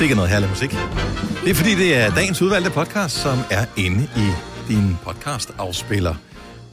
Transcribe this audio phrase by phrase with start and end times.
[0.00, 0.70] Sikke noget herlig musik.
[1.44, 4.26] Det er fordi, det er dagens udvalgte podcast, som er inde i
[4.68, 6.14] din podcast-afspiller.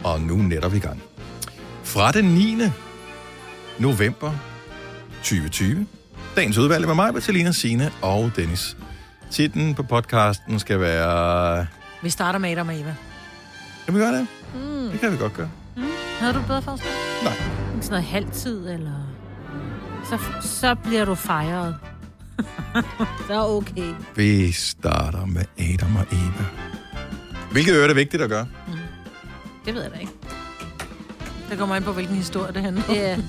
[0.04, 1.02] Og nu netop i gang.
[1.84, 2.58] Fra den 9.
[3.80, 4.32] november
[5.18, 5.88] 2020.
[6.36, 8.78] Dagens udvalgte med mig, Bertalina Sine og Dennis.
[9.32, 11.66] Titlen på podcasten skal være...
[12.02, 12.96] Vi starter med Adam og Eva.
[13.86, 14.28] Kan vi gøre det?
[14.56, 14.90] Mm.
[14.92, 15.50] Det kan vi godt gøre.
[16.20, 16.92] Havde du bedre forslag?
[17.24, 17.34] Nej.
[17.74, 19.08] Sådan noget halvtid, eller...
[20.10, 21.76] Så, så bliver du fejret.
[23.28, 23.94] så okay.
[24.16, 26.46] Vi starter med Adam og Eva.
[27.52, 28.48] Hvilket øre er det vigtigt at gøre?
[29.66, 30.12] Det ved jeg da ikke.
[31.50, 32.96] Det kommer an på, hvilken historie det handler om.
[32.96, 33.18] Ja.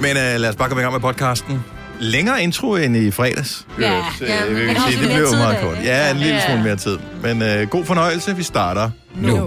[0.00, 1.64] Men uh, lad os bare komme i gang med podcasten.
[2.00, 3.66] Længere intro end i fredags.
[3.80, 5.76] Ja, Øh, ja, vil sige, det blev meget dag, kort.
[5.76, 5.88] ikke?
[5.88, 6.98] Ja, en lille smule mere tid.
[7.22, 8.36] Men uh, god fornøjelse.
[8.36, 9.28] Vi starter nu.
[9.36, 9.44] Nu.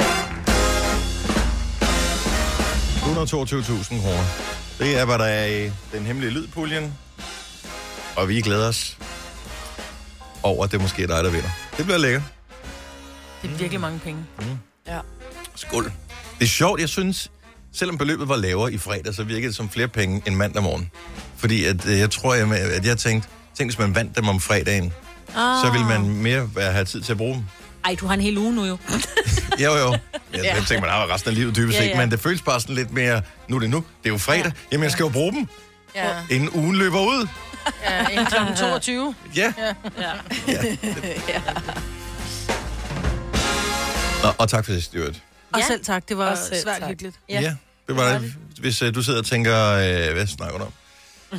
[3.02, 4.61] 122.000 kroner.
[4.82, 6.94] Det er, hvad der er i den hemmelige lydpuljen.
[8.16, 8.98] Og vi glæder os
[10.44, 11.50] over, at det måske er dig, der vinder.
[11.78, 12.24] Det bliver lækkert.
[13.42, 14.26] Det er virkelig mange penge.
[15.56, 15.84] Skål.
[16.40, 17.32] Det er sjovt, jeg synes,
[17.74, 20.92] selvom beløbet var lavere i fredag, så virkede det som flere penge end mandag morgen.
[21.38, 24.40] Fordi at, øh, jeg tror, jeg, at jeg tænkte, tænk, hvis man vandt dem om
[24.40, 24.94] fredagen,
[25.36, 25.66] Ah.
[25.66, 27.44] så ville man mere have tid til at bruge dem.
[27.86, 28.78] Ej, du har en hel uge nu jo.
[29.60, 29.92] Jo, jo.
[30.34, 30.56] Jeg ja.
[30.56, 31.98] tænker, man har resten af livet dybest Ja, set, ja.
[31.98, 34.52] men det føles bare sådan lidt mere, nu er det nu, det er jo fredag,
[34.72, 35.48] jamen jeg skal jo bruge dem,
[35.96, 37.28] Ja, inden ugen løber ud.
[37.84, 38.36] ja inden kl.
[38.60, 39.16] 22.
[39.36, 39.54] Ja.
[39.98, 40.12] Ja.
[44.24, 45.22] Nå, og tak for det, Stuart.
[45.54, 45.66] Og Ja.
[45.68, 46.90] selv tak, det var Og svært tak.
[46.90, 47.16] hyggeligt.
[47.30, 47.56] Ja, ja
[47.88, 48.34] det var det.
[48.60, 50.72] Hvis uh, du sidder og tænker, uh, hvad snakker du om?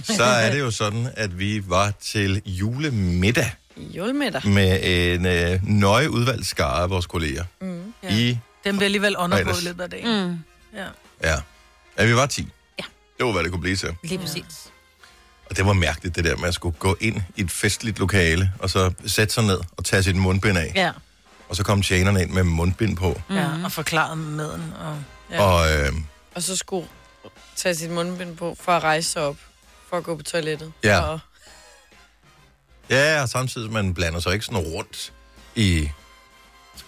[0.05, 4.47] Så er det jo sådan, at vi var til julemiddag Julemiddag.
[4.49, 7.45] med en uh, nøje udvalgt skare af vores kolleger.
[7.61, 7.95] Mm.
[8.03, 8.09] Ja.
[8.15, 9.65] I, Den bliver alligevel under på i Fredags.
[9.65, 10.27] løbet af dagen.
[10.29, 10.39] Mm.
[10.79, 10.87] Ja.
[11.31, 11.37] ja.
[11.99, 12.49] ja, vi var 10.
[12.79, 12.85] Ja.
[13.19, 13.95] Det var, hvad det kunne blive til.
[14.05, 14.45] Lige præcis.
[15.51, 18.53] Og det var mærkeligt, det der med at skulle gå ind i et festligt lokale,
[18.59, 20.73] og så sætte sig ned og tage sit mundbind af.
[20.75, 20.91] Ja.
[21.49, 23.21] Og så kom tjenerne ind med mundbind på.
[23.31, 24.73] ja, og forklaret maden.
[24.81, 24.97] Og,
[25.31, 25.37] ja.
[25.37, 25.43] Ja.
[25.43, 25.93] Og øh,
[26.35, 26.89] Og så skulle
[27.57, 29.37] tage sit mundbind på for at rejse sig op.
[29.91, 30.73] For at gå på toilettet.
[30.85, 31.01] Ja.
[31.01, 31.21] Og,
[32.97, 35.13] ja, og samtidig man blander sig ikke sådan rundt
[35.55, 35.89] i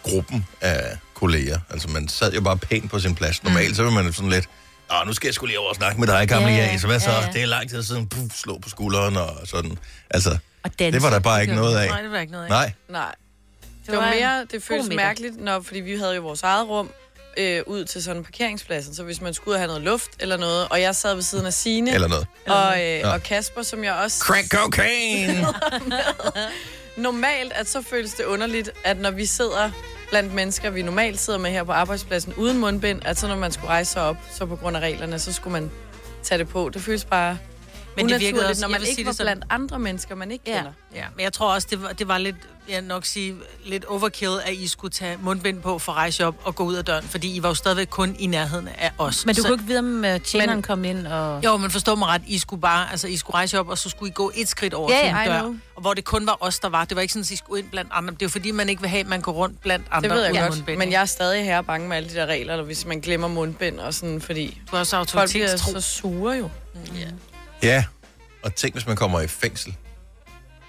[0.02, 1.60] gruppen af kolleger.
[1.70, 3.42] Altså man sad jo bare pænt på sin plads.
[3.42, 3.74] Normalt mm.
[3.74, 4.48] så vil man sådan lidt,
[4.90, 7.00] Nå, nu skal jeg skulle lige over og snakke med dig, gamle Ja, så hvad
[7.00, 7.10] så?
[7.10, 7.30] Ja.
[7.32, 9.78] Det er lang tid siden, puff, slå på skulderen og sådan.
[10.10, 10.94] Altså, Og danse.
[10.94, 11.88] det var der bare ikke noget af.
[11.88, 12.50] Nej, det var ikke noget af.
[12.50, 13.14] Nej, nej.
[13.86, 16.68] Det, var var en mere, det føles mærkeligt, når, fordi vi havde jo vores eget
[16.68, 16.90] rum
[17.36, 18.94] øh, ud til sådan parkeringspladsen.
[18.94, 21.22] Så hvis man skulle ud og have noget luft eller noget, og jeg sad ved
[21.22, 22.26] siden af Sine eller noget.
[22.46, 24.18] og, øh, og Kasper, som jeg også...
[24.24, 25.46] Crack cocaine!
[26.96, 29.70] Normalt, at så føles det underligt, at når vi sidder
[30.08, 33.52] blandt mennesker, vi normalt sidder med her på arbejdspladsen uden mundbind, at så når man
[33.52, 35.70] skulle rejse sig op, så på grund af reglerne, så skulle man
[36.22, 36.70] tage det på.
[36.74, 37.38] Det føles bare
[37.96, 40.56] Men det virkede også, når man ikke var sådan- blandt andre mennesker, man ikke Ja.
[40.56, 40.72] kender.
[40.94, 42.36] Ja, men jeg tror også, det var, det var lidt,
[42.68, 43.34] jeg nok sige,
[43.64, 46.74] lidt overkill, at I skulle tage mundbind på for at rejse op og gå ud
[46.74, 49.26] af døren, fordi I var jo stadigvæk kun i nærheden af os.
[49.26, 51.44] Men du Så- kunne ikke vide, om uh, tjeneren Men- kom ind og...
[51.44, 53.88] Jo, men forstå mig ret, I skulle bare, altså I skulle rejse op, og så
[53.90, 55.56] skulle I gå et skridt over Ja, til en dør, know.
[55.76, 56.84] og hvor det kun var os, der var.
[56.84, 58.14] Det var ikke sådan, at I skulle ind blandt andre.
[58.20, 60.24] Det er fordi, man ikke vil have, at man går rundt blandt andre Det ved
[60.24, 62.64] jeg godt, mundbind, men jeg er stadig her bange med alle de der regler, eller
[62.64, 66.48] hvis man glemmer mundbind og sådan, fordi Du er også folk bliver så sure jo.
[67.62, 67.84] Ja,
[68.42, 69.74] og tænk, hvis man kommer i fængsel.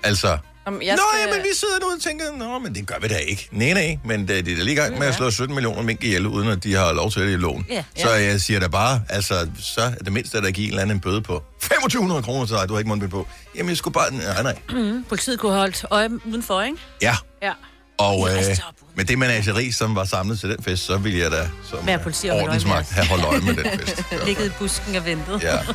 [0.04, 1.30] Altså, Jamen, jeg Nå, skal...
[1.30, 3.50] jamen, vi sidder nu og tænker, Nå, men det gør vi da ikke.
[3.52, 5.82] Nej, nej, men det, de er da lige i gang med at slå 17 millioner
[5.82, 7.66] mink ihjel, uden at de har lov til det i loven.
[7.70, 7.84] Ja.
[7.96, 10.82] Så jeg siger da bare, altså, så er det mindste, at der giver en eller
[10.82, 13.28] anden en bøde på 2500 kroner til dig, du har ikke mundbind på.
[13.56, 14.56] Jamen, jeg skulle bare, nej, nej.
[14.70, 16.78] Mm, politiet kunne holdt øje udenfor, ikke?
[17.02, 17.52] Ja, Ja.
[17.98, 18.74] Og øh, op.
[18.96, 21.96] med det menageri, som var samlet til den fest, så ville jeg da som Være
[21.98, 24.04] øh, politi og øje med ordensmagt have holdt øje med den fest.
[24.26, 25.44] Ligget i busken og ventet.
[25.44, 25.58] Ja.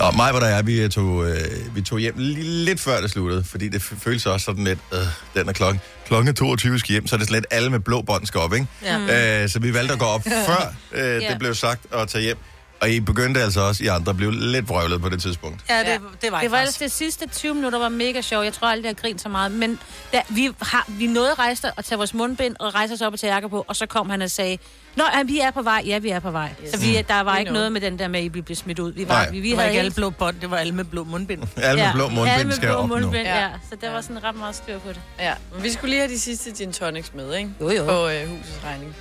[0.00, 3.10] Nå, mig var der er, vi tog, øh, vi tog hjem li- lidt før det
[3.10, 4.98] sluttede, fordi det føles også sådan lidt, øh,
[5.34, 8.02] den er klokken, klokken er 22 skal hjem, så er det slet alle med blå
[8.02, 8.66] bånd skal op, ikke?
[8.82, 9.42] Ja.
[9.42, 11.30] Øh, så vi valgte at gå op før øh, Ja.
[11.30, 12.36] det blev sagt at tage hjem.
[12.80, 15.60] Og I begyndte altså også, I andre blev lidt vrøvlet på det tidspunkt.
[15.70, 15.92] Ja, det, Ja.
[15.92, 16.54] det var Det var faktisk.
[16.54, 18.44] ellers det sidste 20 minutter var mega sjov.
[18.44, 19.52] Jeg tror aldrig, jeg har grint så meget.
[19.52, 19.78] Men
[20.12, 23.12] da, vi, har, vi nåede at rejse og tage vores mundbind og rejse os op
[23.12, 23.64] og tage jakker på.
[23.68, 24.58] Og så kom han og sagde,
[24.96, 25.82] Nå, ja, vi er på vej.
[25.86, 26.50] Ja, vi er på vej.
[26.64, 26.70] Yes.
[26.70, 28.92] Så vi, der var ikke noget med den der med, at I blev smidt ud.
[28.92, 29.30] Vi var, Nej.
[29.30, 31.42] vi, vi Det var havde ikke alle blå bånd, det var alle med blå mundbind.
[31.56, 32.94] Alle med blå alle mundbind med skal blå op nu.
[32.94, 33.40] mundbind, ja.
[33.40, 33.48] Ja.
[33.70, 35.00] Så der var sådan ret meget styr på det.
[35.20, 37.50] Ja, men vi skulle lige have de sidste gin tonics med, ikke?
[37.60, 37.84] Jo, jo.
[37.84, 38.96] På øh, husets regning.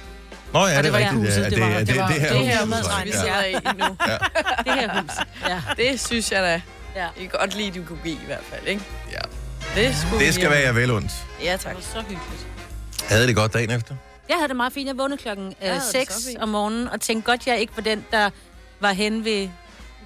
[0.53, 1.13] Nå ja, Og det var rigtigt.
[1.13, 3.03] ikke huset, Ja, det var- det, det det, var- det, her det hus, her snakker,
[3.03, 3.19] vi ja.
[3.19, 3.97] sidder i nu.
[4.65, 5.11] Det her hus.
[5.47, 5.61] Ja.
[5.77, 6.61] Det synes jeg da.
[7.01, 7.07] Ja.
[7.17, 8.81] I kan godt lide, du kunne give i hvert fald, ikke?
[9.11, 9.17] Ja.
[9.81, 11.11] Det, skulle Det skal være jer vel ondt.
[11.43, 11.75] Ja, Det tak.
[11.75, 12.45] var så hyggeligt.
[13.09, 13.95] Havde det godt dagen efter?
[14.29, 14.87] Jeg havde det meget fint.
[14.87, 16.39] Jeg vågnede klokken øh, det 6 så fint.
[16.41, 18.29] om morgenen, og tænkte godt, jeg ikke var den, der
[18.79, 19.49] var hen ved...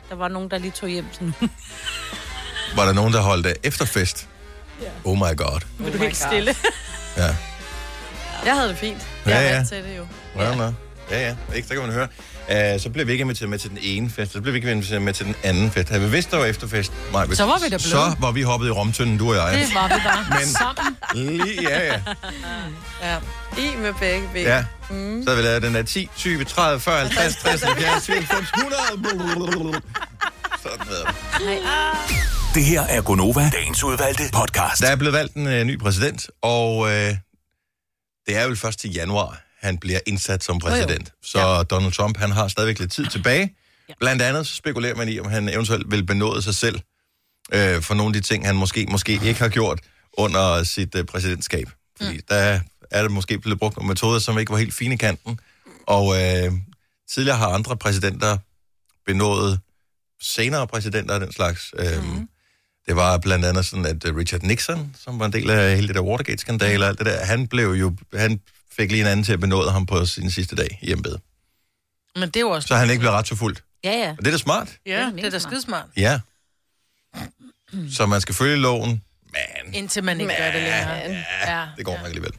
[0.10, 1.32] Der var nogen, der lige tog hjem nu.
[2.76, 4.28] Var der nogen, der holdt øh, efterfest?
[5.04, 5.62] Oh my god.
[5.86, 6.56] Oh du helt stille.
[7.18, 7.36] Ja.
[8.46, 9.08] Jeg havde det fint.
[9.26, 9.56] Ja, Jeg er ja.
[9.56, 10.06] vant til det jo.
[10.42, 10.70] Ja, ja.
[11.12, 11.36] ja, ja.
[11.56, 12.08] Ikke, så kan man høre.
[12.76, 14.72] Uh, så blev vi ikke inviteret med til den ene fest, så blev vi ikke
[14.72, 15.90] inviteret med til den anden fest.
[15.90, 17.82] Havde vi vidst, der var efterfest, Maja, Så var vi da blevet.
[17.82, 19.60] Så var vi hoppet i romtønden, du og jeg.
[19.60, 20.98] Det var vi bare Men- sammen.
[21.14, 22.00] Lige, ja, ja.
[23.04, 23.18] Ja.
[23.58, 24.44] I med begge ben.
[24.44, 24.64] ja.
[24.90, 24.96] Så
[25.28, 29.82] havde vi lavet den der 10, 20, 30, 40, 50, 60, 70, 90, 100.
[30.64, 31.58] Sådan ved
[32.54, 34.82] Det her er Gonova, dagens udvalgte podcast.
[34.82, 37.16] Der er blevet valgt en øh, ny præsident, og øh,
[38.28, 41.12] det er vel først til januar, han bliver indsat som præsident.
[41.24, 41.64] Så ja.
[41.64, 43.56] Donald Trump, han har stadigvæk lidt tid tilbage.
[44.00, 46.80] Blandt andet så spekulerer man i, om han eventuelt vil benåde sig selv
[47.54, 49.80] øh, for nogle af de ting, han måske, måske ikke har gjort
[50.14, 51.70] under sit øh, præsidentskab.
[51.98, 52.22] Fordi mm.
[52.30, 52.60] der
[52.92, 55.40] er det måske blevet brugt nogle metoder, som ikke var helt fine i kanten.
[55.88, 56.52] Og øh,
[57.10, 58.38] tidligere har andre præsidenter
[59.06, 59.60] benået
[60.22, 61.74] senere præsidenter af den slags.
[61.80, 62.30] Øh, mm.
[62.88, 65.88] Det var blandt andet sådan, at øh, Richard Nixon, som var en del af hele
[65.88, 68.40] det der Watergate-skandale og alt det der, han blev jo, han
[68.78, 71.22] fik lige en anden til at benåde ham på sin sidste dag i embedet.
[72.16, 72.68] Men det er jo også...
[72.68, 73.64] Så han ikke blev ret så fuldt.
[73.84, 74.10] Ja, ja.
[74.10, 74.68] Og det er da smart.
[74.86, 75.52] Ja, er det er da smart.
[75.52, 75.86] skidesmart.
[75.98, 76.20] Ja.
[77.92, 78.90] Så man skal følge loven,
[79.26, 81.24] men Indtil man ikke gør det længere.
[81.48, 82.32] Ja, det går nok alligevel.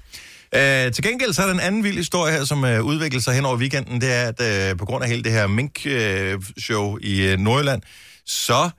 [0.57, 3.35] Uh, til gengæld så er der en anden vild historie her, som uh, udvikler sig
[3.35, 4.01] hen over weekenden.
[4.01, 7.83] Det er, at uh, på grund af hele det her mink-show i uh, Nordjylland,
[8.27, 8.71] så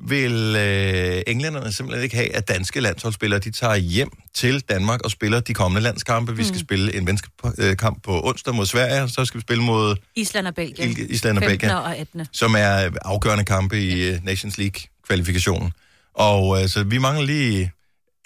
[0.00, 5.10] vil uh, englænderne simpelthen ikke have, at danske landsholdsspillere de tager hjem til Danmark og
[5.10, 6.36] spiller de kommende landskampe.
[6.36, 9.96] Vi skal spille en venskabskamp på onsdag mod Sverige, og så skal vi spille mod
[10.14, 11.10] Island og Belgien.
[11.10, 11.58] Island og 15.
[11.58, 11.76] Belgien.
[11.76, 12.26] og 18.
[12.32, 15.72] som er afgørende kampe i uh, Nations League-kvalifikationen.
[16.14, 17.72] Og uh, så vi mangler lige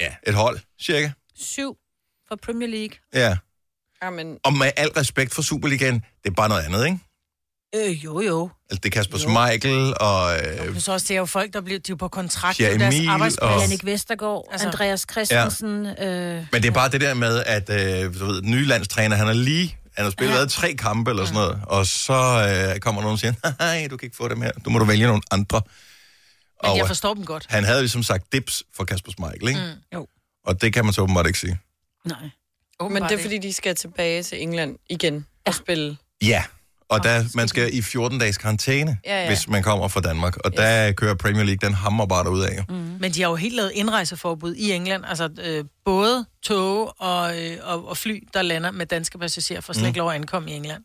[0.00, 1.10] ja, et hold, cirka.
[1.36, 1.76] Syv
[2.28, 2.96] for Premier League.
[3.14, 3.36] Ja.
[4.02, 6.98] Jamen, Og med al respekt for Superligaen, det er bare noget andet, ikke?
[7.74, 8.50] Øh, jo, jo.
[8.70, 10.36] Altså, det er Kasper Schmeichel og...
[10.38, 12.60] Øh, Men så også, det er jo folk, der bliver de er jo på kontrakt.
[12.60, 13.54] Er jo deres arbejdsplads.
[13.54, 15.84] og- Jannik Vestergaard, Altså- Andreas Christensen.
[15.86, 16.06] Ja.
[16.36, 19.16] Øh, men det er bare det der med, at øh, du ved, den nye landstræner,
[19.16, 19.76] han har lige...
[19.96, 22.12] Han har spillet hvad, tre kampe eller sådan noget, og så
[22.74, 24.84] øh, kommer nogen og siger, nej, du kan ikke få dem her, du må du
[24.84, 25.62] vælge nogle andre.
[26.62, 27.46] Men Og jeg øh, forstår dem godt.
[27.48, 29.60] han havde ligesom sagt dips for Kasper Schmeichel, ikke?
[29.60, 29.96] Mm.
[29.98, 30.06] Jo.
[30.46, 31.58] Og det kan man så åbenbart ikke sige.
[32.04, 32.18] nej.
[32.90, 35.96] men det er fordi, de skal tilbage til England igen og spille.
[36.22, 36.44] Ja,
[36.88, 39.28] og der, man skal i 14 dages karantæne, Ja, ja.
[39.28, 40.36] hvis man kommer fra Danmark.
[40.36, 42.64] Og der kører Premier League, den hammer bare derud af.
[42.68, 42.74] Mm.
[42.74, 45.04] Men de har jo helt lavet indrejseforbud i England.
[45.06, 49.72] Altså øh, både tog og, øh, og, og fly, der lander med danske passagerer, for
[49.72, 50.84] slet ikke lov at ankomme i England.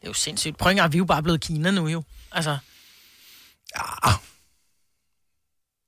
[0.00, 0.56] Det er jo sindssygt.
[0.58, 2.02] Prøv engang, vi er jo bare blevet Kina nu jo.
[2.32, 2.58] Altså,
[3.76, 4.10] Ja,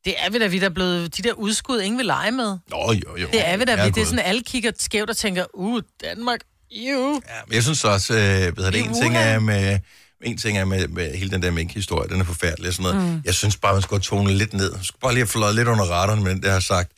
[0.04, 2.58] det er vi da, vi der er blevet de der udskud, ingen vil lege med.
[2.70, 3.28] Nå, jo, jo.
[3.32, 3.90] Det er vi da, vi.
[3.90, 6.40] Det er sådan, alle kigger skævt og tænker, uh, Danmark,
[6.72, 7.20] jo.
[7.28, 9.78] Ja, jeg synes også, øh, hedder det, en ting er med,
[10.22, 13.08] en ting er med, med hele den der mink-historie, den er forfærdelig og sådan noget.
[13.08, 13.22] Mm.
[13.24, 14.72] Jeg synes bare, man skulle tonet lidt ned.
[14.72, 16.92] Man skulle bare lige have fløjet lidt under radaren med den, der har sagt,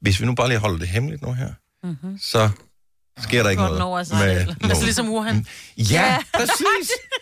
[0.00, 1.52] hvis vi nu bare lige holder det hemmeligt nu her,
[1.84, 2.18] mm-hmm.
[2.22, 2.50] så
[3.18, 4.54] sker der ikke noget over med.
[4.70, 5.46] Altså ligesom Wuhan.
[5.76, 6.90] Ja, præcis.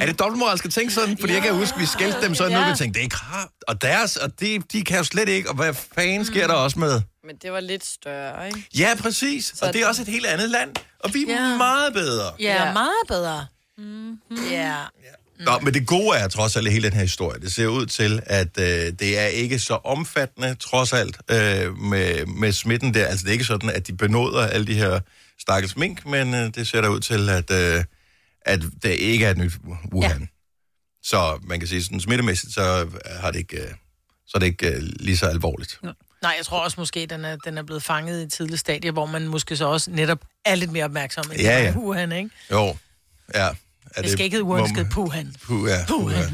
[0.00, 1.18] Er det dobbeltmoralsk at tænke sådan?
[1.18, 2.58] Fordi jeg kan huske, vi skældte dem sådan ja.
[2.58, 3.48] noget, vi tænkte, det er krav.
[3.68, 6.78] Og deres, og de, de kan jo slet ikke, og hvad fanden sker der også
[6.78, 7.00] med?
[7.26, 8.64] Men det var lidt større, ikke?
[8.78, 9.54] Ja, præcis.
[9.62, 10.70] Og det er også et helt andet land,
[11.00, 11.56] og vi er Ja.
[11.56, 12.32] meget bedre.
[12.40, 12.72] Ja, Ja.
[12.72, 13.46] meget bedre.
[14.50, 14.74] Ja.
[15.40, 17.40] Nå, men det gode er trods alt hele den her historie.
[17.40, 18.66] Det ser ud til, at øh,
[18.98, 23.06] det er ikke så omfattende, trods alt, øh, med, med smitten der.
[23.06, 25.00] Altså, det er ikke sådan, at de benåder alle de her
[25.40, 27.84] stakkels mink, men øh, det ser der ud til, at, øh,
[28.48, 29.52] at det ikke er et nyt
[29.92, 30.20] Wuhan.
[30.20, 30.26] Ja.
[31.02, 32.88] Så man kan sige, sådan smittemæssigt, så
[33.20, 33.68] har det ikke, øh,
[34.26, 35.80] så er det ikke øh, lige så alvorligt.
[36.22, 38.90] Nej, jeg tror også måske, den er, den er blevet fanget i et tidligt stadie,
[38.90, 41.72] hvor man måske så også netop er lidt mere opmærksom end Ja, ja.
[41.76, 42.30] Wuhan, ikke?
[42.52, 42.76] Jo,
[43.34, 43.48] ja.
[43.96, 45.34] Er Det skal ikke hedde Wuhan, det skal hedde Wuhan.
[45.42, 45.84] Puh, ja.
[45.88, 46.30] Puh, ja.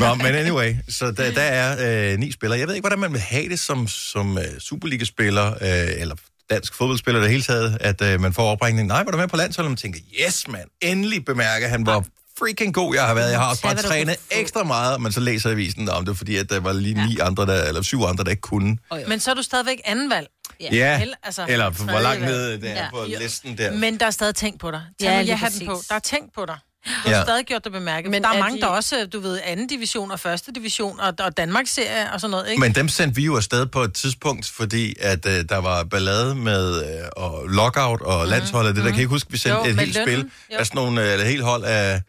[0.00, 2.58] Nå, men anyway, så der, der er øh, ni spillere.
[2.58, 6.16] Jeg ved ikke, hvordan man vil have det som, som øh, Superliga-spiller, øh, eller
[6.50, 8.88] dansk fodboldspiller det hele taget, at øh, man får opringning.
[8.88, 9.66] Nej, var du med på landsholdet?
[9.66, 12.04] Og man tænker, yes, mand, endelig bemærker han, hvor
[12.38, 13.30] freaking god jeg har været.
[13.30, 16.50] Jeg har også bare trænet ekstra meget, men så læser avisen om det, fordi at
[16.50, 18.78] der var lige ni andre, der, eller syv andre, der ikke kunne.
[19.08, 20.26] Men så er du stadigvæk anden valg.
[20.60, 22.32] Ja, Hel- altså, eller hvor langt valg.
[22.32, 22.90] ned det er Ja.
[22.90, 23.18] på Jo.
[23.18, 23.72] listen der.
[23.72, 24.82] Men der er stadig tænkt på dig.
[25.00, 25.72] Tag Ja, ja, lige jeg hatten på.
[25.74, 25.88] præcis.
[25.88, 26.58] Der er tænkt på dig.
[26.86, 27.16] Du har Ja.
[27.16, 27.22] ja.
[27.24, 28.10] stadig gjort det bemærket.
[28.10, 31.00] Men der er, er mange, de- der også, du ved, anden division og første division,
[31.00, 32.60] og, og Danmarks serie og sådan noget, ikke?
[32.60, 36.34] Men dem sendte vi jo afsted på et tidspunkt, fordi at øh, der var ballade
[36.34, 38.76] med øh, og lockout og landsholdet.
[38.76, 39.66] Det der kan jeg ikke huske, vi sendte Mhm.
[39.66, 40.08] Jo, et helt lønnen.
[40.20, 40.56] spil Jo.
[40.58, 42.02] af sådan nogle, øh, eller et helt hold af,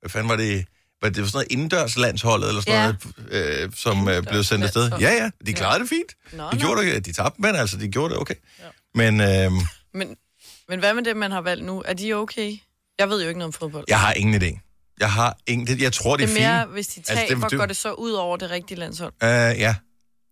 [0.00, 0.64] hvad fanden var det,
[1.02, 2.92] var det var sådan noget indendørs landsholdet, eller sådan Ja.
[3.30, 4.80] noget, øh, som øh, blev sendt afsted.
[4.82, 5.02] landshold.
[5.02, 6.12] Ja, ja, de klarede det fint.
[6.32, 6.60] Nå, De nå.
[6.60, 8.34] gjorde det, de tabte, men altså, de gjorde det okay.
[8.94, 9.52] Men øh,
[9.94, 10.16] Men,
[10.68, 11.82] men hvad med det, man har valgt nu?
[11.86, 12.56] Er de okay?
[12.98, 13.84] Jeg ved jo ikke noget om fodbold.
[13.88, 14.58] jeg har ingen idé.
[15.00, 15.80] Jeg har ingen...
[15.80, 16.72] Jeg tror, det Det er, er mere, fint.
[16.72, 19.12] hvis de Altså, det- taber, det- går det så ud over det rigtige landshold.
[19.22, 19.74] Uh, ja.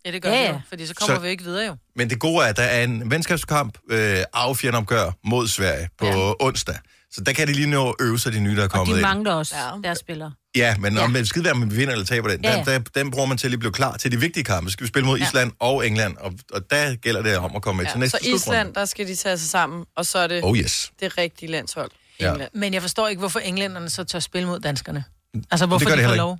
[0.05, 1.75] Ja, det gør Ja, ja, det jo, fordi så kommer Så- vi ikke videre jo.
[1.95, 6.33] Men det gode er, at der er en venskabskamp, øh, affjernopgør mod Sverige på ja.
[6.39, 6.75] onsdag.
[7.11, 8.87] Så der kan de lige nå at øve sig, de nye, der er Og kommet
[8.87, 9.01] de ind.
[9.01, 9.71] mangler også Ja.
[9.83, 10.31] deres spillere.
[10.55, 11.03] Ja, men Ja.
[11.03, 12.71] om det skide være, om vi vinder eller taber den, Ja, ja, ja.
[12.71, 12.77] ja.
[12.77, 14.69] Den, den bruger man til at lige blive klar til de vigtige kampe.
[14.69, 15.25] Så skal vi spille mod Ja.
[15.25, 17.99] Island og England, og, og der gælder det om at komme med til Ja.
[17.99, 18.35] næste Så.
[18.35, 20.91] Island, der skal de tage sig sammen, og så er det Oh yes.
[20.99, 21.91] det rigtige landshold.
[22.21, 22.47] Ja.
[22.53, 25.03] Men jeg forstår ikke, hvorfor englænderne så tør spille mod danskerne.
[25.51, 26.37] Altså, hvorfor gør de de får lov.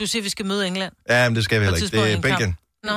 [0.00, 0.92] Du siger, vi skal møde England.
[1.08, 1.96] Ja, men det skal vi heller ikke.
[1.96, 2.56] Det er Belgien.
[2.82, 2.90] Nå.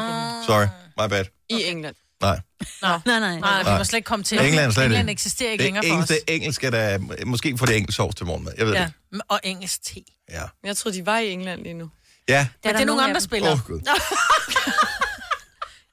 [0.48, 0.66] Sorry,
[0.98, 1.26] my bad.
[1.50, 1.96] I England.
[2.22, 2.40] Nej.
[2.82, 3.40] Nej, nej.
[3.40, 4.40] Nej, vi må slet ikke komme til.
[4.46, 6.10] England er slet England eksisterer ikke Det længere for os.
[6.12, 6.98] eneste engelsk er der...
[7.26, 8.54] Måske får det engelsk sovs til morgenmad.
[8.58, 9.22] Jeg ved Ja, det.
[9.30, 10.00] og engelsk te.
[10.30, 10.42] Ja.
[10.64, 11.90] Jeg troede, de var i England lige nu.
[12.30, 12.40] Ja.
[12.40, 13.52] Men det er der nogle nogle andre spillere.
[13.52, 13.82] Åh, oh, gud.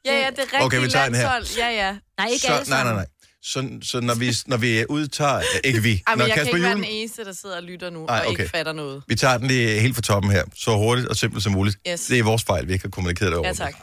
[0.05, 1.23] Ja, ja, det rigtige Okay, vi tager den her.
[1.33, 1.57] landshold.
[1.59, 1.97] Ja, ja.
[2.19, 2.95] Nej, ikke Så, alle nej, nej, sammen.
[2.95, 3.07] nej.
[3.43, 5.41] Så, så når vi, når vi udtager...
[5.65, 5.91] Ikke vi.
[6.07, 8.07] Ej, når men jeg kan ikke være Juhl- den eneste, der sidder og lytter nu,
[8.07, 8.39] Ej, og okay.
[8.41, 9.03] ikke fatter noget.
[9.09, 11.77] Vi tager den lige helt fra toppen her, så hurtigt og simpelt som muligt.
[11.89, 12.01] Yes.
[12.01, 13.49] Det er vores fejl, vi ikke har kommunikeret det over.
[13.49, 13.75] Ja, tak.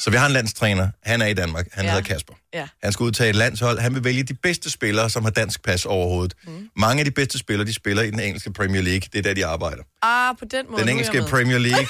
[0.00, 0.88] Så vi har en landstræner.
[1.02, 1.66] Han er i Danmark.
[1.72, 1.90] Han Ja.
[1.90, 2.34] hedder Kasper.
[2.54, 2.68] Ja.
[2.82, 3.78] Han skal udtage et landshold.
[3.78, 6.34] Han vil vælge de bedste spillere, som har dansk pas overhovedet.
[6.46, 6.68] Mm.
[6.76, 9.00] Mange af de bedste spillere, de spiller i den engelske Premier League.
[9.12, 9.82] Det er der, de arbejder.
[10.02, 10.80] Ah, på den måde.
[10.80, 11.22] Den engelske.
[11.30, 11.86] Premier League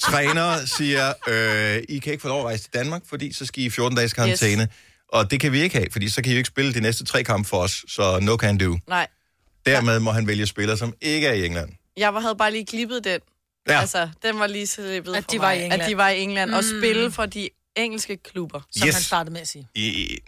[0.00, 3.62] træner siger, øh, I kan ikke få lov at rejse til Danmark, fordi så skal
[3.62, 4.62] I i 14 dages karantæne.
[4.62, 4.70] Yes.
[5.08, 7.04] Og det kan vi ikke have, fordi så kan I jo ikke spille de næste
[7.04, 8.76] tre kampe for os, så no can do.
[8.88, 9.06] Nej,
[9.66, 11.70] Dermed må han vælge spillere, som ikke er i England.
[11.96, 13.20] jeg var- havde bare lige klippet den.
[13.68, 13.80] Ja.
[13.80, 15.82] Altså, den var lige slippet At for de var mig, i England.
[15.82, 18.60] At de var i England og spille for de engelske klubber.
[18.76, 18.94] Som Yes.
[18.94, 19.68] han startede med at sige.
[19.74, 20.18] I, i,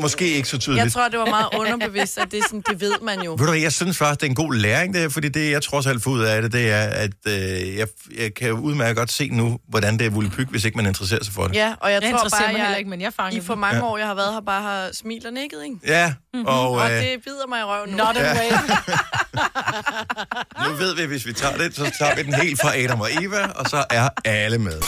[0.00, 0.84] måske ikke så tydeligt.
[0.84, 3.36] Jeg tror, det var meget underbevidst, at det, er sådan, det ved man jo.
[3.38, 5.62] Ved du jeg synes faktisk, det er en god læring, det her, fordi det, jeg
[5.62, 7.86] trods alt får ud af det, det er, at øh, jeg,
[8.18, 11.34] jeg kan udmærket godt se nu, hvordan det er vullepyg, hvis ikke man interesserer sig
[11.34, 11.54] for det.
[11.56, 13.54] Ja, og jeg, Jeg tror bare, mig jeg, heller ikke, men jeg i fangede for
[13.54, 13.84] mange Ja.
[13.84, 15.76] år, jeg har været her, bare har smilt og nikket, ikke?
[15.86, 16.14] Ja,
[16.46, 17.96] og Og øh, det bider mig i røven nu.
[17.96, 18.50] Not a way.
[20.68, 23.00] nu ved vi, at hvis vi tager det, så tager vi den helt fra Adam
[23.00, 24.80] og Eva, og så er alle med.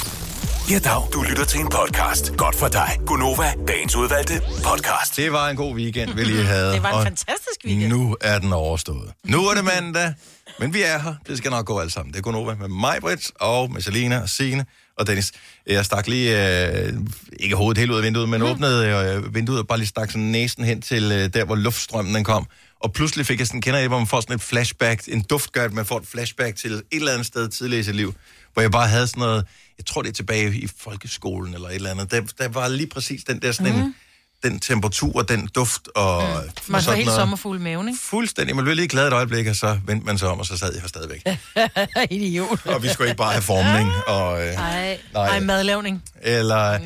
[0.70, 1.02] Ja, dag.
[1.12, 2.36] Du lytter til en podcast.
[2.36, 2.98] Godt for dig.
[3.06, 5.16] Gunova, dagens udvalgte podcast.
[5.16, 6.72] Det var en god weekend, vi lige havde.
[6.72, 7.88] Det var en og fantastisk weekend.
[7.92, 9.12] Nu er den overstået.
[9.24, 10.14] Nu er det mandag,
[10.60, 11.14] men vi er her.
[11.28, 12.12] Det skal nok gå alt sammen.
[12.12, 14.66] Det er Gunova med mig, Britt, og med Selina og Signe
[14.98, 15.32] og Dennis.
[15.66, 16.92] Jeg stak lige, øh,
[17.40, 18.46] ikke hovedet helt ud af vinduet, men mm.
[18.46, 22.14] åbnede øh, vinduet og bare lige stak sådan næsen hen til øh, der, hvor luftstrømmen
[22.14, 22.46] den kom.
[22.80, 25.52] Og pludselig fik jeg sådan, kender I, hvor man får sådan et flashback, en duft
[25.52, 28.14] gør, at man får et flashback til et eller andet sted tidligere i sit liv,
[28.56, 29.46] hvor jeg bare havde sådan noget,
[29.78, 32.86] jeg tror det er tilbage i folkeskolen eller et eller andet, der, der var lige
[32.86, 33.78] præcis den der sådan mm.
[33.80, 33.94] en,
[34.42, 36.34] den temperatur, den duft og, mm.
[36.34, 37.60] og Man får sådan helt noget.
[37.60, 38.00] i maven, ikke?
[38.00, 38.56] Fuldstændig.
[38.56, 40.72] Man blev lige glad et øjeblik, og så vendte man sig om, og så sad
[40.72, 41.26] jeg her stadigvæk.
[42.10, 42.66] Idiot.
[42.66, 43.90] og vi skulle ikke bare have formning.
[44.16, 44.98] Og, øh, Nej.
[45.14, 46.02] Ej, madlavning.
[46.22, 46.78] eller,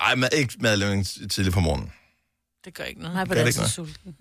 [0.00, 1.92] ej, mad, ikke madlavning tidligt på morgenen.
[2.64, 3.14] Det gør ikke noget.
[3.14, 3.70] Nej, på det noget?
[3.70, 4.14] sulten.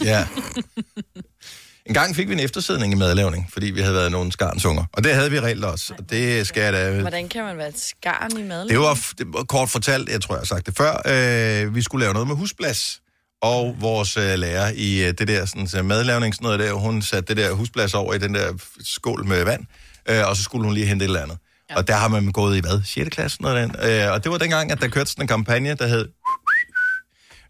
[0.00, 0.26] Ja.
[1.86, 4.84] En gang fik vi en eftersidning i madlavning, fordi vi havde været nogle skarnsunger.
[4.92, 5.94] Og det havde vi reelt også.
[5.98, 7.00] Og det skal jeg da...
[7.00, 8.68] Hvordan kan man være et skarn i mad?
[8.68, 11.02] Det var, det var kort fortalt, jeg tror, jeg har sagt det før.
[11.06, 13.00] Øh, vi skulle lave noget med husplads.
[13.42, 17.02] Og vores øh, lærer i øh, det der sådan, så madlavning, sådan noget der, hun
[17.02, 18.52] satte det der husplads over i den der
[18.84, 19.64] skål med vand.
[20.08, 21.38] Øh, og så skulle hun lige hente et eller andet.
[21.70, 21.76] Ja.
[21.76, 22.80] Og der har man gået i hvad?
[22.84, 23.08] 6.
[23.08, 23.42] klasse?
[23.42, 23.90] Noget den.
[23.90, 26.08] Øh, og det var dengang, at der kørte sådan en kampagne, der hed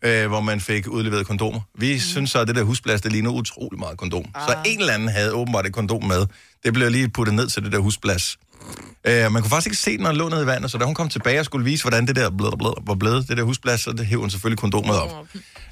[0.03, 1.61] øh, hvor man fik udleveret kondomer.
[1.79, 1.99] Vi mm.
[2.01, 4.25] synes så, at det der husplads, det ligner utrolig meget kondom.
[4.35, 4.49] Ah.
[4.49, 6.27] Så en eller anden havde åbenbart et kondom med.
[6.65, 8.37] Det blev lige puttet ned til det der husplads.
[9.05, 10.85] Øh, man kunne faktisk ikke se den, når den lå nede i vandet, så da
[10.85, 13.43] hun kom tilbage og skulle vise, hvordan det der blød, blød, var blevet, det der
[13.43, 15.27] husplads, så det hævde hun selvfølgelig kondomet op.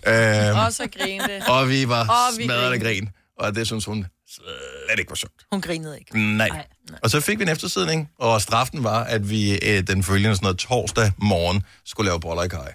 [0.06, 1.42] Øh, Og så grinte.
[1.54, 3.08] og vi var Og vi smadret af grin.
[3.38, 5.46] Og det synes hun slet ikke var sjovt.
[5.52, 6.36] Hun grinede ikke.
[6.36, 6.48] Nej.
[6.48, 6.64] Nej.
[7.02, 10.44] Og så fik vi en eftersidning, og straffen var, at vi øh, den følgende sådan
[10.44, 12.72] noget torsdag morgen skulle lave boller i kaj.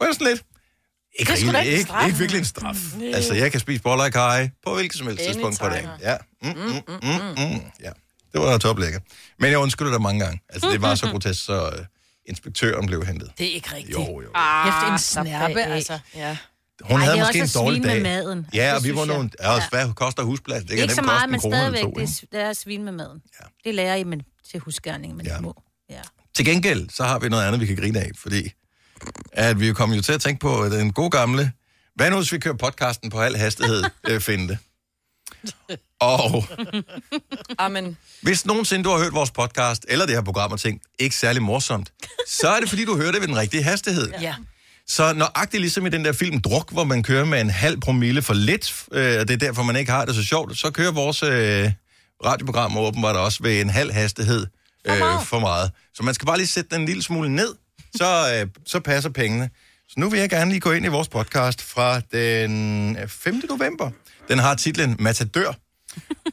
[0.00, 0.42] Jeg sådan lidt?
[1.18, 2.76] Ikke, Det er sgu da rigtig, ikke ikke, virkelig en straf.
[3.14, 5.88] Altså, jeg kan spise boller i kaj på hvilket som helst tidspunkt på dagen.
[6.00, 6.16] Ja.
[6.42, 7.60] Mm, mm, mm, mm, mm.
[7.80, 7.90] ja.
[8.32, 9.00] Det var toplækker.
[9.38, 10.40] Men jeg undskylder dig mange gange.
[10.48, 11.84] Altså, det var så grotesk, så øh,
[12.28, 13.30] inspektøren blev hentet.
[13.38, 13.92] Det er ikke rigtigt.
[13.98, 14.28] Jo, jo.
[14.64, 15.98] Hæft en Ah, snærpe, altså.
[16.14, 16.36] Ja.
[16.82, 18.02] Hun Ej, havde er måske en også dårlig svine dag.
[18.02, 18.46] med maden.
[18.54, 19.06] Ja, og vi var jeg.
[19.06, 19.30] nogle...
[19.40, 20.60] Ja, og hvad koster husplads?
[20.60, 22.56] Det kan Ikke nemt så meget, en men stadigvæk, to, det, er- det er at
[22.56, 23.22] svine med maden.
[23.40, 23.46] Ja.
[23.64, 25.38] Det lærer I men til husgærning, men Ja.
[25.38, 25.62] små.
[25.90, 26.00] Ja.
[26.34, 28.52] Til gengæld, så har vi noget andet, vi kan grine af, fordi
[29.32, 31.52] at vi kommer jo til at tænke på den gode gamle,
[31.94, 34.58] hvad nu hvis vi kører podcasten på al hastighed, øh, finde det.
[36.00, 36.44] Og
[37.58, 37.96] Amen.
[38.22, 41.42] hvis nogensinde du har hørt vores podcast, eller det her program og tænkt, ikke særlig
[41.42, 41.92] morsomt,
[42.28, 44.12] så er det fordi, du hører det ved den rigtige hastighed.
[44.20, 44.34] Ja.
[44.86, 48.22] Så nøjagtigt ligesom i den der film Druk, hvor man kører med en halv promille
[48.22, 50.92] for lidt, øh, og det er derfor, man ikke har det så sjovt, så kører
[50.92, 51.70] vores øh,
[52.24, 54.46] radioprogram åbenbart også ved en halv hastighed
[54.84, 55.70] øh, for meget.
[55.94, 57.54] Så man skal bare lige sætte den en lille smule ned,
[57.94, 59.50] så, øh, så passer pengene.
[59.88, 63.42] Så nu vil jeg gerne lige gå ind i vores podcast fra den øh, 5.
[63.48, 63.90] november.
[64.28, 65.52] Den har titlen Matadør.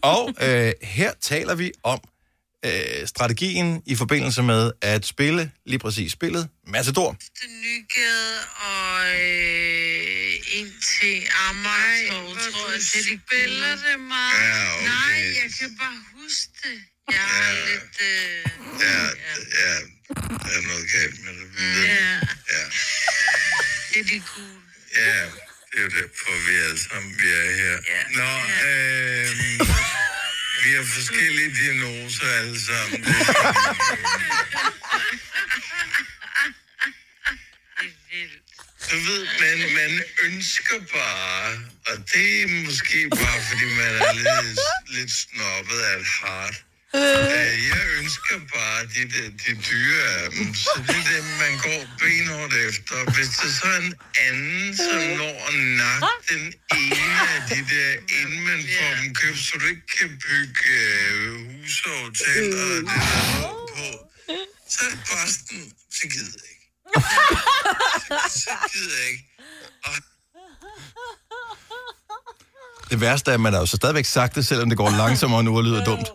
[0.02, 2.00] Og øh, her taler vi om
[2.66, 7.18] øh, strategien i forbindelse med at spille lige præcis spillet Matador.
[7.48, 8.38] Nygade
[8.72, 11.16] og øh, ind til
[11.50, 14.40] Amagertorv, tror jeg, det de spiller det meget.
[14.40, 14.86] Ja, okay.
[14.86, 16.80] Nej, jeg kan bare huske det.
[17.12, 17.96] Jeg har lidt...
[18.02, 18.46] Øh,
[18.80, 19.02] Ja,
[19.62, 19.74] ja,
[20.44, 21.48] der er noget galt med det.
[21.88, 21.94] Ja.
[21.94, 22.20] ja,
[22.52, 22.64] Ja,
[23.94, 24.62] det er de gule.
[24.96, 25.22] ja,
[25.72, 27.78] det er jo derfor, vi alle sammen vi er her.
[27.94, 28.02] Ja.
[28.20, 28.32] Nå,
[28.68, 29.28] øh,
[30.64, 33.04] vi har forskellige diagnoser alle sammen.
[33.04, 33.28] Det Det
[38.12, 38.28] er.
[38.92, 44.60] Du ved, man, man ønsker bare, og det er måske bare, fordi man er lidt,
[44.88, 46.64] lidt snobbet af et hart.
[46.96, 51.54] Øh, Jeg ønsker bare de, de, de dyre af dem, så det er dem, man
[51.66, 52.96] går benhårdt efter.
[53.16, 53.94] Hvis der så er en
[54.28, 56.46] anden, som når at nakke den
[56.82, 61.36] ene af de der, inden man får dem købt, så du ikke kan bygge øh,
[61.46, 63.88] huse og hoteller og det der på,
[64.74, 66.68] så er posten, så gider jeg ikke.
[68.44, 69.26] Så gider jeg ikke.
[69.86, 69.96] Og
[72.90, 75.44] Det værste er, at man har jo så stadigvæk sagt det, selvom det går langsommere
[75.44, 76.08] nu og lyder dumt.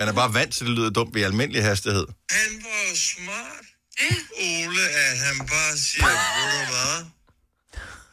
[0.00, 2.06] Man er bare vant til, at det lyder dumt ved almindelig hastighed.
[2.30, 3.64] han var smart,
[4.38, 7.04] Ole, at han bare siger, ved du hvad?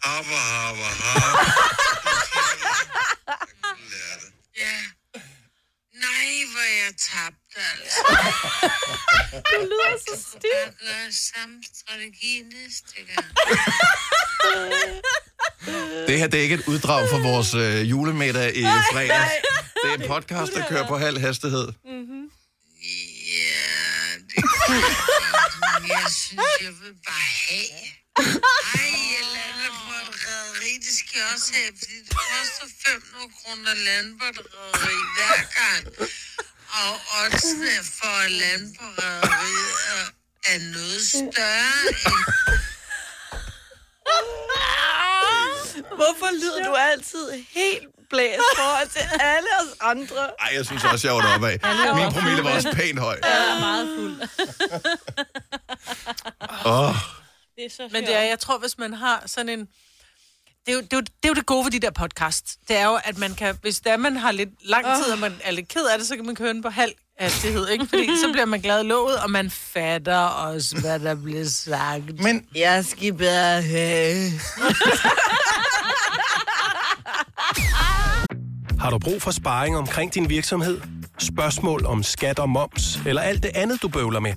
[0.03, 1.51] Harper, harper, harper.
[4.63, 4.77] Ja.
[6.05, 7.99] Nej, hvor jeg tabte, altså.
[9.51, 10.49] Du lyder så stiv.
[10.53, 13.27] Jeg gør samme strategi næste gang.
[16.07, 19.31] Det her det er ikke et uddrag fra vores øh, julemiddag i fredags.
[19.83, 21.67] Det er en podcast, der kører på halv hastighed.
[23.37, 23.63] Ja,
[24.29, 24.75] det kan
[25.89, 27.69] jeg synes, jeg vil bare have.
[28.75, 33.31] Ej, jeg lander på et rederi, det skal jeg også have, fordi det koster 500
[33.39, 35.83] kroner at lande på et rederi hver gang.
[36.81, 40.05] Og oddsene for at lande på rederiet er,
[40.51, 42.21] er noget større end
[45.95, 50.29] Hvorfor lyder du altid helt blæst forhold til alle os andre?
[50.39, 51.95] Ej, jeg synes også, jeg var deroppe af.
[51.95, 53.19] Min promille var også pænt høj.
[53.23, 54.21] Jeg er meget fuld.
[56.65, 56.95] Åh,
[57.55, 59.67] Det er så Men det er, jeg tror, hvis man har sådan en...
[60.65, 62.45] Det er, jo, det, er jo, det er jo det gode ved de der podcast.
[62.67, 63.57] Det er jo, at man kan...
[63.61, 66.07] Hvis det er, man har lidt lang tid, og man er lidt ked af det,
[66.07, 67.85] så kan man køre den på halv hastighed, ikke?
[67.87, 72.19] Fordi så bliver man glad i låget, og man fatter også, hvad der bliver sagt.
[72.19, 74.31] men Jeg skal bare have...
[78.79, 80.81] Har du brug for sparring omkring din virksomhed?
[81.17, 84.33] Spørgsmål om skat og moms, eller alt det andet, du bøvler med?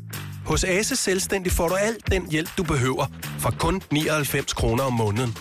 [0.47, 3.07] Hos Ase Selvstændig får du alt den hjælp, du behøver,
[3.39, 5.37] for kun 99 kroner om måneden.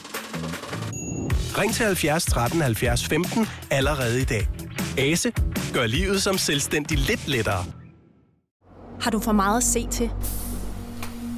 [1.58, 4.48] Ring til 70 13 70 15 allerede i dag.
[4.98, 5.32] Ase
[5.74, 7.66] gør livet som selvstændig lidt lettere.
[9.02, 10.10] Har du for meget at se til?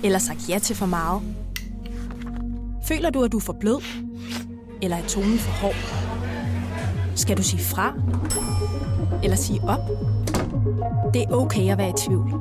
[0.04, 1.22] Eller sagt ja til for meget?
[2.88, 3.84] Føler du, at du er for blød?
[4.82, 5.76] Eller er tonen for hård?
[7.16, 7.94] Skal du sige fra?
[9.24, 9.80] Eller sige op?
[11.14, 12.34] Det er okay at være i tvivl.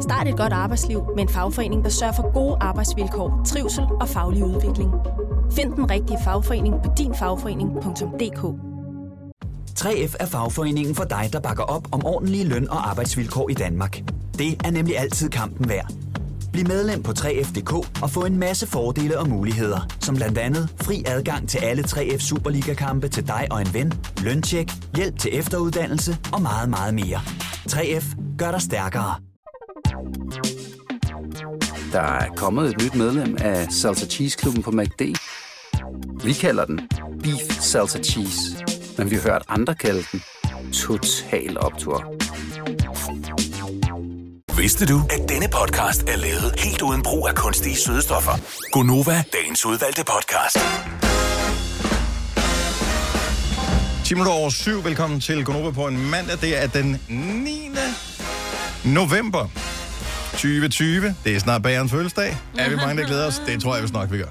[0.00, 4.44] Start et godt arbejdsliv med en fagforening, der sørger for gode arbejdsvilkår, trivsel og faglig
[4.44, 4.90] udvikling.
[5.52, 8.70] Find den rigtige fagforening på dinfagforening.dk
[9.80, 14.02] 3F er fagforeningen for dig, der bakker op om ordentlige løn- og arbejdsvilkår i Danmark.
[14.38, 15.92] Det er nemlig altid kampen værd.
[16.52, 21.02] Bliv medlem på 3F.dk og få en masse fordele og muligheder, som blandt andet fri
[21.06, 26.42] adgang til alle 3F Superliga-kampe til dig og en ven, løntjek, hjælp til efteruddannelse og
[26.42, 27.20] meget, meget mere.
[27.70, 29.14] 3F gør dig stærkere.
[31.92, 35.02] Der er kommet et nyt medlem af Salsa Cheese Klubben på MACD.
[36.24, 36.80] Vi kalder den
[37.22, 38.64] Beef Salsa Cheese,
[38.98, 40.22] men vi har hørt andre kalde den
[40.72, 42.29] Total Optor.
[44.56, 48.32] Vidste du, at denne podcast er lavet helt uden brug af kunstige sødestoffer?
[48.72, 50.56] Gonova, dagens udvalgte podcast.
[54.04, 54.84] 10 minutter over syv.
[54.84, 56.40] Velkommen til Gonova på en mandag.
[56.40, 57.70] Det er den 9.
[58.84, 59.48] november
[60.32, 61.14] 2020.
[61.24, 62.36] Det er snart bagerens fødselsdag.
[62.58, 63.42] Er vi mange, der glæder os?
[63.46, 64.28] Det tror jeg, hvis nok vi gør.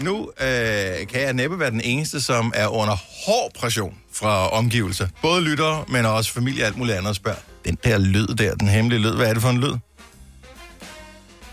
[0.00, 5.08] Nu øh, kan jeg næppe være den eneste, som er under hård pression fra omgivelser.
[5.22, 7.38] Både lyttere, men også familie og alt muligt andet spørger.
[7.64, 9.72] Den der lyd der, den hemmelige lyd, hvad er det for en lyd?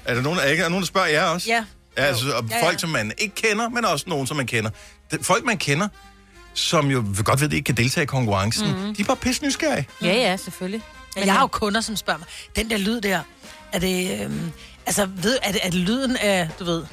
[0.06, 1.50] Er der nogen, er der, nogen, der spørger jer også?
[1.50, 1.66] Ja.
[1.98, 2.66] Ja, altså, og Ja, ja.
[2.68, 4.70] folk, som man ikke kender, men også nogen, som man kender.
[5.12, 5.88] Det- Folk, man kender,
[6.54, 8.78] som jo godt ved, at de ikke kan deltage i konkurrencen, Mhm.
[8.78, 8.96] mm-hmm.
[8.96, 9.88] de er bare pisse nysgerrige.
[10.02, 10.82] Ja, ja, selvfølgelig.
[11.16, 13.20] Men jeg har jo kunder, som spørger mig, den der lyd der,
[13.74, 14.52] er det, øhm,
[14.86, 16.84] Altså, ved, er, det, er det lyden af, du ved,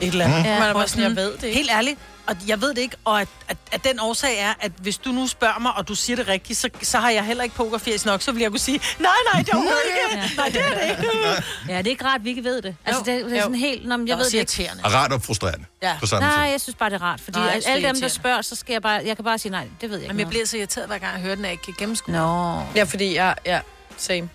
[0.00, 0.38] et eller andet?
[0.38, 0.48] Mm.
[0.48, 1.56] Man er bare sådan, jeg ved det ikke.
[1.56, 4.72] Helt ærligt, og jeg ved det ikke, og at, at, at den årsag er, at
[4.78, 7.44] hvis du nu spørger mig, og du siger det rigtigt, så, så har jeg heller
[7.44, 9.82] ikke pokerfjæs nok, så vil jeg kunne sige, nej, nej, det er overhovedet
[10.12, 10.36] ikke.
[10.36, 11.42] Nej, det er det ikke.
[11.68, 12.76] Ja, det er ikke rart, vi ikke ved det.
[12.84, 13.88] Altså, det, det er sådan helt...
[13.88, 14.72] Nå, men jeg Det ved det ikke.
[14.84, 15.64] Og rart og frustrerende.
[15.82, 15.96] Ja.
[16.00, 16.50] På samme Nej, tid.
[16.50, 18.82] jeg synes bare, det er rart, fordi Nej, alle dem, der spørger, så skal jeg
[18.82, 19.02] bare...
[19.04, 20.98] Jeg kan bare sige nej, det ved jeg ikke Jamen, jeg bliver så irriteret, hver
[20.98, 22.14] gang jeg hører den, at jeg ikke kan gennemskue.
[22.14, 22.62] Nå.
[22.76, 23.34] Ja, fordi jeg...
[23.46, 23.60] Ja,
[23.96, 24.28] same.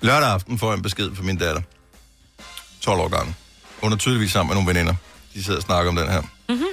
[0.00, 1.62] Lørdag aften får jeg en besked fra min datter.
[2.84, 3.34] 12 år gammel.
[3.82, 4.94] Hun er tydeligvis sammen med nogle veninder.
[5.34, 6.22] De sidder og snakker om den her.
[6.48, 6.64] Mhm.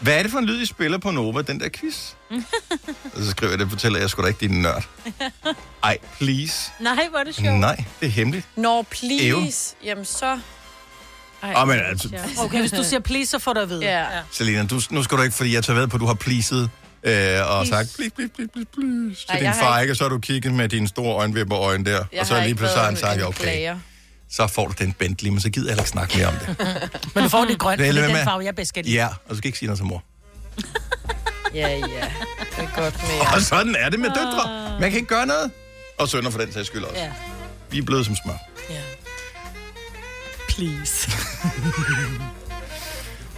[0.00, 2.10] Hvad er det for en lyd, I spiller på Nova, den der quiz?
[3.14, 4.84] og så skriver jeg det, fortæller jeg sgu da ikke, din nørd.
[5.84, 6.70] Ej, please.
[6.80, 7.58] Nej, hvor er det sjovt.
[7.58, 8.46] Nej, det er hemmeligt.
[8.56, 9.74] Nå, please.
[9.84, 10.38] Jamen, så...
[11.42, 12.08] Ej, Åh, men altså,
[12.38, 13.84] Okay, hvis du siger please, så får du at vide.
[13.84, 14.06] Ja.
[14.30, 16.70] Selina, du, nu skal du ikke, fordi jeg tager ved på, at du har pleaset
[17.02, 19.92] øh, og sagt, please, please, please, please, please, til Ej, din far, ikke-?
[19.92, 22.04] Og så har du kigget med dine store øjenvipper øjne der.
[22.12, 23.78] Jeg og så har lige pludselig har han sagt, okay, klager.
[24.30, 26.56] Så får du den Bentley, men så gider jeg heller ikke snakke mere om det.
[27.14, 28.94] Men du får det grønt, Det er den med- farve, jeg bedst kan lide.
[28.94, 30.02] Ja, og så skal ikke sige noget til mor.
[31.54, 31.76] Ja, ja.
[31.76, 31.84] Det
[32.64, 33.32] er godt med jer.
[33.34, 34.70] Og sådan er det med døtre.
[34.80, 35.50] Man kan ikke gøre noget.
[35.98, 37.00] Og sønner for den sags skyld også.
[37.00, 37.12] Ja.
[37.70, 38.32] Vi er blevet som smør.
[38.70, 38.80] ja.
[40.48, 41.10] Please.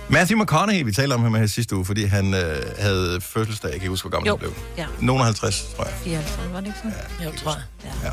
[0.09, 3.69] Matthew McConaughey, vi talte om ham her sidste uge, fordi han øh, havde fødselsdag.
[3.69, 4.37] Jeg kan ikke huske, hvor gammel Jo.
[4.37, 4.55] han blev.
[4.79, 4.87] Ja.
[5.01, 5.93] Nogen af 50, tror jeg.
[6.05, 6.95] 54, var det ikke sådan?
[7.25, 7.57] Jo, tror
[8.03, 8.13] jeg.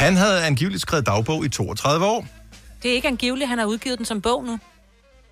[0.00, 2.26] Han havde angiveligt skrevet dagbog i 32 år.
[2.82, 4.58] Det er ikke angiveligt, han har udgivet den som bog nu.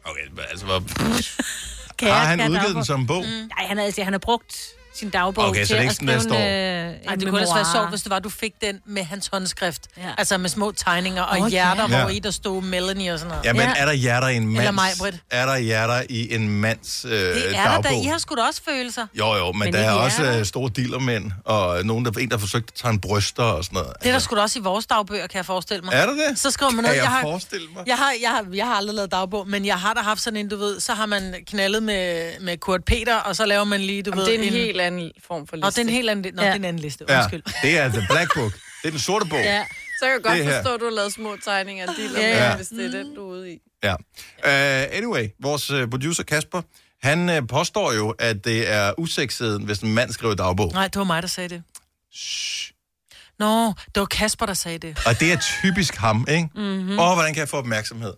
[0.04, 0.82] Okay, altså, hvor...
[1.98, 2.74] Kære, har han udgivet dagbog.
[2.74, 3.22] den som bog?
[3.22, 3.28] Mm.
[3.28, 5.96] Nej, han altså, han har brugt sin dagbog Okay, så til det er ikke at
[5.96, 8.54] sådan, skrive en, øh, Ej, det kunne ellers være sjovt, hvis det var, du fik
[8.60, 9.82] den med hans håndskrift.
[9.96, 10.02] Ja.
[10.18, 12.00] Altså med små tegninger og oh, hjerter, ja.
[12.00, 13.58] hvor i der stod Melanie og sådan noget.
[13.58, 13.72] Ja.
[13.76, 14.58] er der hjerter i en mands...
[14.58, 15.16] Eller mig, Britt.
[15.30, 17.84] Er der hjerter i en mands øh, det er dagbog?
[17.84, 18.02] der da.
[18.02, 19.06] I har sgu da også følelser.
[19.14, 22.38] Jo, jo, men, Men der er også øh, store dillermænd, og nogen, der, en, der
[22.38, 23.92] forsøgte at tage en bryster og sådan noget.
[24.02, 25.94] Det er der sgu da også i vores dagbøger, kan jeg forestille mig.
[25.94, 26.38] Er der det?
[26.38, 26.96] Så skriver man Kan noget.
[26.96, 27.84] jeg, Jeg har, forestille mig?
[27.86, 30.36] jeg, har, jeg, har, jeg har aldrig lavet dagbog, men jeg har da haft sådan
[30.36, 33.80] en, du ved, så har man knaldet med, med Kurt Peter, og så laver man
[33.80, 34.26] lige, du Jamen, ved...
[34.26, 35.66] det er en helt anden form for liste.
[35.66, 36.46] Og det er en helt anden, nå, Ja.
[36.48, 37.04] det er en anden liste.
[37.08, 37.42] Ja, Undskyld.
[37.62, 38.52] det er The Black Book.
[38.52, 39.38] Det er den sorte bog.
[39.38, 39.64] Ja.
[40.00, 40.54] Så kan jeg godt Det her.
[40.62, 42.56] forstå, at du har lavet små tegninger af de Ja, ja, ja.
[42.56, 43.58] hvis det er den, du er ude i.
[43.82, 43.94] Ja.
[43.94, 46.62] Uh, anyway, vores uh, producer Kasper,
[47.02, 50.72] han uh, påstår jo, at det er usekset, hvis en mand skriver dagbog.
[50.72, 51.62] Nej, det var mig, der sagde det.
[53.38, 54.98] Nå, det var Kasper, der sagde det.
[55.06, 56.48] Og det er typisk ham, ikke?
[56.54, 56.64] Mhm.
[56.64, 56.98] Mm-hmm.
[56.98, 58.12] Og hvordan kan jeg få opmærksomhed?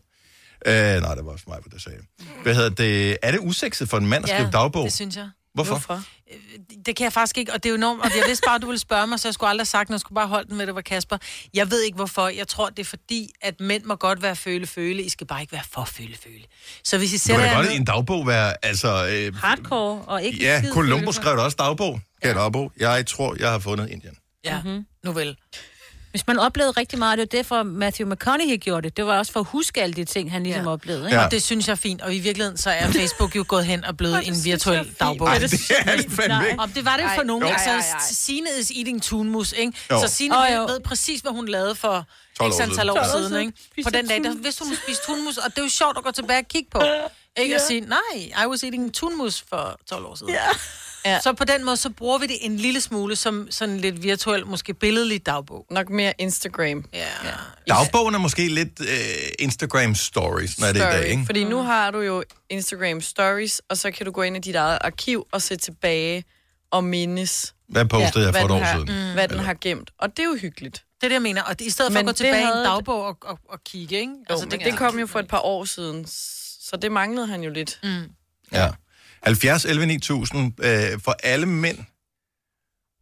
[0.66, 2.26] Uh, nej, det var også mig, der sagde det.
[2.42, 3.16] Hvad hedder det?
[3.22, 4.84] Er det usekset for en mand at skrive dagbog?
[4.84, 5.28] det synes jeg.
[5.64, 5.94] Hvorfor?
[5.94, 6.04] Hvorfor?
[6.86, 8.62] Det kan jeg faktisk ikke, og det er jo enormt, og jeg vidste bare, at
[8.62, 9.98] du ville spørge mig, så jeg skulle aldrig have sagt, noget.
[9.98, 11.18] jeg skulle bare holde den med, at det var Kasper.
[11.54, 12.28] Jeg ved ikke hvorfor.
[12.28, 15.02] Jeg tror, det er fordi, at mænd må godt være føle-føle.
[15.02, 16.44] I skal bare ikke være for føle-føle.
[16.84, 19.06] Så hvis I Du sætter kan jer godt ned- i en dagbog være, altså...
[19.12, 21.12] Øh, Hardcore og ikke ja, følelser.
[21.12, 22.00] skrev da også dagbog.
[22.24, 22.32] Ja.
[22.34, 22.72] dagbog.
[22.78, 24.14] Jeg tror, jeg har fundet Indien.
[24.44, 24.86] Ja, Mhm.
[25.04, 25.36] nu vel.
[26.10, 28.96] Hvis man oplevede rigtig meget, det var derfor Matthew McConaughey gjorde det.
[28.96, 30.70] Det var også for at huske alle de ting, han ligesom Ja.
[30.72, 31.04] oplevede.
[31.06, 31.18] Ikke?
[31.18, 31.24] Ja.
[31.24, 32.02] Og det synes jeg er fint.
[32.02, 35.28] Og i virkeligheden, så er Facebook jo gået hen og blevet en virtuel dagbog.
[35.28, 35.44] Ej, det
[35.86, 36.60] er det fandme ikke.
[36.62, 37.44] Og det var det for nogen.
[37.44, 37.82] Ej, ej, ej.
[38.10, 39.72] Signe is eating tunmus, ikke?
[39.90, 40.00] Jo.
[40.00, 40.62] Så Signe Åh, ved, jo.
[40.62, 42.06] ved præcis, hvad hun lavede for
[42.38, 42.90] 12 år ikke antal siden.
[42.90, 43.46] år 12 år siden, siden.
[43.76, 43.82] ikke?
[43.84, 46.04] På den dag, der vidste hun, hun spiste tunmus, og det er jo sjovt at
[46.04, 46.82] gå tilbage og kigge på.
[47.36, 50.32] Ikke at sige, nej, I was eating tunmus for 12 år siden.
[50.32, 50.40] Ja.
[51.22, 54.46] Så på den måde, så bruger vi det en lille smule som sådan lidt virtuel,
[54.46, 55.66] måske billedlig dagbog.
[55.70, 56.84] Nok mere Instagram.
[56.92, 56.98] Ja.
[57.24, 57.30] ja.
[57.68, 58.86] Dagbogen er måske lidt øh,
[59.38, 61.22] Instagram stories, når det er i dag, ikke?
[61.26, 64.54] Fordi nu har du jo Instagram stories, og så kan du gå ind i dit
[64.56, 66.24] eget arkiv og se tilbage
[66.70, 69.06] og mindes, Hvad postede jeg for hvad, et den år har, siden?
[69.08, 69.12] mm.
[69.12, 69.90] hvad den har gemt.
[69.98, 70.84] Og det er jo hyggeligt.
[71.00, 71.42] Det er det, jeg mener.
[71.42, 73.38] Og det, i stedet for Men at gå det tilbage i en dagbog og, og,
[73.48, 74.12] og kigge, ikke?
[74.12, 76.06] Jo, altså, det, det kom jo for et par år siden,
[76.60, 77.78] så det manglede han jo lidt.
[77.82, 78.02] Mm.
[78.52, 78.68] Ja.
[79.22, 81.78] 70 11 9000 øh, for alle mænd,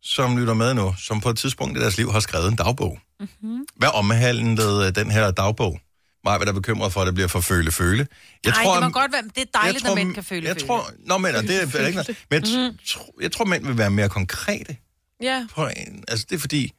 [0.02, 2.98] som lytter med nu, som på et tidspunkt i deres liv har skrevet en dagbog.
[3.20, 3.66] Mm-hmm.
[3.76, 5.80] Hvad omhandlede øh, den her dagbog?
[6.24, 8.06] Mig er bekymret for, at det bliver for føle-føle.
[8.44, 10.56] Jeg Nej, det må godt være, det er dejligt, tror, at mænd kan føle jeg
[10.56, 10.66] føle.
[10.66, 12.16] tror, Nå, men det er er ikke noget.
[12.30, 12.78] Men jeg, Mhm.
[12.84, 14.76] tr- jeg tror, mænd vil være mere konkrete.
[15.22, 15.46] Ja.
[15.54, 16.72] På en, altså, det er fordi,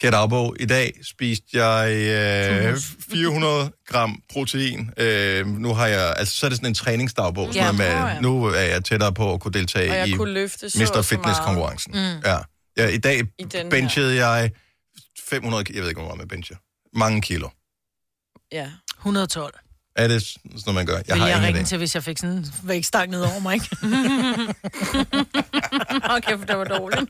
[0.00, 1.90] Kære dagbog, i dag spiste jeg
[2.72, 2.78] øh,
[3.10, 4.90] 400 gram protein.
[4.96, 7.88] Øh, nu har jeg, altså så er det sådan en træningsdagbog, sådan Ja.
[7.90, 10.70] noget med, nu er jeg tættere på at kunne deltage Og jeg i kunne løfte
[10.70, 11.02] så Mr.
[11.02, 11.92] Fitness-konkurrencen.
[11.92, 12.20] Mm.
[12.24, 12.38] Ja.
[12.76, 12.88] ja.
[12.88, 14.50] I dag I benchede jeg
[15.28, 16.56] 500, ki- jeg ved ikke, hvor meget man bencher.
[16.98, 17.48] Mange kilo.
[18.52, 18.70] Ja.
[18.98, 19.54] 112.
[19.96, 20.96] Er det sådan noget, man gør?
[20.96, 21.64] Jeg Jeg har Vil jeg ingen ringe idé.
[21.68, 23.66] til, hvis jeg fik sådan en vægtstang ned over mig, ikke?
[26.16, 27.00] okay, for det var dårligt.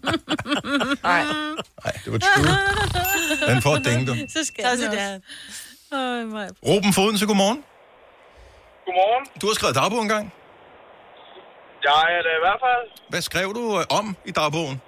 [1.03, 1.25] Nej.
[1.85, 3.55] Nej, det var true.
[3.55, 4.15] Den får ding, du.
[4.29, 4.99] Så skal Så jeg det.
[4.99, 5.23] det
[5.99, 6.49] Øj, mig.
[6.67, 7.65] Ruben Foden, så godmorgen.
[8.87, 9.27] Godmorgen.
[9.41, 10.33] Du har skrevet dagbog engang.
[11.83, 13.09] Jeg er det i hvert fald.
[13.11, 14.81] Hvad skrev du øh, om i dagbogen?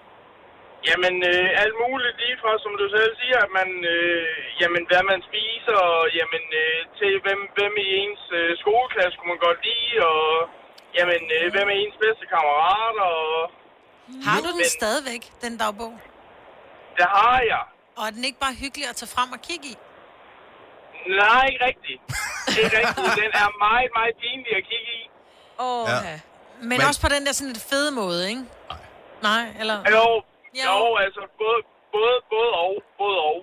[0.91, 4.23] Jamen, øh, alt muligt lige fra, som du selv siger, at man, øh,
[4.61, 9.33] jamen, hvad man spiser, og jamen, øh, til hvem, hvem i ens øh, skoleklasse kunne
[9.35, 10.23] man godt lide, og
[10.99, 13.39] jamen, øh, hvem er ens bedste kammerater, og...
[14.27, 15.93] Har du den Men- stadigvæk, den dagbog?
[16.99, 17.63] Det har jeg.
[17.99, 19.75] Og er den ikke bare hyggelig at tage frem og kigge i?
[21.23, 22.01] Nej, ikke rigtigt.
[22.63, 23.11] Ikke rigtigt.
[23.23, 25.03] Den er meget, meget pinlig at kigge i.
[25.65, 25.97] Åh, Ja.
[26.11, 26.17] ja.
[26.61, 28.43] Men, Men- også på den der sådan lidt fede måde, ikke?
[28.71, 28.79] Nej.
[29.29, 29.77] Nej, eller...
[29.97, 30.05] Jo,
[30.65, 30.71] Jo.
[30.79, 31.61] jo, altså både,
[31.97, 33.37] både, både og, både og.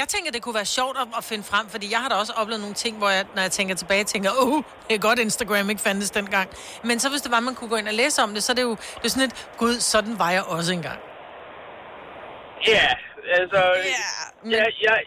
[0.00, 2.32] Jeg tænker, det kunne være sjovt at, at finde frem, fordi jeg har da også
[2.40, 5.18] oplevet nogle ting, hvor jeg, når jeg tænker tilbage, tænker, åh, oh, det er godt,
[5.18, 6.48] Instagram ikke fandtes dengang.
[6.88, 8.58] Men så hvis det var, man kunne gå ind og læse om det, så er
[8.60, 11.00] det jo det er sådan et, gud, sådan var jeg også engang.
[12.74, 12.86] Ja,
[13.38, 13.60] altså...
[14.42, 14.98] men- Jeg, jeg,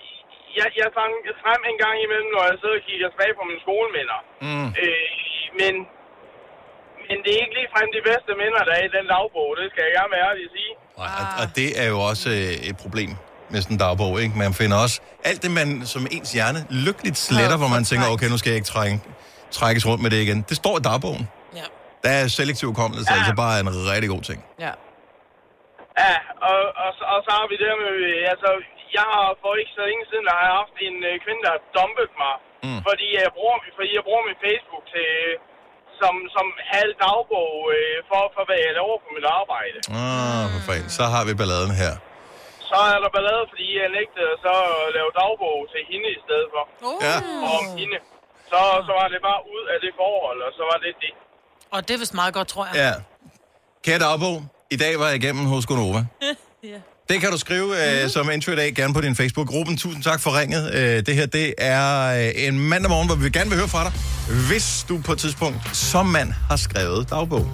[0.60, 3.62] jeg, jeg fang frem en gang imellem, når jeg sidder og kigger tilbage på mine
[3.66, 4.20] skoleminder.
[4.48, 4.68] Mm.
[4.84, 5.08] Øh,
[5.62, 5.74] men,
[7.08, 9.50] men det er ikke ligefrem de bedste minder, der er i den dagbog.
[9.60, 10.72] Det skal jeg gerne være ærlig at sige.
[11.02, 13.10] Nej, og, og det er jo også øh, et problem
[13.52, 14.34] med sådan en dagbog, ikke?
[14.46, 14.98] Man finder også
[15.30, 18.58] alt det, man som ens hjerne lykkeligt sletter, hvor man tænker, okay, nu skal jeg
[18.62, 18.96] ikke trække,
[19.60, 20.40] trækkes rundt med det igen.
[20.50, 21.26] Det står i dagbogen.
[21.60, 21.66] Ja.
[22.04, 24.40] Der er selektiv hukommelse, altså bare en rigtig god ting.
[24.66, 24.74] Ja.
[26.04, 26.16] Ja,
[26.50, 27.96] og, og, så- og så har vi det med,
[28.34, 28.50] altså,
[28.98, 31.52] jeg har for ikke så længe siden, der har jeg haft en øh, kvinde, der
[31.56, 32.36] har dumpet mig,
[32.68, 32.82] Mm.
[32.90, 35.10] fordi, jeg bruger, fordi jeg bruger min Facebook til,
[36.02, 39.78] som, som halv dagbog øh, for, for, hvad jeg laver på mit arbejde.
[40.02, 40.90] Ah, for fanden.
[40.98, 41.94] Så har vi balladen her.
[42.70, 46.48] Så er der ballade, fordi jeg nægtede så at lave dagbog til hende i stedet
[46.54, 46.64] for.
[46.90, 46.98] Oh.
[47.08, 47.16] Ja.
[47.46, 47.98] Og om hende.
[48.52, 51.14] Så, så var det bare ud af det forhold, og så var det det.
[51.74, 52.76] Og det er vist meget godt, tror jeg.
[52.84, 52.94] Ja.
[53.86, 54.38] Kære dagbog,
[54.76, 56.02] i dag var jeg igennem hos Gonova.
[56.74, 56.80] ja.
[57.10, 59.76] Det kan du skrive øh, som intro i dag, gerne på din Facebook-gruppe.
[59.76, 60.74] Tusind tak for ringet.
[60.76, 63.84] Øh, det her, det er øh, en mandag morgen, hvor vi gerne vil høre fra
[63.84, 63.92] dig.
[64.48, 67.50] Hvis du på et tidspunkt som mand har skrevet dagbog.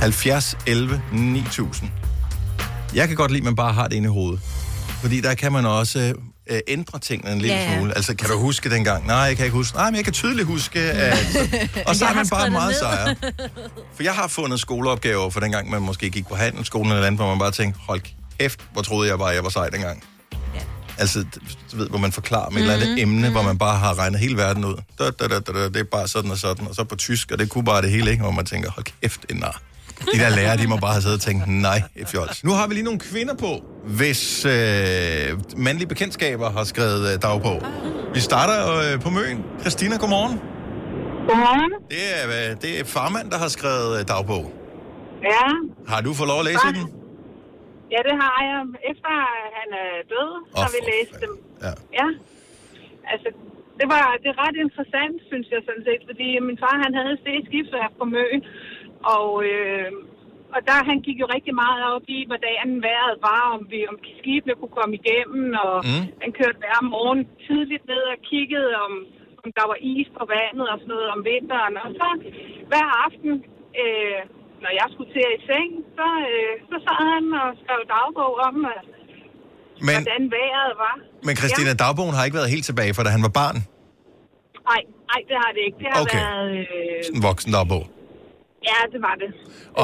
[0.00, 1.90] 70 11 9000.
[2.94, 4.40] Jeg kan godt lide, at man bare har det inde i hovedet.
[5.00, 6.14] Fordi der kan man også
[6.50, 7.76] øh, ændre tingene en lille Ja, ja.
[7.76, 7.96] smule.
[7.96, 9.06] Altså, kan du huske dengang?
[9.06, 9.76] Nej, jeg kan ikke huske.
[9.76, 11.18] Nej, men jeg kan tydeligt huske, at...
[11.88, 13.14] Og så er man bare meget sejere.
[13.96, 17.28] For jeg har fundet skoleopgaver for dengang, man måske gik på handelsskolen eller andet, hvor
[17.28, 18.00] man bare tænkte, hold
[18.40, 20.04] kæft, hvor troede jeg bare, jeg var sej dengang.
[20.54, 20.60] Ja.
[20.98, 21.24] Altså,
[21.72, 24.20] du ved, hvor man forklarer om et eller andet emne, hvor man bare har regnet
[24.20, 24.74] hele verden ud.
[24.98, 27.30] Da, da, da, da, da, det er bare sådan og sådan, og så på tysk,
[27.32, 28.22] og det kunne bare det hele, ikke?
[28.22, 29.60] Hvor man tænker, hold kæft, en nar.
[30.14, 32.44] De der lærere, de må bare have siddet og tænkt, nej, et fjols.
[32.44, 34.52] Nu har vi lige nogle kvinder på, hvis øh,
[35.56, 37.62] mandlige bekendtskaber har skrevet øh, dagbog.
[38.14, 39.42] Vi starter øh, på Møn.
[39.60, 40.38] Christina, godmorgen.
[41.28, 41.72] Godmorgen.
[41.90, 44.52] Det er, øh, det er farmand, der har skrevet øh, dagbog.
[45.22, 45.50] Ja,
[45.94, 46.99] Har du fået lov at læse i den?
[47.92, 48.60] Ja, det har jeg.
[48.90, 49.10] Efter
[49.58, 51.32] han er død, har vi læst dem.
[51.64, 51.72] Ja.
[51.98, 52.08] Ja.
[53.12, 53.28] Altså,
[53.78, 57.12] det var det er ret interessant, synes jeg sådan set, fordi min far, han havde
[57.38, 58.40] et skibsværk på Møn,
[59.16, 59.90] og, øh,
[60.54, 63.96] og der han gik jo rigtig meget op i, hvordan vejret var, om, vi, om
[64.18, 66.04] skibene kunne komme igennem, og mm.
[66.22, 68.92] han kørte hver morgen tidligt ned og kiggede, om,
[69.42, 71.74] om der var is på vandet og sådan noget om vinteren.
[71.84, 72.08] Og så
[72.70, 73.32] hver aften,
[73.82, 74.20] øh,
[74.64, 78.56] når jeg skulle til i seng, så, øh, så sad han og skrev dagbog om,
[78.72, 78.80] øh,
[79.88, 80.94] Men, hvordan vejret var.
[81.26, 83.56] men Christina, dagbogen har ikke været helt tilbage, for da han var barn.
[84.70, 85.78] Nej, nej, det har det ikke.
[85.82, 86.20] Det har Okay.
[86.24, 86.50] været...
[86.58, 87.84] Øh, en voksen dagbog.
[88.70, 89.30] ja, det var det.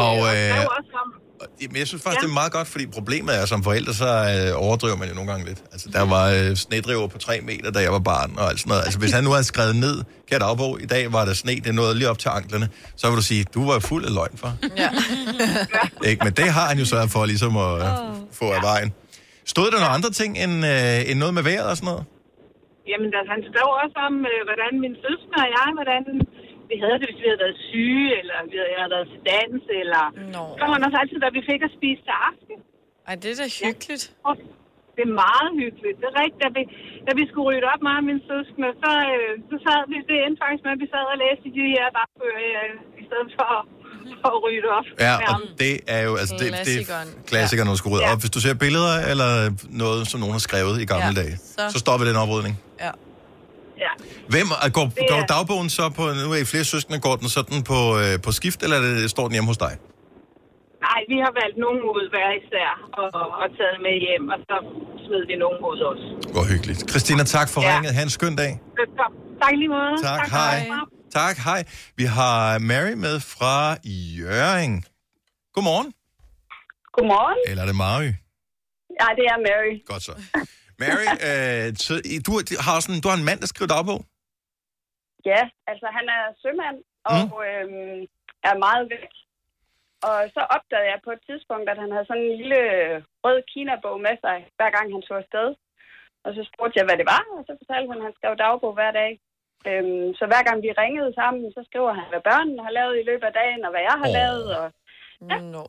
[0.02, 1.08] Og, øh, øh, skrev også om...
[1.60, 2.26] Men jeg synes faktisk, Ja.
[2.26, 5.30] det er meget godt, fordi problemet er, som forældre, så øh, overdriver man jo nogle
[5.32, 5.60] gange lidt.
[5.72, 8.70] Altså, der var øh, snedriver på tre meter, da jeg var barn, og alt sådan
[8.70, 8.82] noget.
[8.86, 9.96] Altså, hvis han nu havde skrevet ned,
[10.28, 13.16] kære dagbog, i dag var der sne, det nåede lige op til anklerne, så vil
[13.16, 14.50] du sige, du var fuld af løgn for.
[14.82, 14.90] Ja.
[16.10, 16.24] Ikke?
[16.24, 17.86] Men det har han jo sørget for, ligesom at øh,
[18.32, 18.92] få af vejen.
[19.52, 22.04] Stod der nogle andre ting end, øh, end noget med vejret og sådan noget?
[22.90, 26.02] Jamen, der, han skrev også om, øh, hvordan min søster og jeg, hvordan
[26.70, 30.02] vi havde det, hvis vi havde været syge, eller vi havde, været til dans, eller...
[30.36, 30.42] Nå.
[30.58, 32.56] Så var også altid, hvad vi fik at spise til aften.
[33.08, 34.04] Ej, det er da hyggeligt.
[34.28, 34.34] Og
[34.96, 35.96] det er meget hyggeligt.
[36.00, 36.42] Det er rigtigt.
[36.44, 36.62] Da vi,
[37.06, 40.16] da vi skulle rydde op, mig og min søskende, så, øh, så sad vi, det
[40.24, 43.50] endte faktisk med, at vi sad og læste de her dagbøger, øh, i stedet for,
[44.22, 44.86] for at rydde op.
[45.06, 47.08] Ja, og det er jo altså, det, det Klassikeren.
[47.20, 48.12] er klassikeren, når du skal rydde Ja.
[48.12, 48.20] op.
[48.22, 49.30] Hvis du ser billeder eller
[49.84, 51.42] noget, som nogen har skrevet i gamle Ja, dage, så...
[51.58, 52.54] så- så stopper den oprydning.
[52.84, 52.92] Ja.
[53.84, 53.92] Ja.
[54.34, 57.28] Hvem er- går, Det går dagbogen så på, nu er I flere søskende, går den
[57.36, 59.74] sådan på, øh, på skift, eller er det, står den hjemme hos dig?
[60.86, 63.08] Nej, vi har valgt nogen ud hver især og,
[63.42, 64.56] og taget med hjem, og så
[65.04, 66.06] smed vi nogen ud også.
[66.34, 66.80] Hvor hyggeligt.
[66.90, 67.66] Christina, tak for ja.
[67.74, 67.92] Ringet.
[67.96, 68.52] Ha' en skøn dag.
[68.80, 69.18] Velkommen.
[69.42, 69.92] Tak lige måde.
[70.10, 70.58] Tak, for hej.
[70.58, 71.12] det.
[71.20, 71.60] Tak, hej.
[71.96, 73.76] Vi har Mary med fra
[74.18, 74.84] Jøring.
[75.54, 75.88] Godmorgen.
[76.96, 77.38] Godmorgen.
[77.50, 78.10] Eller er det Mary?
[79.00, 79.74] Ja, det er Mary.
[79.92, 80.12] Godt så.
[80.82, 82.30] Mary, øh, så, I- du,
[82.66, 84.00] har sådan, du har en mand, der skriver dagbog?
[85.30, 86.78] Ja, altså han er sømand
[87.10, 87.40] og mm.
[87.48, 88.00] øhm,
[88.48, 89.12] er meget væk.
[90.08, 92.60] Og så opdagede jeg på et tidspunkt, at han havde sådan en lille
[93.24, 95.48] rød Kina-bog med sig, hver gang han tog afsted.
[96.24, 98.72] Og så spurgte jeg, hvad det var, og så fortalte han, at han skrev dagbog
[98.78, 99.12] hver dag.
[99.68, 103.06] Øhm, så hver gang vi ringede sammen, så skriver han, hvad børnene har lavet i
[103.10, 104.16] løbet af dagen, og hvad jeg har oh.
[104.18, 104.46] lavet.
[104.60, 104.66] Og,
[105.30, 105.38] ja.
[105.54, 105.64] no.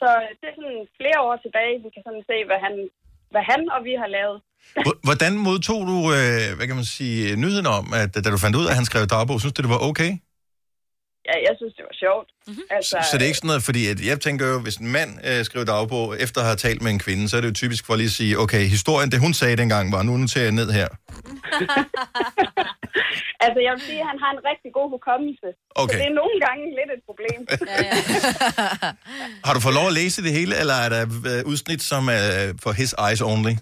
[0.00, 2.74] Så det er sådan flere år tilbage, vi kan sådan se, hvad han,
[3.34, 4.38] hvad han og vi har lavet.
[5.08, 8.64] Hvordan modtog du, øh, hvad kan man sige, nyheden om, at da du fandt ud
[8.66, 10.10] af, at han skrev dagbog, synes du, det var okay?
[11.28, 12.28] Ja, jeg synes, det var sjovt.
[12.46, 12.76] Mm-hmm.
[12.76, 15.10] Altså, Så det er ikke sådan noget, fordi at jeg tænker jo, hvis en mand
[15.28, 17.82] øh, skriver dagbog efter at have talt med en kvinde, så er det jo typisk
[17.86, 20.68] for lige at sige, okay, historien, det hun sagde dengang var, nu noterer jeg ned
[20.78, 20.88] her.
[23.44, 25.48] altså, jeg vil sige, at han har en rigtig god hukommelse.
[25.82, 25.92] Okay.
[25.92, 27.38] Så det er nogle gange lidt et problem.
[27.50, 27.56] ja,
[27.86, 27.92] ja.
[29.46, 32.24] Har du fået lov at læse det hele, eller er der øh, udsnit, som er
[32.64, 33.54] for his eyes only?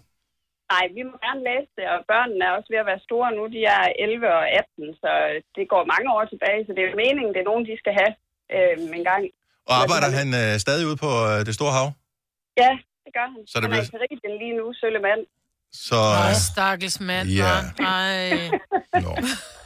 [0.72, 3.42] Nej, vi må gerne læse det, og børnene er også ved at være store nu.
[3.56, 5.11] De er 11 og 18, så
[5.56, 7.94] det går mange år tilbage, så det er jo meningen, det er nogen, de skal
[8.00, 8.12] have
[8.54, 9.22] øh, en gang.
[9.70, 11.88] Og arbejder han øh, stadig ude på øh, det store hav?
[12.62, 12.72] Ja,
[13.04, 13.40] det gør han.
[13.50, 15.22] Så det han er i bliver- Karibien lige nu, Sølle mand.
[15.88, 15.98] Så...
[16.22, 17.54] Ej, Øh, stakkels mand, Ja.
[17.83, 17.90] ja.
[17.96, 18.20] Ej.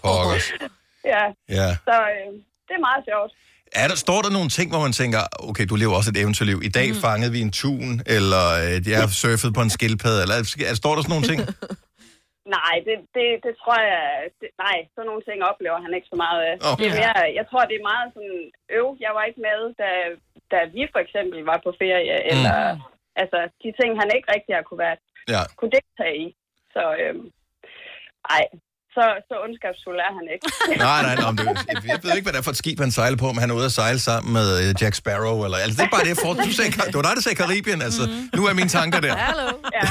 [0.05, 0.47] pokkers.
[1.14, 1.25] Ja,
[1.59, 1.69] Ja.
[1.88, 2.31] så øh,
[2.67, 3.33] det er meget sjovt.
[3.83, 6.59] Er der, står der nogle ting, hvor man tænker, okay, du lever også et eventyrliv.
[6.69, 7.01] I dag mm.
[7.07, 10.37] fangede vi en tun, eller øh, jeg har surfet på en skildpadde, eller
[10.71, 11.41] er, står der sådan nogle ting?
[12.57, 14.05] Nej, det, det, det tror jeg...
[14.41, 16.55] Det, nej, sådan nogle ting oplever han ikke så meget af.
[16.71, 16.79] Okay.
[16.81, 18.41] Det er mere, jeg tror, det er meget sådan...
[18.79, 19.89] Øv, jeg var ikke med, da,
[20.53, 22.31] da vi for eksempel var på ferie, Mm.
[22.33, 22.57] eller...
[23.23, 24.97] Altså, de ting, han ikke rigtig har kunne, være,
[25.35, 25.43] Ja.
[25.59, 26.27] kunne deltage i.
[26.75, 27.27] Så, øhm,
[28.37, 28.45] ej,
[28.96, 30.44] så, så ondskabsfuld er han ikke.
[30.88, 31.30] Nej, nej, nej.
[31.38, 31.44] det,
[31.92, 33.57] jeg ved ikke, hvad det er for et skib, han sejler på, om han er
[33.59, 35.59] ude at sejle sammen med øh, Jack Sparrow, eller...
[35.64, 36.33] Altså, det er bare det, jeg får...
[36.48, 38.02] Du sagde, det var dig, der sagde Karibien, altså.
[38.38, 39.14] Nu er mine tanker der.
[39.28, 39.48] Hallo.
[39.76, 39.85] Ja.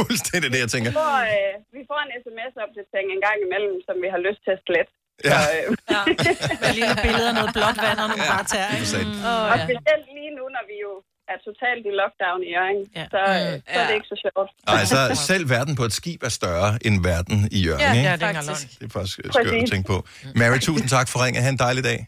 [0.00, 0.90] Fuldstændig det, jeg tænker.
[0.92, 4.52] Vi får, øh, vi får en sms-opdatering en gang imellem, som vi har lyst til
[4.56, 4.92] at slette.
[5.28, 5.38] Ja.
[5.44, 5.64] Så, øh,
[6.60, 8.66] Med et lille billede af noget blåt vand og nogle bare tær.
[8.82, 9.14] for satan.
[9.52, 10.92] Og specielt lige nu, når vi jo
[11.32, 13.04] er totalt i lockdown i Jørgen, ja.
[13.14, 14.50] så, øh, så er det ikke så sjovt.
[14.66, 18.08] Nej, så selv verden på et skib er større end verden i Jørgen, Ja, ikke?
[18.08, 18.46] ja, det er engang
[18.80, 19.96] Det er faktisk skørt at tænke på.
[20.40, 21.42] Mary, tusind tak for ringen.
[21.42, 21.98] Ha' en dejlig dag.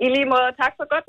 [0.00, 1.04] I lige måde, tak for godt.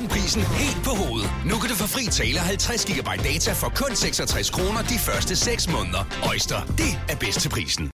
[0.00, 1.30] Vendt prisen helt på hovedet.
[1.46, 5.36] Nu kan du få fri tale 50 GB data for kun 66 kroner de første
[5.36, 6.02] 6 måneder.
[6.30, 7.90] Øjster, det er bedst til prisen.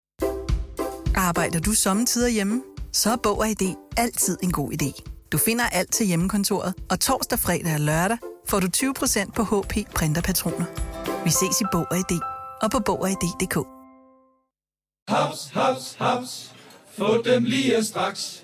[1.17, 2.62] Arbejder du sommetider hjemme?
[2.93, 4.90] Så er Bog og ID altid en god idé.
[5.33, 9.75] Du finder alt til hjemmekontoret, og torsdag, fredag og lørdag får du 20% på HP
[9.95, 10.67] printerpatroner.
[11.25, 12.21] Vi ses i Bog og ID
[12.62, 13.57] og på Bog og ID.dk.
[15.09, 16.53] Haps, haps, haps.
[16.99, 18.43] Få dem lige straks.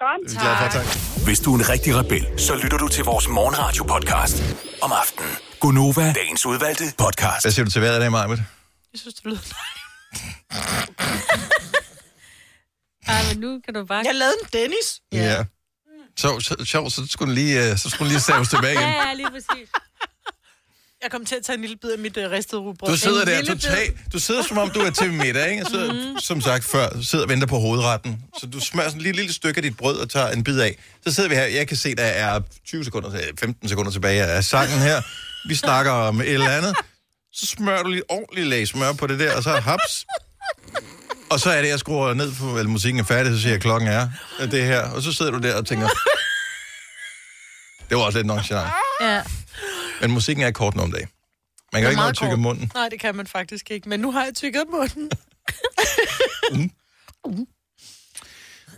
[0.00, 0.36] Godt.
[0.36, 0.86] Er glade for, tak.
[1.24, 4.42] Hvis du er en rigtig rebel, så lytter du til vores morgenradio-podcast
[4.82, 5.30] om aftenen.
[5.60, 7.44] Gunova, dagens udvalgte podcast.
[7.44, 8.38] Hvad siger du til vejret i dag, Majbet?
[8.92, 9.38] Jeg synes, det lyder
[13.12, 14.02] Ej, men nu kan du bare...
[14.06, 15.00] Jeg lavede en Dennis.
[15.12, 15.44] Ja.
[16.16, 18.88] Så, så, sjov, så skulle den lige, øh, så skulle den lige saves tilbage igen.
[18.88, 19.68] Ja, ja, lige præcis.
[21.06, 22.90] Jeg kom til at tage en lille bid af mit uh, ristede rugbrød.
[22.90, 25.58] Du sidder En der totalt, du sidder som om du er til middag, ikke?
[25.58, 26.18] Jeg sidder, mm.
[26.18, 28.22] som sagt før, sidder og venter på hovedretten.
[28.40, 30.60] Så du smører sådan en lille, lille stykke af dit brød og tager en bid
[30.60, 30.78] af.
[31.06, 34.44] Så sidder vi her, jeg kan se, der er 20 sekunder, 15 sekunder tilbage af
[34.44, 35.02] sangen her.
[35.48, 36.76] Vi snakker om et eller andet.
[37.32, 40.06] Så smører du lige ordentligt lag smør på det der, og så haps.
[41.30, 43.60] Og så er det, jeg skruer ned på, eller musikken er færdig, så siger jeg,
[43.60, 44.08] klokken er
[44.40, 44.90] det her.
[44.90, 45.88] Og så sidder du der og tænker,
[47.88, 48.68] det var også lidt nonchalant.
[49.00, 49.22] Ja.
[50.00, 51.08] Men musikken er kort nogle dage.
[51.72, 52.70] Man kan ikke nå at tykke munden.
[52.74, 53.88] Nej, det kan man faktisk ikke.
[53.88, 55.10] Men nu har jeg tykket munden.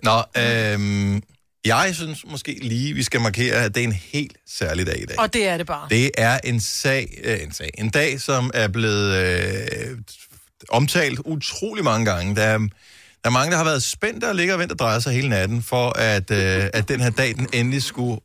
[0.02, 1.22] Nå, øhm,
[1.64, 5.04] jeg synes måske lige, vi skal markere, at det er en helt særlig dag i
[5.06, 5.18] dag.
[5.18, 5.86] Og det er det bare.
[5.90, 9.98] Det er en sag, øh, en sag, en dag, som er blevet øh,
[10.68, 12.36] omtalt utrolig mange gange.
[12.36, 12.68] Der er, der
[13.24, 15.62] er mange, der har været spændt og ligger og venter og drejer sig hele natten,
[15.62, 18.20] for at, øh, at den her dag, den endelig skulle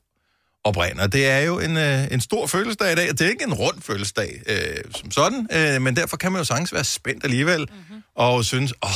[0.63, 1.03] oprinde.
[1.03, 3.43] Og det er jo en, øh, en stor fødselsdag i dag, og det er ikke
[3.43, 7.23] en rund fødselsdag øh, som sådan, øh, men derfor kan man jo sagtens være spændt
[7.23, 8.03] alligevel, mm-hmm.
[8.15, 8.89] og synes, åh,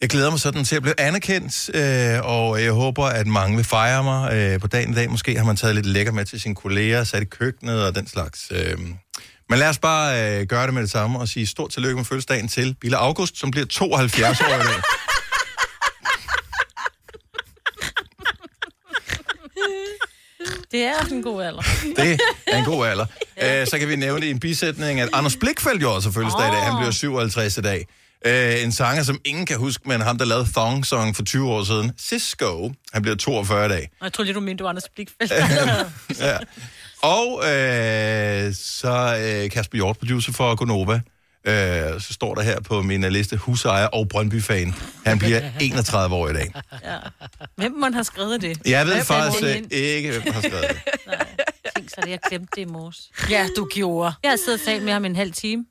[0.00, 3.64] Jeg glæder mig sådan til at blive anerkendt, øh, og jeg håber, at mange vil
[3.64, 5.10] fejre mig øh, på dagen i dag.
[5.10, 8.06] Måske har man taget lidt lækker med til sine kolleger, sat i køkkenet og den
[8.08, 8.46] slags.
[8.50, 8.78] Øh.
[9.48, 12.04] Men lad os bare øh, gøre det med det samme og sige stort tillykke med
[12.04, 14.82] fødselsdagen til Bille August, som bliver 72 år i dag.
[20.76, 21.62] Det er også en god alder.
[21.96, 23.06] Det er en god alder.
[23.42, 26.50] Øh, så kan vi nævne i en bisætning, at Anders Blikfeldt jo også fødselsdag i
[26.50, 26.62] dag.
[26.62, 27.86] Han bliver 57 i dag.
[28.26, 31.50] Øh, en sanger, som ingen kan huske, men ham, der lavede Thong Song for 20
[31.50, 31.92] år siden.
[31.98, 32.72] Cisco.
[32.92, 33.90] Han bliver 42 i dag.
[34.02, 35.32] Jeg tror lige, du mente, du var Anders Blikfeldt.
[36.26, 36.38] Ja.
[37.02, 41.00] Og øh, så øh, Kasper Hjort, producer for Gonova.
[41.46, 44.74] Øh, så står der her på min øh, liste, husejer og Brøndby-fan.
[45.06, 46.52] Han bliver 31 år i dag.
[46.84, 46.96] ja.
[47.56, 48.58] Hvem må have skrevet det?
[48.66, 49.72] Jeg ved Hvem faktisk det?
[49.72, 50.78] ikke, hvem har skrevet det.
[51.76, 53.10] Tænk så det, jeg glemte det i morges.
[53.30, 54.12] Ja, du gjorde.
[54.22, 55.64] Jeg har siddet og talt med ham en halv time.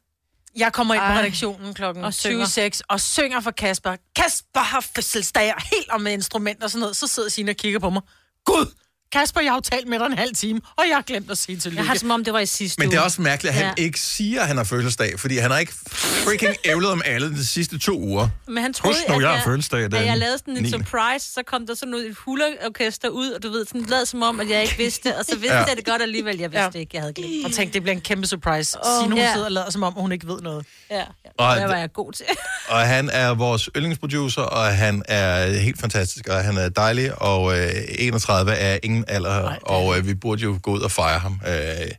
[0.58, 1.20] Jeg kommer ind på Ej.
[1.20, 2.46] redaktionen klokken Og synger.
[2.46, 3.96] 26 og synger for Kasper.
[4.16, 6.96] Kasper har fødselsdag, og helt om med instrument og sådan noget.
[6.96, 8.02] Så sidder Signe og kigger på mig.
[8.46, 8.74] Gud,
[9.12, 11.38] Kasper, jeg har jo talt med dig en halv time, og jeg har glemt at
[11.38, 11.80] sige tillykke.
[11.82, 13.06] Jeg har som om, det var i sidste Men det er uge.
[13.06, 13.84] også mærkeligt, at han Ja.
[13.84, 17.46] ikke siger, at han har fødselsdag, fordi han har ikke freaking ævlet om alle de
[17.46, 18.30] sidste to uger.
[18.48, 20.70] Men han troede, Husk nu, jeg har fødselsdag den da jeg lavede sådan en 9..
[20.70, 24.22] surprise, så kom der sådan noget, et hulorkester ud, og du ved, sådan lad som
[24.22, 25.60] om, at jeg ikke vidste, og så vidste Ja.
[25.60, 25.66] ja.
[25.68, 26.80] jeg det godt alligevel, jeg vidste ja.
[26.80, 27.46] ikke, jeg havde glemt.
[27.46, 28.78] Og tænkte, det bliver en kæmpe surprise.
[28.86, 29.32] Åh, Signe, hun ja.
[29.34, 30.66] sidder og lader, som om hun ikke ved noget.
[30.92, 31.04] Ja,
[31.38, 32.26] Og det var jeg god til.
[32.70, 37.60] Og han er vores yndlingsproducer, og han er helt fantastisk, og han er dejlig, og
[37.60, 41.20] øh, 31 er ingen alder, Nej, og øh, vi burde jo gå ud og fejre
[41.20, 41.42] ham.
[41.48, 41.92] Øh,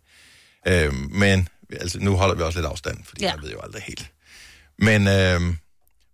[0.67, 3.31] øh, men altså, nu holder vi også lidt afstand, fordi ja.
[3.33, 4.11] Jeg ved jo aldrig helt.
[4.79, 5.59] Men, øh, men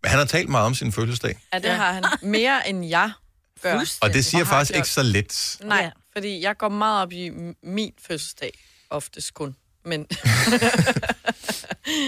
[0.05, 2.05] han har talt meget om sin fødselsdag, Ja, det har han.
[2.22, 3.12] Mere end jeg
[3.62, 3.80] gør.
[4.01, 4.76] og det siger faktisk gjort.
[4.78, 5.57] ikke så lidt.
[5.64, 7.30] Nej, fordi jeg går meget op i
[7.62, 8.59] min fødselsdag,
[8.90, 9.57] oftest kun.
[9.84, 10.06] Men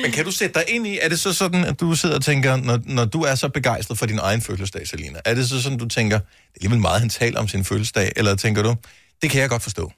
[0.03, 2.23] Men kan du sætte dig ind i, er det så sådan, at du sidder og
[2.25, 5.63] tænker, når, når du er så begejstret for din egen fødselsdag, Selina, er det så
[5.63, 8.75] sådan, du tænker, det er alligevel meget, han taler om sin fødselsdag, eller tænker du,
[9.23, 9.93] det kan jeg godt forstå.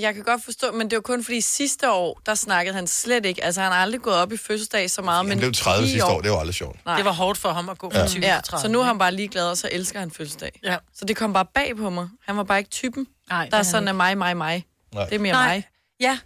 [0.00, 3.26] jeg kan godt forstå, men det var kun fordi sidste år, der snakkede han slet
[3.26, 3.44] ikke.
[3.44, 5.16] Altså, han har aldrig gået op i fødselsdag så meget.
[5.18, 6.84] Han men blev 30 lige sidste år, det var aldrig sjovt.
[6.86, 6.96] Nej.
[6.96, 8.06] Det var hårdt for ham at gå fra Ja.
[8.06, 8.62] 20 Ja, til 30.
[8.62, 10.60] så nu er han bare ligeglad, og så elsker han fødselsdag.
[10.64, 10.76] Ja.
[10.94, 12.08] Så det kom bare bag på mig.
[12.26, 14.64] Han var bare ikke typen, Nej, der er sådan er mig, mig, mig.
[14.94, 15.04] Nej.
[15.04, 15.54] Det er mere Nej.
[15.54, 15.64] mig.
[16.00, 16.18] Ja,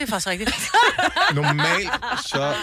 [0.00, 0.50] det er faktisk rigtigt.
[1.34, 1.90] Normalt
[2.26, 2.54] så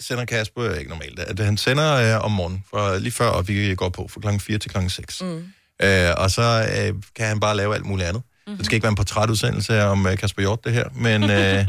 [0.00, 3.74] sender Kasper, ikke normalt, at han sender øh, om morgenen, for lige før, og vi
[3.74, 5.22] går på fra klokken 4 til klokken 6.
[5.22, 5.44] Mm.
[5.82, 6.42] Øh, og så
[6.76, 8.22] øh, kan han bare lave alt muligt andet.
[8.46, 8.56] Mm-hmm.
[8.56, 11.66] Det skal ikke være en portrætudsendelse om øh, Kasper Hjort, det her, men øh,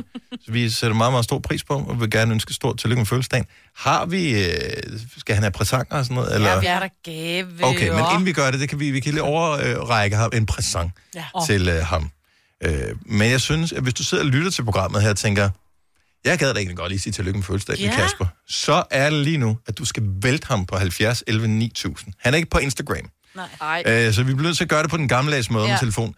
[0.54, 3.46] vi sætter meget, meget stor pris på, og vil gerne ønske stort tillykke med fødselsdagen.
[3.78, 4.54] Har vi, øh,
[5.18, 6.36] skal han have præsanger og sådan noget?
[6.36, 6.50] Eller?
[6.52, 7.48] Ja, vi er der gave.
[7.64, 10.46] Okay, men inden vi gør det, det kan vi, vi kan lige overrække ham en
[10.46, 11.24] præsent Ja.
[11.48, 12.12] til øh, ham.
[12.62, 15.50] Øh, men jeg synes, at hvis du sidder og lytter til programmet her og tænker,
[16.26, 17.84] jeg gad da egentlig godt lige sige tillykke med fødselsdag ja.
[17.84, 21.48] Til Kasper, så er det lige nu, at du skal vælte ham på 70 11
[21.48, 22.14] 9000.
[22.20, 23.84] Han er ikke på Instagram, Nej.
[23.86, 25.70] øh, så vi bliver nødt til at gøre det på den gammeldags måde ja.
[25.70, 25.74] Ja.
[25.74, 26.16] med telefon.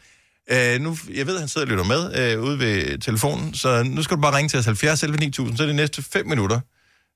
[0.51, 3.83] Øh, nu, jeg ved, at han sidder og lytter med øh, ude ved telefonen, så
[3.83, 6.27] nu skal du bare ringe til os 70 11 9000, så er det næste 5
[6.27, 6.59] minutter,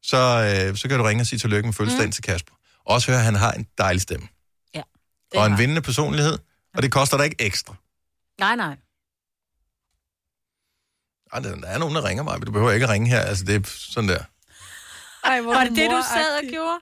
[0.04, 2.12] så, øh, så kan du ringe og sige tillykke med fødselsdagen mm.
[2.12, 2.54] til Kasper.
[2.86, 4.28] Også høre, at han har en dejlig stemme.
[4.76, 4.82] Ja.
[5.36, 6.38] Og en vindende personlighed,
[6.76, 7.76] og det koster dig ikke ekstra.
[8.40, 8.78] Nej, nej.
[11.34, 13.22] Ej, der er nogen, der ringer mig, men du behøver ikke at ringe her.
[13.22, 13.60] Altså, det er
[13.94, 14.24] sådan der.
[15.24, 16.80] Ej, hvor Var er det det, du sad og gjorde?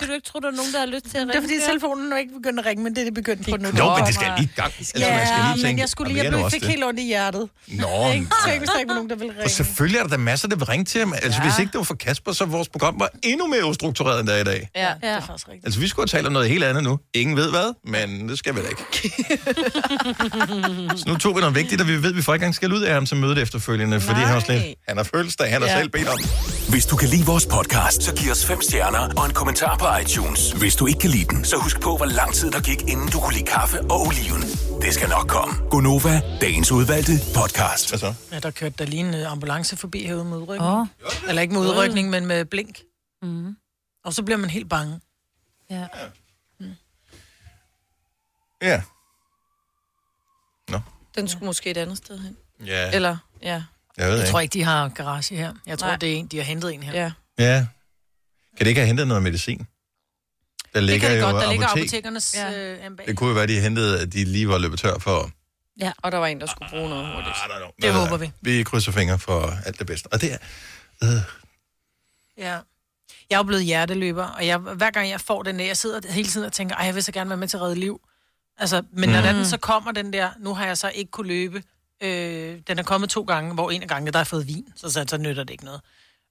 [0.00, 1.32] Så du ikke tror, der er nogen, der har lyst til at ringe?
[1.32, 3.56] Det er fordi telefonen nu ikke begyndt at ringe, men det er det begyndt på
[3.56, 3.68] nu.
[3.78, 4.72] Jo, men det skal lige i gang.
[4.78, 6.70] Altså, Ja, man skal lige men tænke, jeg skulle "Jamen, lige, jeg også fik det."
[6.70, 7.48] helt ondt i hjertet.
[7.68, 8.26] Nå, Ikke?
[8.46, 9.44] Tænk, hvis der ikke var nogen, der ville ringe.
[9.44, 11.12] og selvfølgelig er der da masser, der vil ringe til ham.
[11.12, 11.48] Altså, Ja.
[11.48, 14.36] hvis ikke det var for Kasper, så vores program var endnu mere ustruktureret end der
[14.36, 14.68] i dag.
[14.76, 15.64] Ja, det er faktisk rigtigt.
[15.66, 16.98] Altså, vi skulle have talt om noget helt andet nu.
[17.14, 18.82] Ingen ved hvad, men det skal vi da ikke.
[20.98, 22.72] så nu tog vi noget vigtigt, og vi ved, at vi får ikke engang skal
[22.72, 25.68] ud af ham til mødet efterfølgende, fordi han var slet, han har fødselsdag, han har
[25.68, 25.78] Ja.
[25.78, 26.18] selv bedt om.
[26.68, 29.88] Hvis du kan lide vores podcast, så giv os fem stjerner og en kommentar på
[30.02, 30.52] iTunes.
[30.52, 33.08] Hvis du ikke kan lide den, så husk på, hvor lang tid der gik, inden
[33.08, 34.42] du kunne lide kaffe og oliven.
[34.82, 35.54] Det skal nok komme.
[35.70, 37.88] Gonova, dagens udvalgte podcast.
[37.90, 38.14] Hvad så?
[38.32, 40.70] Ja, der kørte der lige en øh, ambulance forbi herude med udrykning.
[40.70, 40.86] Åh.
[41.28, 42.78] Eller ikke med udrykning, men med blink.
[43.22, 43.56] Mm.
[44.04, 45.00] Og så bliver man helt bange.
[45.70, 45.86] Ja.
[48.62, 48.82] Ja.
[51.14, 52.36] Den skulle måske et andet sted hen.
[52.66, 52.90] Ja.
[52.94, 53.62] Eller, ja.
[53.96, 54.30] Jeg ved Jeg ikke.
[54.30, 55.54] tror ikke, de har garage her.
[55.66, 55.96] Jeg tror, Nej.
[55.96, 56.92] det er en, de har hentet en her.
[56.92, 57.12] Ja.
[57.38, 57.66] Ja.
[58.56, 59.66] Kan det ikke have hentet noget medicin?
[60.74, 61.42] Der Det ligger kan det jo godt.
[61.44, 61.82] Der ligger apotek.
[61.84, 62.74] apotekernes ja.
[62.74, 62.90] øh.
[63.06, 65.30] Det kunne jo være, de hentede, at de lige var løbet tør for...
[65.80, 65.92] Ja.
[66.02, 67.36] Og der var en, der skulle bruge noget hurtigt.
[67.82, 68.32] Det håber vi.
[68.40, 70.06] Vi krydser fingre for alt det bedste.
[70.12, 70.38] Og det er...
[71.02, 71.08] Øh,
[72.38, 72.58] Ja.
[73.30, 76.28] Jeg er jo blevet hjerteløber, og jeg, hver gang jeg får den, jeg sidder hele
[76.28, 78.00] tiden og tænker, ej, jeg vil så gerne være med til at redde liv.
[78.58, 79.26] Altså, men når Mm.
[79.36, 81.62] den så kommer den der, nu har jeg så ikke kunne løbe,
[82.02, 84.90] øh, den er kommet to gange, hvor en af gangene, der har fået vin, så,
[84.90, 85.80] så, så nytter det ikke noget.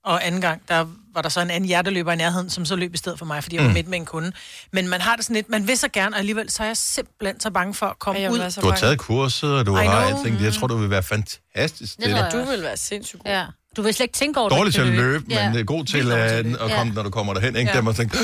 [0.06, 2.94] Og anden gang, der var der så en anden hjerteløber i nærheden, som så løb
[2.94, 3.74] i stedet for mig, fordi jeg var Mm.
[3.74, 4.32] midt med en kunde.
[4.72, 6.78] Men man har det sådan lidt, man vil så gerne, og alligevel så er jeg
[6.78, 8.52] simpelthen så bange for at komme Jeg ud.
[8.62, 10.18] Du har taget kurset, og du I har know.
[10.20, 10.42] alting.
[10.44, 12.28] Jeg tror, du vil være fantastisk til det.
[12.32, 13.32] Du vil være sindssygt god.
[13.32, 13.46] Ja.
[13.78, 14.58] Du vil slet ikke tænke over det.
[14.58, 15.52] Dårlig til at kan løbe, men Ja.
[15.56, 15.62] ja.
[15.62, 16.62] god til at, løbe.
[16.64, 17.56] at komme, når du kommer derhen.
[17.56, 17.70] Ikke?
[17.72, 17.76] Ja.
[17.76, 18.18] Der må tænke,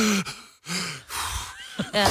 [1.93, 2.05] Ja.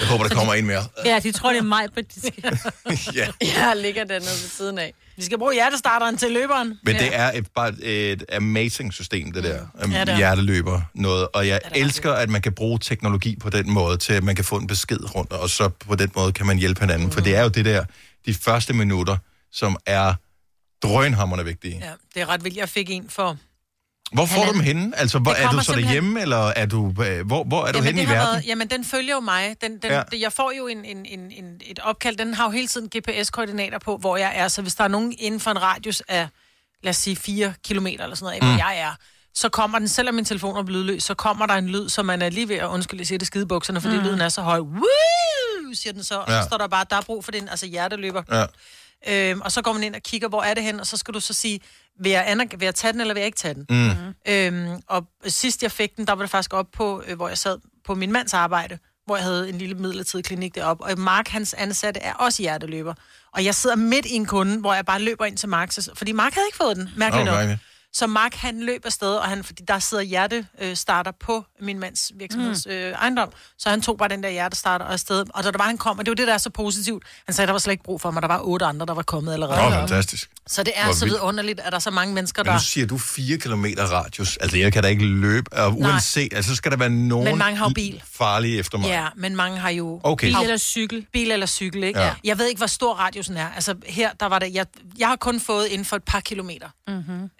[0.00, 0.84] Jeg håber, der kommer en mere.
[1.04, 2.58] ja, de tror, det er mig, på de skal...
[3.18, 3.26] ja.
[3.42, 4.94] Jeg ligger dernede ved siden af.
[5.16, 6.78] Vi skal bruge hjertestarteren til løberen.
[6.82, 9.50] Men det er et, bare et amazing system, det der.
[9.80, 10.16] Ja, Ja, det er.
[10.16, 11.28] hjerteløber noget.
[11.32, 14.44] Og jeg elsker, at man kan bruge teknologi på den måde, til at man kan
[14.44, 17.06] få en besked rundt, og så på den måde kan man hjælpe hinanden.
[17.06, 17.12] Mm.
[17.12, 17.84] For det er jo det der,
[18.26, 19.16] de første minutter,
[19.52, 20.14] som er
[20.82, 21.78] drønhammerne vigtige.
[21.80, 21.86] Ja.
[21.86, 22.56] Ja, det er ret vildt.
[22.56, 23.36] Jeg fik en for...
[24.12, 24.98] Hvor får du dem henne?
[24.98, 27.78] Altså, hvor, er du så simpelthen- derhjemme, eller er du, øh, hvor, hvor er du
[27.78, 28.26] jamen, henne i verden?
[28.32, 29.56] Været, jamen, den følger jo mig.
[29.60, 30.02] Den, den, Ja.
[30.20, 32.16] Jeg får jo en, en, en, en, et opkald.
[32.16, 34.48] Den har jo hele tiden GPS-koordinater på, hvor jeg er.
[34.48, 36.28] Så hvis der er nogen inden for en radius af,
[36.82, 38.58] lad os sige, 4 kilometer eller sådan noget, af, hvor Mm.
[38.58, 38.92] jeg er,
[39.34, 42.22] så kommer den, selvom min telefon er lydløs, så kommer der en lyd, som man
[42.22, 44.00] er lige ved at undskylde, siger det skidebukserne, fordi Mm.
[44.02, 44.06] mm.
[44.08, 44.58] lyden er så høj.
[44.58, 44.84] Woo!
[45.74, 46.42] siger den så, og Ja.
[46.42, 48.22] så står der bare, der er brug for den, altså hjerteløber.
[48.32, 48.46] Ja.
[49.30, 51.14] Øhm, og så går man ind og kigger, hvor er det hen, og så skal
[51.14, 51.60] du så sige,
[52.00, 53.66] vil jeg, anerk- vil jeg tage den, eller vil jeg ikke tage den?
[53.70, 54.32] Mm.
[54.32, 57.38] Øhm, og sidst jeg fik den, der var det faktisk op på, øh, hvor jeg
[57.38, 60.84] sad på min mands arbejde, hvor jeg havde en lille midlertidig klinik deroppe.
[60.84, 62.94] Og Mark, hans ansatte, er også hjerteløber.
[63.34, 66.12] Og jeg sidder midt i en kunde, hvor jeg bare løber ind til Mark, fordi
[66.12, 67.58] Mark havde ikke fået den, mærkeligt Nå, nok.
[67.92, 72.66] Så Mark, han løb afsted, og han, fordi der sidder hjertestarter på min mands virksomheds
[72.66, 72.72] Mm.
[72.72, 73.28] øh, ejendom,
[73.58, 75.24] så han tog bare den der hjertestarter og afsted.
[75.34, 77.02] Og da der var, han kom, og det var det, der er så positivt.
[77.26, 78.22] Han sagde, der var slet ikke brug for mig.
[78.22, 79.66] Der var otte andre, der var kommet allerede.
[79.66, 80.30] Åh, fantastisk.
[80.46, 81.14] Så det er Hvor så vildt.
[81.20, 82.52] vidunderligt, at der er så mange mennesker, Men der...
[82.52, 84.36] nu siger du 4 km radius.
[84.36, 85.52] Altså, jeg kan da ikke løbe.
[85.52, 85.90] Og Nej.
[85.90, 88.02] uanset, altså, så skal der være nogen Men mange har bil.
[88.12, 88.86] farlige efter mig.
[88.88, 90.26] Ja, men mange har jo Okay.
[90.26, 91.06] Bil eller cykel.
[91.12, 92.00] Bil eller cykel, ikke?
[92.00, 92.14] Ja.
[92.24, 93.48] Jeg ved ikke, hvor stor radiusen er.
[93.54, 94.66] Altså her, der var det, jeg,
[94.98, 96.68] jeg har kun fået inden for et par kilometer.
[96.88, 97.30] Mm-hmm.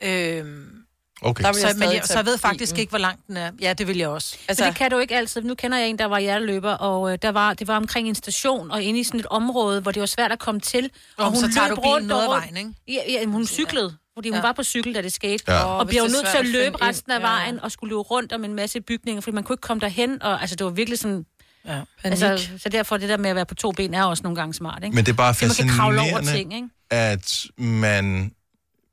[0.40, 0.76] Øhm,
[1.22, 1.44] Okay.
[1.52, 3.50] så, men jeg, så jeg ved faktisk ikke, hvor langt den er.
[3.60, 4.36] Ja, det vil jeg også.
[4.48, 5.42] Altså, det kan du ikke altid.
[5.42, 8.14] Nu kender jeg en, der var hjerteløber, og øh, der var, det var omkring en
[8.14, 10.90] station, og inde i sådan et område, hvor det var svært at komme til.
[11.18, 12.70] Nå, og så tager du bilen rundt noget af og vejen, ikke?
[12.88, 14.42] Ja, ja, hun cyklede, fordi hun Ja.
[14.42, 15.44] var på cykel, da det skete.
[15.48, 15.64] Ja.
[15.64, 17.30] Og er nødt til at at løbe finde resten af ind, ja.
[17.30, 20.22] vejen, og skulle løbe rundt om en masse bygninger, fordi man kunne ikke komme derhen.
[20.22, 21.24] Og, altså, det var virkelig sådan...
[21.66, 24.36] Ja, altså, så derfor det der med at være på to ben er også nogle
[24.36, 24.94] gange smart, ikke?
[24.94, 26.68] Men det er bare Fordi man kan kravle over fascinerende, ting, ikke?
[26.90, 28.32] at man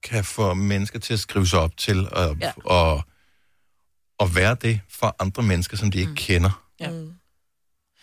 [0.04, 2.52] kan få mennesker til at skrive sig op til at, Ja.
[2.95, 3.04] at,
[4.20, 6.16] at være det for andre mennesker, som de ikke mm.
[6.16, 6.64] kender.
[6.80, 6.89] Ja.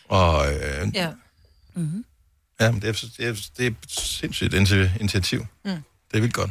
[0.08, 1.12] Og øh, Ja.
[1.74, 2.04] Mm-hmm.
[2.60, 5.46] ja, men det er, det, er, det er et sindssygt initi- initiativ.
[5.64, 5.70] Mm.
[6.10, 6.50] Det er vildt godt.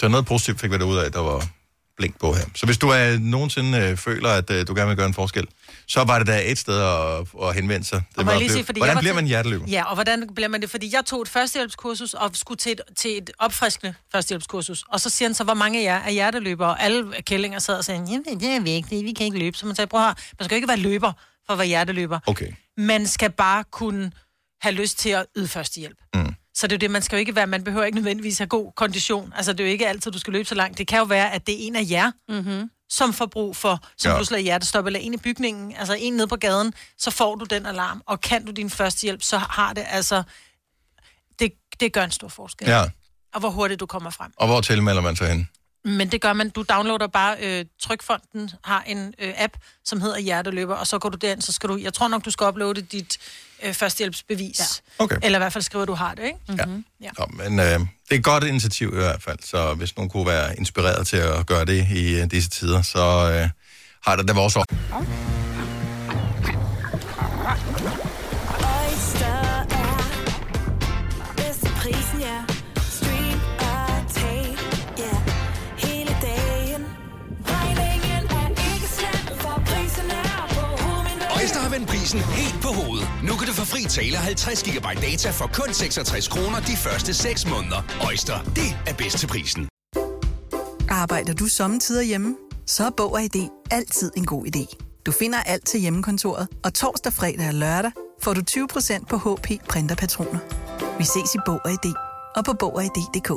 [0.00, 1.48] Så noget positivt fik vi ud af, der var
[1.96, 2.44] blink på her.
[2.54, 5.46] Så hvis du er, nogensinde øh, føler, at øh, du gerne vil gøre en forskel,
[5.92, 8.02] så var det da et sted at, at henvende sig.
[8.10, 9.66] Det Og var lige sige, fordi Hvordan bliver til- man hjerteløber?
[9.68, 10.70] Ja, og hvordan bliver man det?
[10.70, 14.84] Fordi jeg tog et førstehjælpskursus og skulle til et, til et opfriskende førstehjælpskursus.
[14.88, 16.68] Og så siger han så, hvor mange af jer er hjerteløbere?
[16.68, 19.56] Og alle kællinger sad og sagde, jamen det er vigtigt, vi kan ikke løbe.
[19.58, 21.12] Så man sagde, prøv at høre, man skal jo ikke være løber
[21.46, 22.18] for at være hjerteløber.
[22.26, 22.52] Okay.
[22.76, 24.12] Man skal bare kunne
[24.60, 25.96] have lyst til at yde førstehjælp.
[26.14, 26.34] Mm.
[26.54, 28.46] Så det er jo det, man skal jo ikke være, man behøver ikke nødvendigvis have
[28.48, 29.32] god kondition.
[29.36, 30.78] Altså det er jo ikke altid, du skal løbe så langt.
[30.78, 32.70] Det kan jo være, at det er en af jer, mm-hmm.
[32.92, 34.16] Som får brug for, som Ja.
[34.16, 37.44] pludselig er hjertestop, eller en i bygningen, altså en nede på gaden, så får du
[37.44, 40.22] den alarm, og kan du din førstehjælp, så har det altså,
[41.38, 42.68] det, det gør en stor forskel.
[42.68, 42.84] Ja.
[43.34, 44.32] Og hvor hurtigt du kommer frem.
[44.36, 45.48] Og hvor tilmelder man sig hen?
[45.84, 50.18] Men det gør man, du downloader bare, øh, Trykfonden har en øh, app, som hedder
[50.18, 52.82] Hjerteløber, og så går du derind, så skal du, jeg tror nok, du skal uploade
[52.82, 53.18] dit
[53.62, 54.82] øh, førstehjælpsbevis.
[54.98, 55.04] Ja.
[55.04, 55.16] Okay.
[55.22, 56.38] Eller i hvert fald skrive, at du har det, ikke?
[56.48, 56.84] Mm-hmm.
[57.00, 57.10] Ja.
[57.18, 60.26] Nå, men øh, det er et godt initiativ i hvert fald, så hvis nogen kunne
[60.26, 63.48] være inspireret til at gøre det i øh, disse tider, så øh,
[64.06, 64.64] har det da vores år.
[68.58, 69.51] Oyster
[81.82, 83.08] vendt prisen helt på hovedet.
[83.22, 87.14] Nu kan du få fri tale 50 GB data for kun 66 kroner de første
[87.14, 87.82] 6 måneder.
[88.06, 89.68] Øjster, det er bedst til prisen.
[90.90, 92.36] Arbejder du sommetider hjemme?
[92.66, 94.76] Så er Bog og ID altid en god idé.
[95.06, 99.48] Du finder alt til hjemmekontoret, og torsdag, fredag og lørdag får du 20% på HP
[99.68, 100.38] printerpatroner.
[100.98, 101.94] Vi ses i Bog og ID
[102.36, 103.30] og på Bog og ID.dk.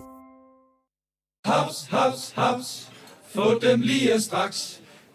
[1.46, 2.90] Haps, haps, haps.
[3.36, 4.80] Få dem lige straks.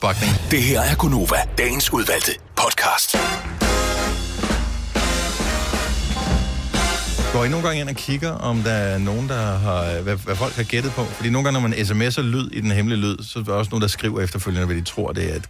[0.00, 0.32] Bakning.
[0.50, 3.16] Det her er Gunova, dagens udvalgte podcast.
[7.32, 10.36] Går I nogle gange ind og kigger, om der er nogen, der har, hvad, hvad
[10.36, 11.04] folk har gættet på?
[11.04, 13.70] Fordi nogle gange, når man sms'er lyd i den hemmelige lyd, så er der også
[13.70, 15.48] nogen, der skriver efterfølgende, hvad de tror, det er, at,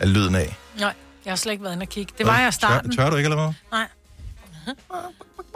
[0.00, 0.56] er lyden af.
[0.80, 2.12] Nej, jeg har slet ikke været inde og kigge.
[2.18, 2.96] Det var jeg i starten.
[2.96, 3.52] Tør, tør du ikke, eller hvad?
[3.72, 3.86] Nej.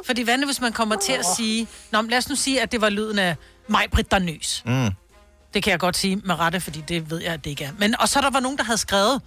[0.06, 1.68] Fordi hvad hvis man kommer til at sige...
[1.92, 3.36] Nå, men lad os nu sige, at det var lyden af
[3.68, 4.62] mig, Britt, der nøs.
[4.66, 4.90] Mm.
[5.54, 7.72] Det kan jeg godt sige med rette, fordi det ved jeg, at det ikke er.
[7.78, 9.22] Men, og så der var nogen, der havde skrevet,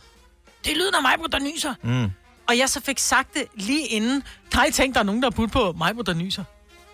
[0.65, 1.73] det er lyden af mig, der nyser.
[1.83, 2.11] Mm.
[2.47, 4.23] Og jeg så fik sagt det lige inden.
[4.53, 6.43] Nej, tænk, der er nogen, der har budt på mig, der nyser.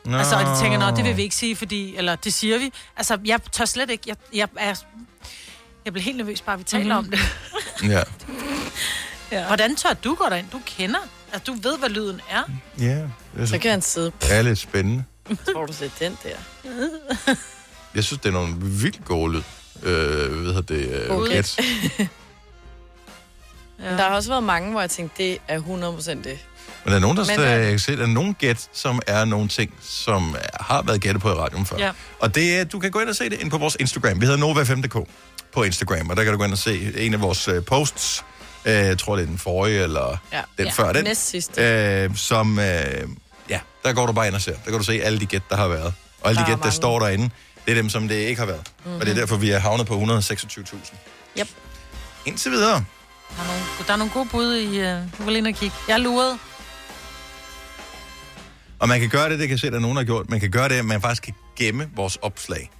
[0.06, 0.18] Nå.
[0.18, 1.96] Altså, og de tænker, nå, det vil vi ikke sige, fordi...
[1.96, 2.74] Eller det siger vi.
[2.98, 4.04] Altså, jeg tør slet ikke...
[4.08, 4.76] Jeg, jeg, er,
[5.86, 7.14] jeg bliver helt nervøs, bare vi taler mm-hmm.
[7.14, 7.20] om
[7.82, 7.90] det.
[7.94, 8.04] Ja.
[9.38, 9.48] ja.
[9.48, 10.50] Hvordan tør du gå derind?
[10.52, 11.00] Du kender.
[11.34, 12.44] Altså, du ved, hvad lyden er.
[12.80, 12.86] Ja.
[12.86, 14.12] Det er Så kan han sidde.
[14.22, 15.04] Det er lidt spændende.
[15.54, 16.38] Tror du set den der?
[17.96, 19.42] Jeg synes, det er nogle vildt gode lyd.
[19.84, 21.02] Øh, hvad hedder det?
[21.04, 21.60] Øh, God gæt.
[23.84, 23.92] Ja.
[23.92, 26.26] Der har også været mange, hvor jeg tænkte, det er 100% det.
[26.26, 26.36] Men
[26.86, 29.26] der er nogen, der, Men, øh, jeg kan se, der er nogle gæt, som er
[29.26, 31.78] nogle ting, som har været gættet på i radioen før.
[31.78, 31.92] Ja.
[32.20, 34.22] Og det er, du kan gå ind og se det ind på vores Instagram.
[34.22, 35.10] Vi hedder Nova5.dk
[35.54, 38.26] på Instagram, og der kan du gå ind og se en af vores øh, posts.
[38.66, 40.42] Øh, jeg tror, det er den forrige, eller Ja.
[40.58, 41.04] den Ja, før den.
[41.04, 41.62] næst sidste.
[42.04, 42.66] Øh, som, øh,
[43.50, 44.54] ja, der går du bare ind og ser.
[44.54, 45.94] Der kan du se alle de gæt, der har været.
[46.22, 47.30] Og alle Der de gæt, der står derinde,
[47.68, 48.72] det er dem, som det ikke har været.
[48.86, 48.94] Mm-hmm.
[49.00, 49.20] Og det er Mhm.
[49.20, 50.96] derfor, vi er havnet på 126.000.
[51.40, 51.48] Yep.
[52.26, 52.86] Indtil videre.
[53.38, 54.68] Der er nogle, der er nogle gode bud i...
[54.68, 55.76] Uh, du vil ind og kigge.
[55.88, 56.38] Jeg lurede.
[58.80, 60.30] Og man kan gøre det, det kan se, at der er nogen, der har gjort.
[60.30, 62.72] Man kan gøre det, at man faktisk kan gemme vores opslag.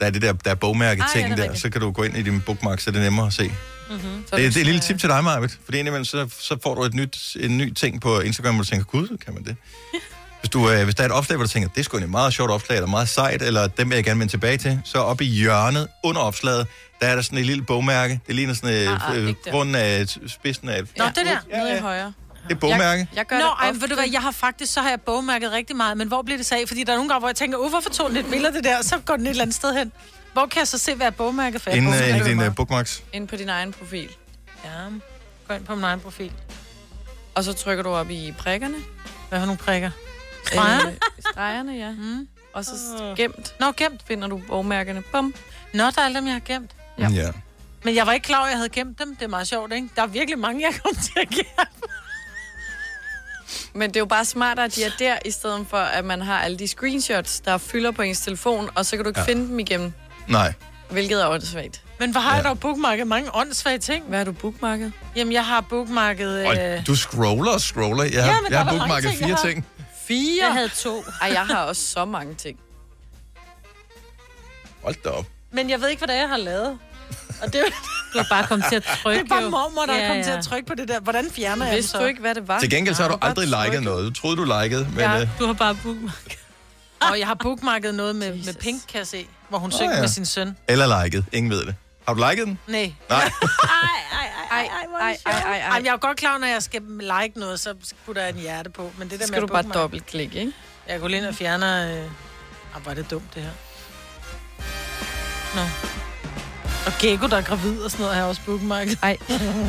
[0.00, 1.62] Der er det der, der er bogmærke Ah, ja, ting det er der, rigtigt.
[1.62, 3.48] så kan du gå ind i din bookmark, så det er nemmere at se.
[3.90, 4.00] Mm-hmm.
[4.22, 5.58] Det, det er et lille tip til dig, Marvitt.
[5.64, 8.68] Fordi indimellem, så, så får du et nyt, en ny ting på Instagram, hvor du
[8.68, 9.56] tænker, gud, kan man det?
[10.42, 12.10] Hvis, du, øh, hvis der er et opslag, hvor du tænker, det er sgu en
[12.10, 14.98] meget sjovt opslag, eller meget sejt, eller dem vil jeg gerne vende tilbage til, så
[14.98, 16.66] oppe i hjørnet under opslaget,
[17.00, 18.20] der er der sådan et lille bogmærke.
[18.26, 20.82] Det ligner sådan et Ah, ah, øh, grunden af spidsen af...
[20.96, 21.38] Nå, det der.
[21.50, 22.12] Ja, Nede i højre.
[22.48, 22.98] Det er bogmærke.
[22.98, 25.00] Jeg, jeg gør Nå, det ej, ved du hvad, jeg har faktisk, så har jeg
[25.00, 26.62] bogmærket rigtig meget, men hvor bliver det så af?
[26.66, 28.64] Fordi der er nogle gange, hvor jeg tænker, uh, hvorfor tog den et billede det
[28.64, 29.92] der, og så går den et eller andet sted hen.
[30.32, 31.70] Hvor kan jeg så se, hvad jeg bogmærket for?
[31.70, 33.02] Inden øh, i din øh, bookmarks.
[33.12, 34.08] Ind på din egen profil.
[34.64, 34.70] Ja,
[35.48, 36.32] gå ind på min egen profil.
[37.34, 38.74] Og så trykker du op i prikkerne.
[39.28, 39.90] Hvad har nogle prikker?
[40.46, 40.86] Streger?
[40.86, 40.92] Øh,
[41.32, 41.90] stregerne, ja.
[41.90, 42.28] Mm.
[42.52, 42.70] Og så
[43.16, 43.54] gemt.
[43.60, 44.00] Nå, gemt.
[44.08, 45.02] Finder du bogmærkerne.
[45.12, 45.34] Bum.
[45.74, 46.70] Nå, der er alle dem, jeg har gemt.
[46.98, 47.08] Ja.
[47.08, 47.30] ja.
[47.84, 49.16] Men jeg var ikke klar over, at jeg havde gemt dem.
[49.16, 49.88] Det er meget sjovt, ikke?
[49.96, 51.66] Der er virkelig mange, jeg kom til at gemme.
[53.74, 56.20] Men det er jo bare smartere, at de er der, i stedet for, at man
[56.22, 59.24] har alle de screenshots, der fylder på ens telefon, og så kan du ikke Ja.
[59.28, 59.32] ja.
[59.32, 59.94] finde dem igen,
[60.28, 60.52] Nej.
[60.90, 61.82] hvilket er åndssvagt.
[61.98, 64.04] Men hvor har jeg dog bookmarket mange åndssvage ting?
[64.08, 64.92] Hvad har du bookmarket?
[65.16, 66.46] Jamen, jeg har bookmarket...
[66.46, 66.86] Og Øh...
[66.86, 68.04] du scroller og scroller.
[68.04, 69.46] Jeg har, Ja, ja, men jeg der har bookmarket ting, fire har.
[69.46, 69.66] ting.
[70.08, 70.44] Fire?
[70.44, 71.04] Jeg havde to.
[71.22, 72.58] Ej, jeg har også så mange ting.
[74.82, 75.26] Hold da op.
[75.52, 76.78] Men jeg ved ikke, hvad det er, jeg har lavet.
[77.42, 77.64] Og det er,
[78.12, 79.24] Du har bare kommet til at trykke.
[79.24, 81.00] det er bare mormor, der Ja, er kommet til at trykke på det der.
[81.00, 81.98] Hvordan fjerner jeg Vidste så?
[82.00, 82.58] du ikke, hvad det var?
[82.60, 84.04] Til gengæld så har du aldrig liket noget.
[84.16, 84.98] Du troede, du likede, men...
[84.98, 85.20] Ja.
[85.20, 86.38] øh, Du har bare bookmarket.
[87.10, 90.00] Og jeg har bookmarket noget med, med Pink, kan jeg se, hvor hun synger ja.
[90.00, 90.56] med sin søn.
[90.68, 91.24] Eller liket.
[91.32, 91.74] Ingen ved det.
[92.08, 92.58] Har du liket den?
[92.66, 92.92] Nej.
[93.08, 93.18] Nej.
[94.21, 94.21] Ej,
[94.52, 94.68] ej,
[95.00, 97.74] ej, ej, ej, ej, jeg er jo godt klar, når jeg skal like noget, så
[98.06, 98.90] putter jeg en hjerte på.
[98.98, 100.52] Men det der med skal at du bare dobbeltklikke, ikke?
[100.88, 102.02] Jeg går lige ind og fjerner...
[102.02, 102.10] Øh...
[102.74, 103.50] Ah, er det dumt, det her.
[105.54, 105.62] Nå.
[106.86, 108.98] Og Gecko, der er gravid og sådan noget, har jeg også bookmarket.
[109.02, 109.16] Ej,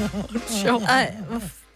[0.64, 0.84] sjovt.
[0.84, 1.16] Ej,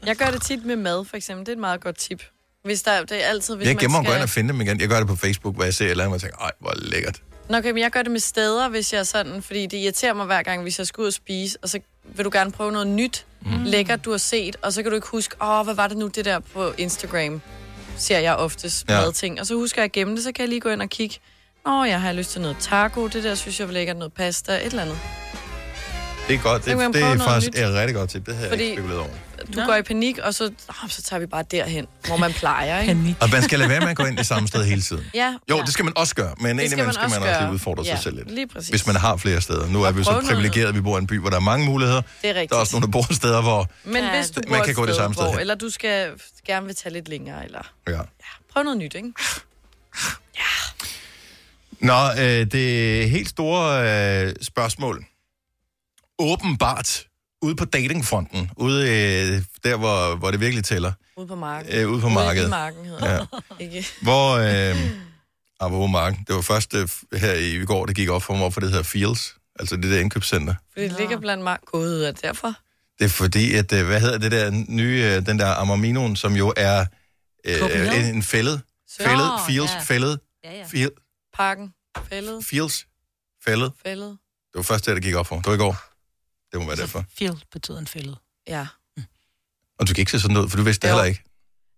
[0.05, 1.45] Jeg gør det tit med mad, for eksempel.
[1.45, 2.23] Det er et meget godt tip.
[2.63, 3.99] Hvis der, det er altid, hvis Jeg man gemmer skal...
[3.99, 4.81] og går ind og finder dem igen.
[4.81, 6.73] Jeg gør det på Facebook, hvor jeg ser et eller andet, og tænker, ej, hvor
[6.75, 7.21] lækkert.
[7.49, 10.13] Nå, okay, men jeg gør det med steder, hvis jeg er sådan, fordi det irriterer
[10.13, 11.79] mig hver gang, hvis jeg skal ud og spise, og så
[12.15, 13.63] vil du gerne prøve noget nyt, mm.
[13.63, 16.07] lækkert, du har set, og så kan du ikke huske, åh, hvad var det nu,
[16.07, 17.41] det der på Instagram,
[17.97, 18.93] ser jeg oftest Ja.
[18.99, 19.01] ja.
[19.05, 19.39] madting.
[19.39, 21.15] Og så husker jeg at gemme det, så kan jeg lige gå ind og kigge,
[21.67, 24.51] åh, jeg har lyst til noget taco, det der synes jeg var lækkert, noget pasta,
[24.55, 24.97] et eller andet.
[26.27, 26.65] Det er godt.
[26.65, 27.59] Det, det prøve er faktisk nyt.
[27.59, 28.25] et rigtig godt tip.
[28.25, 29.09] Det havde jeg Fordi- ikke spekuleret over.
[29.55, 32.79] Du går i panik, og så, oh, så tager vi bare derhen, hvor man plejer,
[32.81, 32.93] ikke?
[32.93, 33.15] Panik.
[33.21, 35.05] Og man skal lade være med at gå ind det samme sted hele tiden.
[35.13, 35.61] Ja, Jo, ja.
[35.61, 37.53] det skal man også gøre, men Det indimellem skal man skal man også også lige
[37.53, 38.31] udfordre sig Ja, selv lidt.
[38.31, 38.69] lige præcis.
[38.69, 39.67] Hvis man har flere steder.
[39.69, 41.65] Nu er vi så privilegeret, at vi bor i en by, hvor der er mange
[41.65, 42.01] muligheder.
[42.21, 42.49] Det er rigtigt.
[42.49, 43.69] Der er også nogle, der bor steder, hvor...
[43.83, 46.09] Men Ja, hvis du man bor kan gå det samme sted hvor, eller du skal
[46.47, 47.99] gerne vil tage lidt længere, eller Ja.
[48.53, 49.11] prøv noget nyt, ikke?
[51.79, 55.05] Nå, øh, det helt store øh, spørgsmål.
[56.19, 57.07] Åbenbart
[57.41, 61.73] ude på datingfronten, ude øh, der, hvor, hvor det virkelig tæller, Ude på marken.
[61.73, 62.47] øh, ude på Ude markedet.
[62.47, 63.19] i marken hedder Ja.
[63.19, 63.27] det.
[63.59, 63.87] Ikke?
[64.01, 64.75] Hvor, øh,
[65.59, 68.59] apropos marken, det var først øh, her i går, det gik op for mig, hvorfor
[68.59, 70.55] det hedder Fields, altså det der indkøbscenter.
[70.73, 71.59] Fordi det ligger blandt mark.
[71.73, 72.53] Er det derfor?
[72.99, 76.33] Det er fordi, at, øh, hvad hedder det der nye, øh, den der Amarminoen, som
[76.35, 76.85] jo er
[77.45, 78.61] øh, en, en fældet,
[78.99, 79.79] fældet, Fields, ja.
[79.79, 80.65] fældet, Ja, ja.
[80.67, 80.91] field,
[81.33, 81.73] Parken.
[82.09, 82.45] Fældet.
[82.45, 82.85] Fields.
[83.45, 83.71] Fældet.
[83.85, 84.09] Fældet.
[84.53, 85.35] Det var først det, der gik op for.
[85.35, 85.75] Det var i går.
[86.51, 87.05] Det må være derfor.
[87.17, 88.15] Field betyder en fælde.
[88.47, 88.67] Ja.
[89.79, 91.23] Og du kan ikke se sådan ud, for du vidste det heller ikke.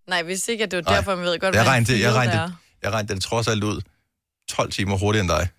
[0.07, 0.95] Nej, vidste ikke, at det var Nej.
[0.95, 2.45] derfor, man ved godt, Jeg hvad en regnede, jeg field regnede, er.
[2.47, 3.81] det, jeg regnede det trods alt ud
[4.49, 5.49] 12 timer hurtigere end dig.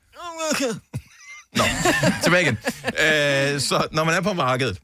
[1.57, 1.63] Nå,
[2.23, 2.59] tilbage igen.
[2.85, 4.79] Øh, så når man er på markedet,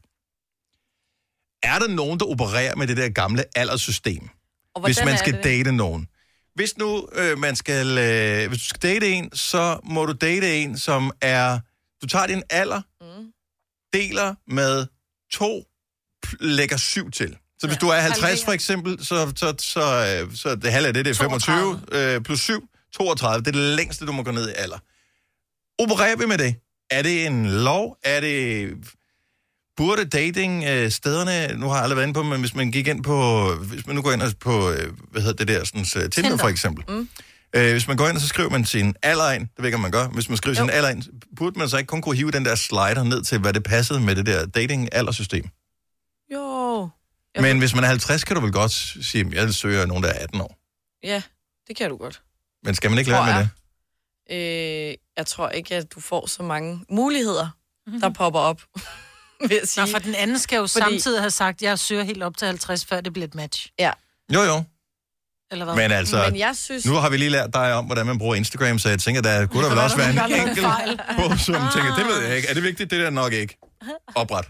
[1.63, 4.29] er der nogen, der opererer med det der gamle alderssystem?
[4.75, 5.43] Og Hvis hvordan man er skal det?
[5.43, 6.07] date nogen.
[6.55, 10.57] Hvis nu øh, man skal, øh, hvis du skal date en, så må du date
[10.57, 11.59] en, som er,
[12.01, 12.96] du tager din alder, Mm.
[13.93, 14.85] Deler med
[15.31, 15.63] to,
[16.39, 17.37] lægger syv til.
[17.59, 20.93] Så hvis du er 50 for eksempel, så, så, så, øh, så det halve af
[20.93, 23.43] det, det er 25, øh, plus 7, 32.
[23.43, 24.77] Det er det længste, du må gå ned i alder.
[25.79, 26.55] Opererer vi med det?
[26.91, 27.97] Er det en lov?
[28.03, 28.69] Er det...
[29.77, 32.87] Burde dating øh, stederne, nu har jeg aldrig været inde på, men hvis man gik
[32.87, 35.87] ind på, hvis man nu går ind på, øh, hvad hedder det der, sådan, uh,
[35.87, 36.83] Tinder, Tinder for eksempel.
[36.87, 37.09] Mm.
[37.55, 39.65] Øh, hvis man går ind, og så skriver man sin alder ind, det ved jeg
[39.65, 41.03] ikke, om man gør, hvis man skriver sin alder ind,
[41.35, 43.99] burde man så ikke kun kunne hive den der slider ned til, hvad det passede
[43.99, 45.49] med det der dating-aldersystem.
[46.33, 46.89] Jo.
[47.39, 50.09] Men hvis man er 50, kan du vel godt sige, at jeg søger nogen, der
[50.09, 50.57] er 18 år.
[51.03, 51.21] Ja,
[51.67, 52.21] det kan du godt.
[52.63, 53.47] Men skal man ikke lade med jeg.
[54.29, 54.89] det?
[54.89, 57.49] Øh, jeg tror ikke, at du får så mange muligheder,
[58.01, 58.61] der popper op,
[59.49, 59.85] vil jeg sige.
[59.85, 60.83] Nå, for den anden skal jo Fordi...
[60.83, 63.69] samtidig have sagt, at jeg søger helt op til 50, før det bliver et match.
[63.79, 63.91] Ja.
[64.33, 64.63] Jo, jo.
[65.51, 65.75] Eller hvad?
[65.75, 68.35] Men altså, Men jeg synes- nu har vi lige lært dig om, hvordan man bruger
[68.35, 71.95] Instagram, så jeg tænker, der kunne der vel også være en enkelt på, som tænker,
[71.97, 72.47] det ved jeg ikke.
[72.49, 72.91] Er det vigtigt?
[72.91, 73.57] Det er der nok ikke.
[74.15, 74.45] Opret.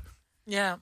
[0.51, 0.73] Ja.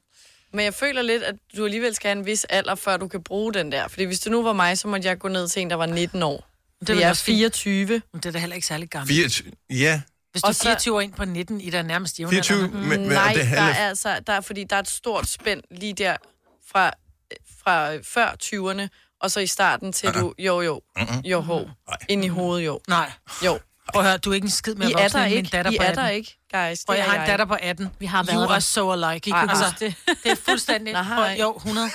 [0.53, 3.23] Men jeg føler lidt, at du alligevel skal have en vis alder, før du kan
[3.23, 3.87] bruge den der.
[3.87, 5.85] Fordi hvis det nu var mig, så måtte jeg gå ned til en, der var
[5.85, 6.47] 19 år.
[6.81, 7.37] Det jeg er også fint.
[7.37, 7.87] 24.
[7.87, 9.09] Men det er da heller ikke særlig gammelt.
[9.11, 10.01] 24, ja.
[10.31, 12.57] Hvis du er Og så- 24 år ind på 19, i der nærmest jævn 24,
[12.63, 12.69] alder.
[12.79, 15.61] men- men- Nej, det der er altså, der er, fordi der er et stort spænd
[15.71, 16.15] lige der
[16.71, 16.91] fra,
[17.63, 18.87] fra før 20'erne,
[19.25, 20.81] og så i starten til du, jo jo,
[21.25, 21.65] jo ho,
[22.09, 22.79] ind i hovedet jo.
[22.87, 23.11] Nej.
[23.45, 23.59] Jo.
[23.93, 25.49] Prøv at høre, du er ikke en skid mere I er end min ikke.
[25.51, 26.03] datter I på er 18.
[26.03, 26.83] der ikke, guys.
[26.87, 27.89] Og Det jeg er har en datter på 18.
[27.99, 28.59] Vi har you været are der.
[28.59, 29.27] so alike.
[29.29, 30.93] I Ej, kunne altså, det, det er fuldstændig...
[30.93, 31.37] Nej.
[31.39, 31.87] Jo, 100.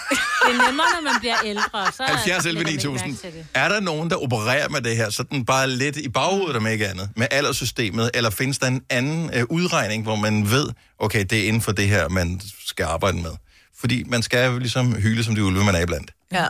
[0.46, 1.92] Det er nemmere, når man bliver ældre.
[1.92, 3.10] Så 70 11 lægger man ikke 9000.
[3.10, 3.46] mærke til det.
[3.54, 6.88] Er der nogen, der opererer med det her, sådan bare lidt i baghovedet, om ikke
[6.88, 10.68] andet, med alderssystemet, eller findes der en anden øh, udregning, hvor man ved,
[10.98, 13.32] okay, det er inden for det her, man skal arbejde med?
[13.80, 16.10] Fordi man skal jo ligesom hyle som de ulve, man er iblandt.
[16.32, 16.46] Ja.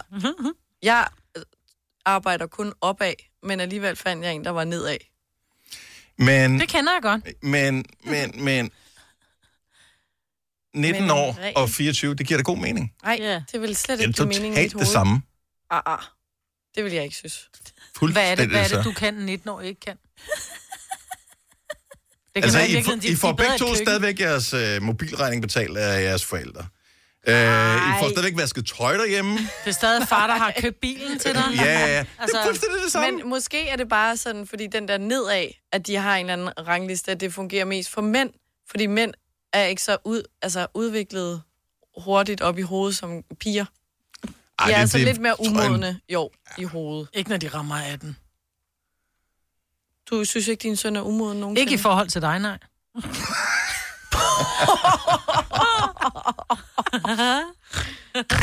[0.83, 1.43] Jeg øh,
[2.05, 4.97] arbejder kun opad, men alligevel fandt jeg en, der var nedad.
[6.18, 7.43] Men, Det kender jeg godt.
[7.43, 8.70] men, men, men,
[10.74, 12.95] 19 Men år og 24, det giver da god mening.
[13.03, 14.85] Nej, det vil slet ikke give mening i mit hoved.
[14.85, 15.22] det samme.
[15.70, 15.99] Ah, ah.
[16.74, 17.51] Det vil jeg ikke synes.
[18.12, 19.97] Hvad er det, hvad er det du kan, 19 år ikke kan?
[22.35, 23.87] Det Altså, være I, de- I får begge to køkken.
[23.87, 26.66] stadigvæk jeres øh, mobilregning betalt af jeres forældre.
[27.28, 29.38] Øh, I får stadigvæk vasket tøj derhjemme.
[29.38, 31.42] Det er stadig far, der har købt bilen til dig.
[31.56, 32.04] Ja, ja, ja.
[32.18, 33.10] Altså, Det er fuldstændig det samme.
[33.18, 36.32] Men måske er det bare sådan, fordi den der nedad, at de har en eller
[36.32, 38.30] anden rangliste, at det fungerer mest for mænd.
[38.70, 39.14] Fordi mænd
[39.52, 41.42] er ikke så ud, altså udviklet
[41.98, 43.64] hurtigt op i hovedet som piger.
[44.22, 47.08] De Ej, er det- altså det lidt mere umodne, jo, i hovedet.
[47.14, 48.16] Ikke når de rammer 18.
[50.10, 52.58] Du synes ikke, din søn er umoden nogen Ikke i forhold til dig, nej.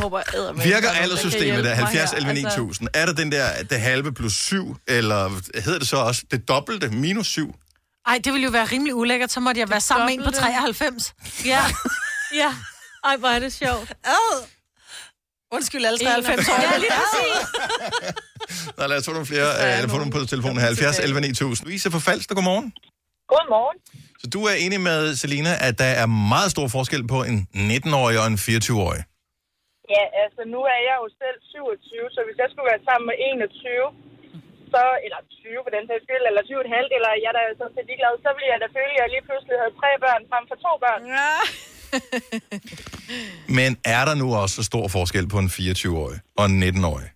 [0.02, 2.18] håber, eddermame, Virker der er der alderssystemet der, hjælpe mig 70 her.
[2.18, 2.90] 11 Altså, 9000?
[2.94, 5.30] Er der den der, det halve plus 7, eller
[5.62, 7.56] hedder det så også det dobbelte minus 7?
[8.08, 10.26] Ej, det ville jo være rimelig ulækkert, så måtte jeg være sammen med en på
[10.26, 10.40] dobbelte.
[10.42, 11.14] 93.
[11.46, 11.66] Ja,
[12.36, 12.54] ja.
[13.04, 13.94] Ej, hvor er det sjovt.
[15.52, 16.54] Undskyld alle 93 år.
[16.74, 17.50] Ja, lige præcis.
[18.78, 20.58] Nå, lad os få nogle flere, øh, eller få nogle på telefonen.
[20.58, 21.68] 70 11 9000.
[21.68, 22.74] Louise fra Falster, godmorgen.
[23.32, 23.78] Godmorgen.
[24.22, 27.38] Så du er enig med Selina, at der er meget stor forskel på en
[27.74, 29.02] 19-årig og en 24-årig.
[29.96, 33.18] Ja, altså nu er jeg jo selv 27, så hvis jeg skulle være sammen med
[33.18, 33.88] 21,
[34.74, 37.44] så, eller 20 på den sags skyld, eller 20 et halvt, eller jeg er da
[37.60, 40.22] sådan set ligeglad, så ville jeg da føle, at jeg lige pludselig havde tre børn
[40.32, 41.02] frem for to børn.
[41.18, 41.34] Ja.
[43.58, 47.10] Men er der nu også så stor forskel på en 24-årig og en 19-årig?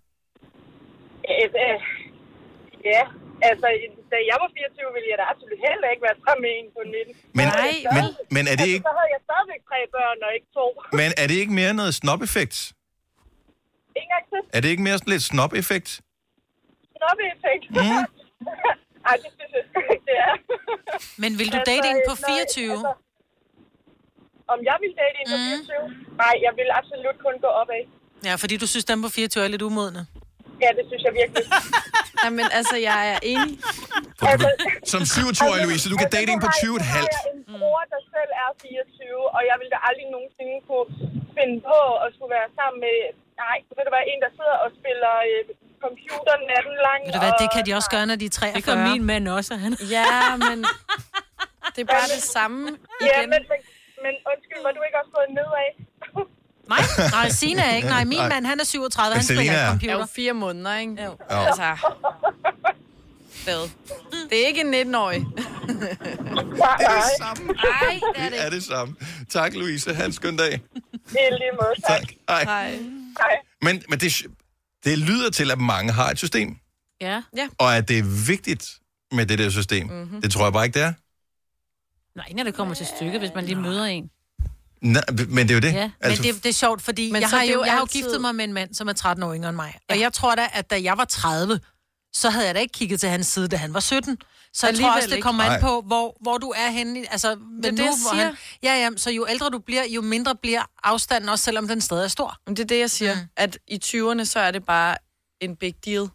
[1.32, 1.80] Øh, øh,
[2.94, 3.04] ja,
[3.50, 3.68] altså
[4.12, 6.82] da jeg var 24, ville jeg da absolut heller ikke være sammen med en på
[6.84, 7.16] 19.
[7.40, 9.62] Men, Så havde jeg men, stadig- men, er det altså, ikke, Så havde jeg stadigvæk
[9.70, 10.66] tre børn og ikke to.
[11.00, 12.56] men er det ikke mere noget snob-effekt?
[14.00, 14.42] Ingen gang til.
[14.56, 15.90] Er det ikke mere sådan lidt snob-effekt?
[16.98, 17.64] Snoppe-effekt.
[17.78, 18.04] Mm.
[19.10, 19.64] Ej, det synes jeg
[20.10, 20.34] det er.
[21.24, 22.72] Men vil du date en på 24?
[22.72, 22.94] Altså,
[24.54, 26.16] om jeg vil date en på 24?
[26.24, 27.84] Nej, jeg vil absolut kun gå opad.
[28.28, 30.02] Ja, fordi du synes, dem på 24 er lidt umodne.
[30.64, 31.46] Ja, det synes jeg virkelig.
[32.24, 33.54] Jamen, altså, jeg er enig.
[34.32, 34.50] Altså,
[34.94, 37.16] Som 27-årig, Louise, du kan date en på nu 20 et halvt.
[37.18, 40.88] jeg en bror, der selv er 24, og jeg ville da aldrig nogensinde kunne
[41.38, 42.96] finde på at skulle være sammen med...
[43.44, 45.42] Nej, ved du hvad, en, der sidder og spiller øh,
[45.86, 47.00] computer natten lang.
[47.08, 48.56] Ved du hvad, det kan de også gøre, når de er 43.
[48.58, 49.72] Det gør min mand også, han.
[49.98, 50.10] Ja,
[50.48, 50.58] men
[51.74, 52.62] det er bare det samme
[53.10, 53.30] Ja, igen.
[53.34, 53.60] men, men,
[54.06, 55.70] men undskyld, var du ikke også gået nedad?
[56.72, 57.12] Mig?
[57.12, 57.88] Nej, Sina er ikke.
[57.88, 58.30] Nej, min Nej.
[58.30, 59.94] mand, han er 37, Men han spiller Selina ikke er- computer.
[59.96, 61.04] er jo fire måneder, ikke?
[61.04, 61.10] Jo.
[61.10, 61.16] Jo.
[61.38, 61.76] Altså,
[63.44, 63.70] hvad?
[64.30, 65.20] Det er ikke en 19-årig.
[65.20, 65.28] Nej,
[66.80, 67.44] Det er det samme.
[67.54, 68.96] Nej, det er Det er det samme.
[69.30, 69.94] Tak, Louise.
[69.94, 70.54] Ha' en skøn dag.
[70.54, 70.58] I
[71.14, 72.02] lige måde, tak.
[72.30, 72.44] Hej.
[72.44, 72.70] Hej.
[72.72, 72.80] Hej.
[73.62, 74.22] Men, men det,
[74.84, 76.56] det lyder til, at mange har et system,
[77.02, 77.22] Ja.
[77.38, 77.48] ja.
[77.58, 78.70] og at det er vigtigt
[79.12, 79.88] med det der system.
[79.88, 79.96] Mhm.
[79.96, 80.22] Mm-hmm.
[80.22, 80.94] Det tror jeg bare ikke, det er.
[82.16, 84.10] Nej, når det kommer til stykket, hvis man lige møder en.
[84.82, 85.74] Nej, men det er jo det.
[85.74, 87.64] Ja, altså, men det, det er sjovt, fordi Men jeg, har er det jo, jo
[87.64, 89.56] jeg har jo altid- giftet mig med en mand, som er 13 år yngre end
[89.56, 89.78] mig.
[89.90, 91.60] Og jeg tror da, at da jeg var 30,
[92.14, 94.18] så havde jeg da ikke kigget til hans side, da han var 17.
[94.54, 97.12] Så jeg tror også, det kommer an på, hvor, hvor du er henne.
[97.12, 98.26] Altså, men det, nu, jeg hvor siger.
[98.26, 101.82] han, ja, ja, så jo ældre du bliver, jo mindre bliver afstanden, også selvom den
[101.82, 102.38] stadig er stor.
[102.48, 103.16] Men det er det, jeg siger.
[103.16, 103.22] Mm.
[103.38, 104.98] At i 20'erne, så er det bare
[105.42, 106.08] en big deal.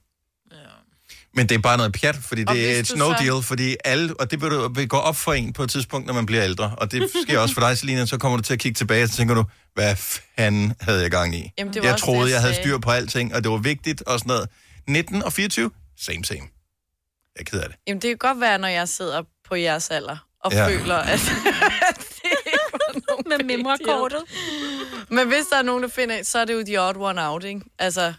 [1.37, 3.76] Men det er bare noget pjat, fordi Og det er et no så- deal, fordi
[3.84, 6.26] alle, og det vil, du- vil gå op for en på et tidspunkt, når man
[6.26, 6.74] bliver ældre.
[6.78, 9.09] Og det sker også for dig, Selina, så kommer du til at kigge tilbage, og
[9.09, 9.97] så tænker du, hvad
[10.37, 11.53] fanden havde jeg gang i?
[11.59, 13.51] Jamen, det var jeg også troede, det, jeg, jeg havde styr på alting, og det
[13.51, 14.49] var vigtigt og sådan noget.
[14.89, 16.41] 19 og 24, same same.
[16.41, 17.76] Jeg er ked af det.
[17.87, 20.68] Jamen, det kan godt være, når jeg sidder på jeres alder og Ja.
[20.68, 21.20] føler, at
[23.26, 24.18] Med memorkortet.
[25.09, 27.45] Men hvis der er nogen, der finder så er det jo the odd one out,
[27.45, 27.61] ikke?
[27.78, 28.14] Altså,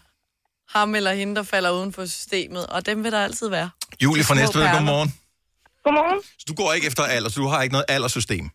[0.76, 3.70] ham eller hende, der falder uden for systemet, og dem vil der altid være.
[4.04, 5.10] Julie fra Næstved, godmorgen.
[5.84, 6.20] Godmorgen.
[6.40, 8.46] Så du går ikke efter alder, så du har ikke noget alderssystem.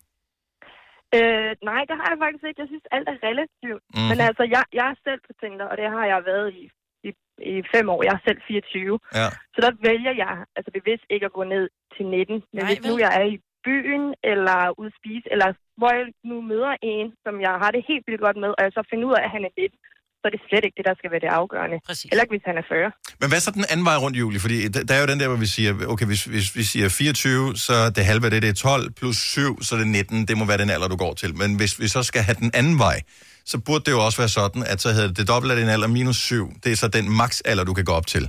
[1.16, 2.60] Øh, nej, det har jeg faktisk ikke.
[2.62, 3.82] Jeg synes, alt er relativt.
[3.96, 4.06] Mm.
[4.10, 6.64] Men altså, jeg, jeg er selv på Tinder, og det har jeg været i,
[7.08, 7.10] i,
[7.52, 8.00] i fem år.
[8.06, 8.98] Jeg er selv 24.
[9.20, 9.28] Ja.
[9.54, 12.34] Så der vælger jeg altså bevidst ikke at gå ned til 19.
[12.34, 13.36] Men Nej, hvis nu jeg er i
[13.66, 15.48] byen, eller ude spise, eller
[15.78, 18.72] hvor jeg nu møder en, som jeg har det helt vildt godt med, og jeg
[18.78, 19.78] så finder ud af, at han er 19,
[20.24, 21.76] så er det slet ikke det, der skal være det afgørende.
[21.86, 22.08] Præcis.
[22.10, 22.92] Heller ikke, hvis han er 40.
[23.20, 24.40] Men hvad så den anden vej rundt, Julie?
[24.40, 26.88] Fordi der, der er jo den der, hvor vi siger, okay, hvis, hvis vi siger
[26.88, 30.28] 24, så det halve af det, det er 12, plus 7, så er det 19.
[30.28, 31.30] Det må være den alder, du går til.
[31.36, 33.00] Men hvis vi så skal have den anden vej,
[33.44, 35.68] så burde det jo også være sådan, at så hedder det, det dobbelt af din
[35.68, 36.52] alder minus 7.
[36.64, 38.24] Det er så den max alder, du kan gå op til.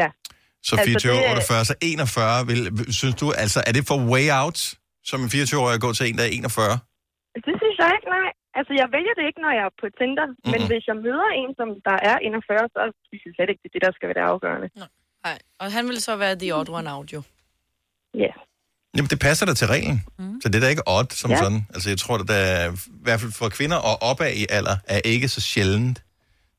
[0.00, 0.08] Ja.
[0.68, 2.46] Så Altså, 24, det er- 48, så 41.
[2.46, 4.58] Vil, synes du, altså, er det for way out,
[5.04, 6.78] som en 24-årig at gå til en, der er 41?
[7.46, 8.28] Det synes jeg ikke, nej.
[8.58, 10.26] Altså, jeg vælger det ikke, når jeg er på Tinder.
[10.30, 10.50] Mm-hmm.
[10.52, 10.70] Men Mhm.
[10.70, 13.74] hvis jeg møder en, som der er 41, så synes jeg slet ikke, det er
[13.76, 14.68] det, der skal være det afgørende.
[15.26, 17.20] Nej, og han vil så være the odd one out, jo.
[18.24, 18.32] Ja.
[18.96, 19.98] Jamen, det passer da til reglen.
[20.18, 20.40] Mm.
[20.42, 21.36] Så det er da ikke odd som Ja.
[21.36, 21.42] ja.
[21.42, 21.60] sådan.
[21.74, 24.76] Altså, jeg tror, at der er, i hvert fald for kvinder og opad i alder,
[24.94, 26.02] er ikke så sjældent.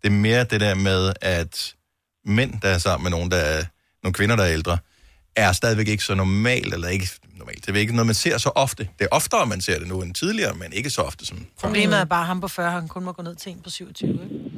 [0.01, 1.75] Det er mere det der med, at
[2.25, 3.63] mænd, der er sammen med nogen, der er,
[4.03, 4.77] nogle kvinder, der er ældre,
[5.35, 7.07] er stadigvæk ikke så normalt, eller ikke.
[7.71, 8.83] Det er ikke noget, man ser så ofte.
[8.99, 11.45] Det er oftere, man ser det nu end tidligere, men ikke så ofte som...
[11.59, 13.69] Problemet er bare, at ham på 40, han kun må gå ned til en på
[13.69, 14.11] 27.
[14.11, 14.55] Ikke?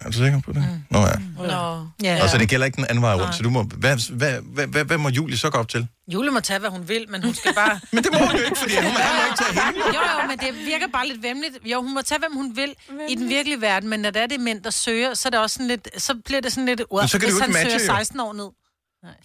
[0.00, 0.62] Er du sikker på det?
[0.62, 0.84] Mm.
[0.90, 1.14] Nå ja.
[1.36, 1.86] Nå.
[2.02, 2.14] Ja.
[2.22, 3.32] Altså, det gælder ikke den anden vej rundt, Nej.
[3.32, 3.62] så du må...
[3.62, 5.86] Hvad, hvad, hvad, hvad, hvad må Julie så gå op til?
[6.12, 7.80] Jule må tage, hvad hun vil, men hun skal bare...
[7.92, 9.78] men det må hun jo ikke, fordi hun han må ikke tage hende.
[9.86, 11.58] Jo, jo, men det virker bare lidt vemmeligt.
[11.64, 12.74] Jo, hun må tage, hvem hun vil
[13.08, 15.40] i den virkelige verden, men når det er det mænd, der søger, så, er det
[15.40, 16.82] også sådan lidt, så bliver det sådan lidt...
[17.00, 17.98] Men så kan hvis jo ikke han matche, søger jo.
[17.98, 18.48] 16 år ned.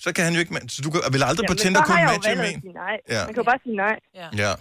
[0.05, 0.51] Så kan han jo ikke...
[0.75, 2.61] Så du kan- vil aldrig på Jamen, Tinder så har kunne matche med en.
[2.83, 2.95] nej.
[3.15, 3.21] Ja.
[3.27, 3.95] Man kan jo bare sige nej.
[4.21, 4.27] Ja.
[4.43, 4.51] Ja.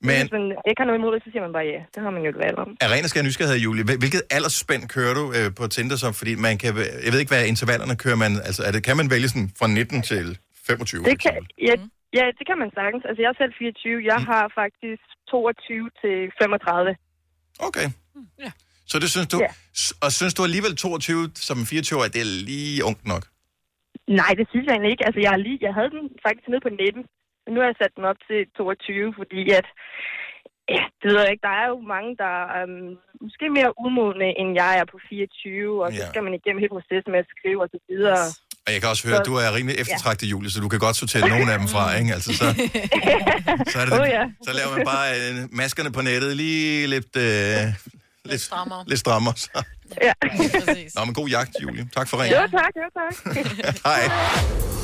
[0.00, 0.08] Men...
[0.08, 1.80] Men Hvis man ikke har noget imod det, så siger man bare ja.
[1.94, 2.70] Det har man jo et valg om.
[2.84, 6.08] af ren og skær nysgerrighed, Julie, hvil- hvilket aldersspænd kører du øh, på Tinder så?
[6.20, 6.70] Fordi man kan...
[7.04, 8.32] Jeg ved ikke, hvad intervallerne kører man...
[8.48, 11.04] Altså, er det, kan man vælge sådan fra 19 til 25?
[11.10, 11.36] Det kan,
[11.68, 11.74] ja,
[12.18, 13.02] ja, det kan man sagtens.
[13.08, 14.04] Altså, jeg er selv 24.
[14.12, 16.96] Jeg har faktisk 22 til 35.
[17.68, 17.86] Okay.
[18.44, 18.50] Ja.
[18.90, 19.38] Så det synes du...
[19.46, 19.50] Ja.
[20.04, 23.24] Og synes du alligevel 22 som en 24-årig, det er lige ungt nok?
[24.20, 25.06] Nej, det synes jeg egentlig ikke.
[25.08, 27.04] Altså, jeg, er lige, jeg havde den faktisk nede på 19.
[27.44, 29.66] Men nu har jeg sat den op til 22, fordi at...
[30.76, 31.46] Ja, det ved jeg ikke.
[31.50, 32.88] Der er jo mange, der er um,
[33.24, 35.84] måske mere udmodne, end jeg er på 24.
[35.84, 36.08] Og så Ja.
[36.12, 38.22] skal man igennem hele processen med at skrive og så videre.
[38.66, 40.80] Og jeg kan også høre, Så- at du er rimelig eftertragtet, Julie, så du kan
[40.86, 42.10] godt sortere nogle af dem fra, ikke?
[42.16, 42.46] Altså, så,
[43.72, 44.24] så, er det, Åh, ja.
[44.46, 45.32] så laver man bare øh,
[45.62, 47.12] maskerne på nettet lige lidt...
[47.26, 47.62] Øh,
[48.30, 48.80] lidt strammere.
[48.90, 49.34] Lidt strammere.
[49.44, 49.50] Så.
[50.02, 50.12] Ja.
[50.96, 51.88] Nå, men god jagt, Julie.
[51.96, 52.50] Tak for Jo, ringen.
[52.50, 53.36] tak, jo, tak.
[53.86, 54.10] Hej.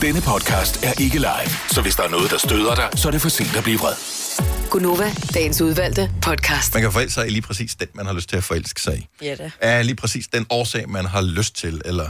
[0.00, 3.12] Denne podcast er ikke live, så hvis der er noget, der støder dig, så er
[3.12, 3.94] det for sent at blive vred.
[4.70, 6.74] Gunova, dagens udvalgte podcast.
[6.74, 8.98] Man kan forelske sig i lige præcis den, man har lyst til at forelske sig
[8.98, 9.06] i.
[9.22, 9.50] Ja da.
[9.60, 12.08] Er lige præcis den årsag, man har lyst til, eller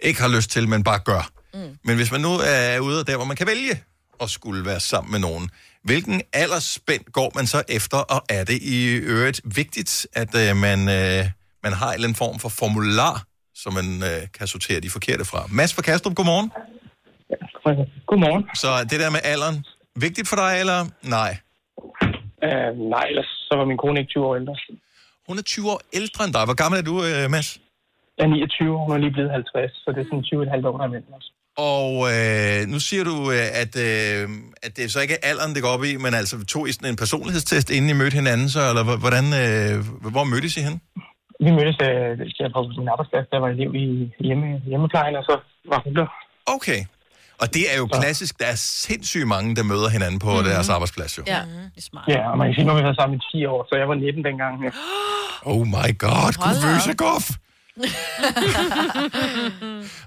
[0.00, 1.30] ikke har lyst til, men bare gør.
[1.54, 1.60] Mm.
[1.84, 3.80] Men hvis man nu er ude der, hvor man kan vælge
[4.20, 5.50] at skulle være sammen med nogen,
[5.84, 10.88] hvilken aldersspænd går man så efter, og er det i øvrigt vigtigt, at øh, man,
[10.88, 11.26] øh,
[11.66, 13.16] man har en eller anden form for formular,
[13.62, 15.40] så man øh, kan sortere de forkerte fra?
[15.58, 16.48] Mads fra Kastrup, godmorgen.
[18.10, 18.44] Godmorgen.
[18.62, 19.56] Så det der med alderen,
[20.06, 20.78] vigtigt for dig, eller
[21.16, 21.32] nej?
[22.46, 24.54] Uh, nej, ellers så var min kone ikke 20 år ældre.
[25.28, 26.44] Hun er 20 år ældre end dig.
[26.48, 27.48] Hvor gammel er du, øh, Mads?
[28.18, 30.24] Jeg er 29, hun er lige blevet 50, så det er sådan
[30.64, 31.26] 20,5 år, der er os.
[31.72, 34.24] Og øh, nu siger du, øh, at, øh,
[34.62, 36.72] at det er så ikke er alderen, det går op i, men altså tog I
[36.72, 39.74] sådan en personlighedstest, inden I mødte hinanden, så, eller hvordan, øh,
[40.14, 40.80] hvor mødtes I hen?
[41.44, 43.86] Vi mødtes øh, der på min arbejdsplads, der var elev i
[44.26, 45.34] hjemme, hjemmeplejen, og så
[45.70, 46.06] var hun der.
[46.46, 46.80] Okay.
[47.40, 48.38] Og det er jo klassisk.
[48.40, 50.44] Der er sindssygt mange, der møder hinanden på mm-hmm.
[50.44, 51.22] deres arbejdsplads, jo.
[51.26, 51.40] Ja,
[51.74, 52.04] det er smart.
[52.08, 53.88] Ja, og man kan sige, nu har vi været sammen i 10 år, så jeg
[53.88, 54.64] var 19 dengang.
[54.64, 54.70] Ja.
[55.52, 56.96] Oh my god, Hold da kuvøse op.
[56.96, 57.30] gof!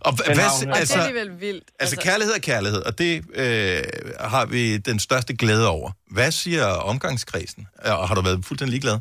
[0.06, 1.64] Og hva- hvad, altså, det er alligevel vildt.
[1.80, 3.84] altså kærlighed er kærlighed, og det øh,
[4.20, 5.92] har vi den største glæde over.
[6.12, 7.68] Hvad siger omgangskredsen?
[7.86, 9.00] Og har du været fuldstændig ligeglad?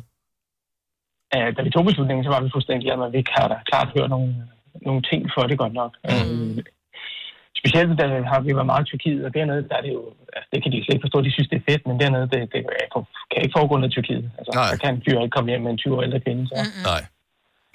[1.35, 3.89] Uh, da vi tog beslutningen, så var vi fuldstændig glade, men vi kan da klart
[3.95, 4.29] høre nogle,
[4.87, 5.91] nogle ting for det godt nok.
[6.09, 6.57] Mm.
[7.59, 10.03] specielt da har vi været meget i Tyrkiet, og dernede, der er det jo,
[10.35, 12.39] altså, det kan de slet ikke forstå, de synes, det er fedt, men dernede, det,
[12.53, 12.61] det
[13.31, 14.25] kan ikke foregå noget i Tyrkiet.
[14.39, 14.69] Altså, Nej.
[14.71, 16.43] der kan en fyr ikke komme hjem med en 20 år ældre kvinde.
[16.49, 16.55] Så.
[16.91, 17.01] Nej.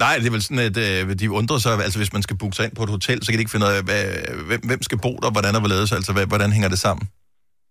[0.05, 2.57] Nej, det er vel sådan, at øh, de undrer sig, altså hvis man skal booke
[2.57, 4.03] sig ind på et hotel, så kan de ikke finde ud af, hvad,
[4.49, 7.05] hvem, hvem skal bo der, hvordan og hvorledes, altså hvad, hvordan hænger det sammen?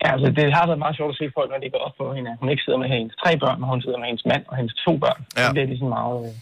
[0.03, 2.05] Ja, altså, det har været meget sjovt at se folk, når de går op på
[2.15, 2.31] hende.
[2.41, 4.75] Hun ikke sidder med hendes tre børn, og hun sidder med hendes mand og hendes
[4.85, 5.19] to børn.
[5.37, 5.45] Ja.
[5.45, 6.33] Så bliver de sådan meget øh,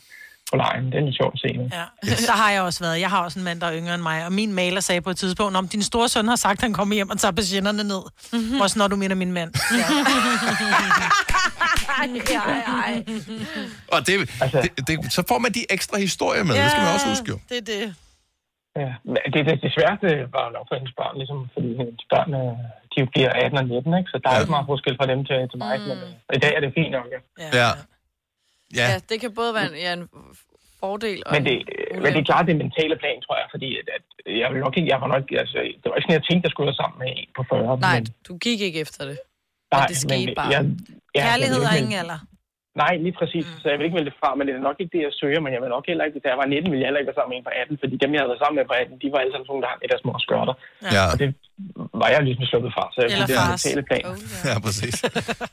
[0.52, 0.84] på lejen.
[0.92, 1.50] Det er lidt sjovt at se.
[1.60, 1.64] Nu.
[1.80, 1.86] Ja.
[2.30, 2.98] Der har jeg også været.
[3.06, 5.10] Jeg har også en mand, der er yngre end mig, og min maler sagde på
[5.10, 7.84] et tidspunkt, om din store søn har sagt, at han kommer hjem og tager patienterne
[7.94, 8.04] ned.
[8.34, 8.62] Mm-hmm.
[8.64, 9.52] Også når du mener min mand.
[9.80, 9.86] Ja.
[13.96, 16.84] Og det, altså, det, det, så får man de ekstra historier med, ja, det skal
[16.84, 17.38] man også huske jo.
[17.50, 17.96] det er det.
[18.82, 20.08] Ja, men det, det, det sværeste
[20.38, 22.56] var nok for hendes børn, ligesom, fordi hendes børn, øh,
[22.92, 24.10] de jo bliver 18 og 19, ikke?
[24.12, 25.80] så der er ikke meget forskel fra dem til, til mig.
[25.80, 25.88] Mm.
[25.90, 27.20] Men, øh, I dag er det fint nok, ja.
[27.44, 27.50] Ja.
[27.62, 27.70] ja.
[28.80, 28.88] Ja.
[28.92, 30.08] ja, det kan både være en, ja, en
[30.84, 33.70] fordel og Men det, en men det er klart det mentale plan, tror jeg, fordi
[33.80, 34.04] at, at
[34.42, 36.54] jeg, vil nok ikke, jeg var nok, altså, det var ikke sådan, jeg tænkte, jeg
[36.54, 37.80] skulle være sammen med en på 40.
[37.80, 39.18] Nej, men, du gik ikke efter det.
[39.74, 40.50] nej, det skete bare.
[40.56, 40.62] Jeg,
[41.16, 42.20] ja, Kærlighed ikke ingen alder.
[42.84, 43.46] Nej, lige præcis.
[43.50, 43.60] Mm.
[43.62, 45.40] Så jeg vil ikke melde det fra, men det er nok ikke det, jeg søger,
[45.46, 47.20] men jeg vil nok heller ikke, da jeg var 19, ville jeg heller ikke være
[47.20, 49.08] sammen med en på 18, fordi dem, jeg havde været sammen med på 18, de
[49.14, 50.56] var alle sammen nogle, der har et af små skørter.
[50.98, 51.06] Ja.
[51.14, 51.28] Og det
[52.02, 53.64] var jeg ligesom sluppet fra, så jeg Eller det er en fars.
[53.66, 54.04] mentale plan.
[54.50, 54.96] Ja, præcis.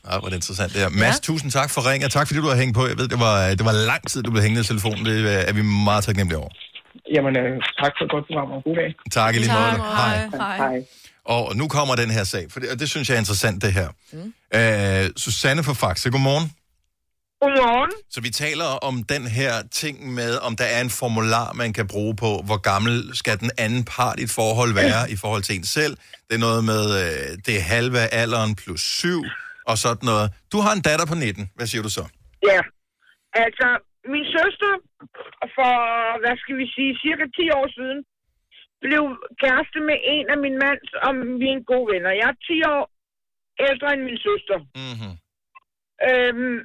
[0.09, 0.91] Ej, hvor er det interessant det her.
[1.03, 1.27] Mads, ja.
[1.29, 2.83] tusind tak for ringen, og tak fordi du har hængt på.
[2.91, 5.01] Jeg ved, det var, det var lang tid, du blev hængende i telefonen.
[5.09, 5.15] Det
[5.49, 6.51] er vi meget taknemmelige over.
[7.15, 7.51] Jamen, øh,
[7.81, 8.89] tak for et godt program, og god dag.
[9.19, 9.73] Tak i lige måde.
[10.01, 10.15] Hej.
[10.63, 10.77] Hej.
[11.35, 13.71] Og nu kommer den her sag, for det, og det synes jeg er interessant, det
[13.79, 13.87] her.
[14.13, 14.33] Mm.
[14.59, 16.45] Øh, Susanne fra Faxe, godmorgen.
[17.41, 17.91] Godmorgen.
[18.13, 21.87] Så vi taler om den her ting med, om der er en formular, man kan
[21.93, 25.55] bruge på, hvor gammel skal den anden part i et forhold være i forhold til
[25.59, 25.93] en selv.
[26.27, 29.21] Det er noget med, øh, det er halve alderen plus syv
[29.71, 30.27] og sådan noget.
[30.53, 31.43] Du har en datter på 19.
[31.57, 32.03] Hvad siger du så?
[32.49, 32.59] Ja,
[33.45, 33.67] altså
[34.13, 34.73] min søster
[35.57, 35.73] for,
[36.23, 37.99] hvad skal vi sige, cirka 10 år siden,
[38.85, 39.03] blev
[39.43, 41.11] kæreste med en af min mands, og
[41.41, 42.11] vi er en god venner.
[42.21, 42.83] Jeg er 10 år
[43.69, 44.57] ældre end min søster.
[44.81, 45.13] Mm-hmm.
[46.09, 46.57] Øhm,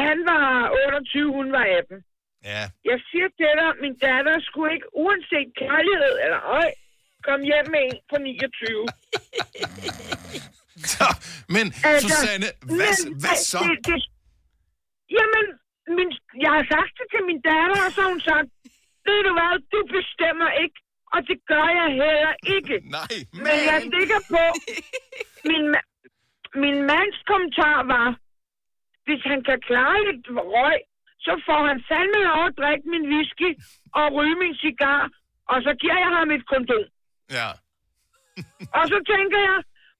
[0.00, 0.46] han var
[0.86, 2.04] 28, hun var 18.
[2.44, 2.62] Ja.
[2.90, 6.68] Jeg siger til dig, min datter skulle ikke, uanset kærlighed eller øj,
[7.26, 8.86] komme hjem med en på 29.
[11.54, 11.66] Men
[12.04, 13.58] Susanne, hvad, men, hvad så?
[13.66, 13.98] Det, det,
[15.18, 15.46] jamen,
[15.96, 16.10] min,
[16.44, 18.48] jeg har sagt det til min datter, og så har hun sagt,
[19.06, 20.78] ved du hvad, du bestemmer ikke,
[21.14, 22.74] og det gør jeg heller ikke.
[22.98, 23.14] Nej,
[23.44, 23.54] men...
[23.68, 24.42] jeg er sikker på,
[25.50, 25.64] min,
[26.62, 28.08] min mands kommentar var,
[29.06, 30.78] hvis han kan klare lidt røg,
[31.26, 33.50] så får han fandme lov at drikke min whisky
[33.98, 35.02] og ryge min cigar,
[35.52, 36.84] og så giver jeg ham et kondom.
[37.38, 37.48] Ja.
[38.78, 39.58] og så tænker jeg,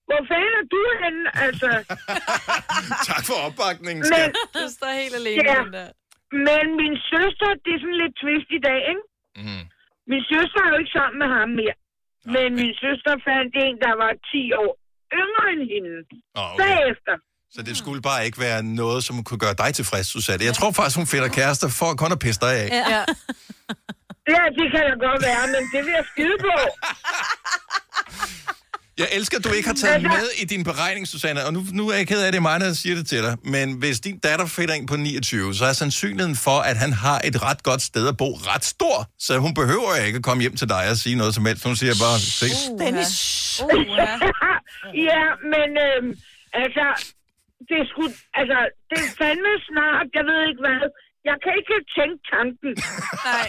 [0.09, 1.69] hvor fanden er du henne, altså?
[3.11, 4.33] tak for opbakningen, Men, skat.
[4.57, 5.89] Du står helt alene ja, der.
[6.49, 9.05] men min søster, det er sådan lidt twist i dag, ikke?
[9.43, 9.65] Mm.
[10.11, 11.77] Min søster er jo ikke sammen med ham mere.
[12.35, 14.73] Men min søster fandt en, der var 10 år
[15.23, 15.95] yngre end hende.
[16.39, 16.59] Oh, okay.
[16.63, 17.15] Bagefter.
[17.55, 20.45] Så det skulle bare ikke være noget, som kunne gøre dig tilfreds, Susanne.
[20.45, 22.69] Jeg tror faktisk, hun finder kærester for kun at pisse dig af.
[22.69, 23.05] Ja.
[24.29, 26.55] Ja, det kan da godt være, men det vil jeg skide på.
[28.99, 31.89] Jeg elsker, at du ikke har taget med i din beregning, Susanne, og nu, nu
[31.89, 34.01] er jeg ked af, at det er mig, der siger det til dig, men hvis
[34.01, 37.63] din datter finder en på 29, så er sandsynligheden for, at han har et ret
[37.63, 40.91] godt sted at bo ret stor, så hun behøver ikke at komme hjem til dig
[40.91, 41.65] og sige noget som helst.
[41.65, 42.71] Hun siger bare, ses.
[42.79, 43.63] Dennis.
[45.09, 45.23] ja,
[45.53, 46.19] men øhm,
[46.53, 47.13] altså,
[47.69, 48.03] det er sgu,
[48.41, 48.59] altså,
[48.91, 50.83] det er fandme snart, jeg ved ikke hvad.
[51.31, 52.71] Jeg kan ikke tænke tanken.
[53.31, 53.49] Nej.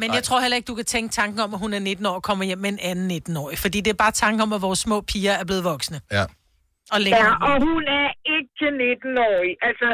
[0.00, 2.16] Men jeg tror heller ikke, du kan tænke tanken om, at hun er 19 år
[2.20, 3.58] og kommer hjem med en anden 19-årig.
[3.64, 5.98] Fordi det er bare tanken om, at vores små piger er blevet voksne.
[6.16, 6.24] Ja.
[6.94, 7.32] Og længere.
[7.32, 9.52] Ja, og hun er ikke til 19-årig.
[9.68, 9.88] Altså,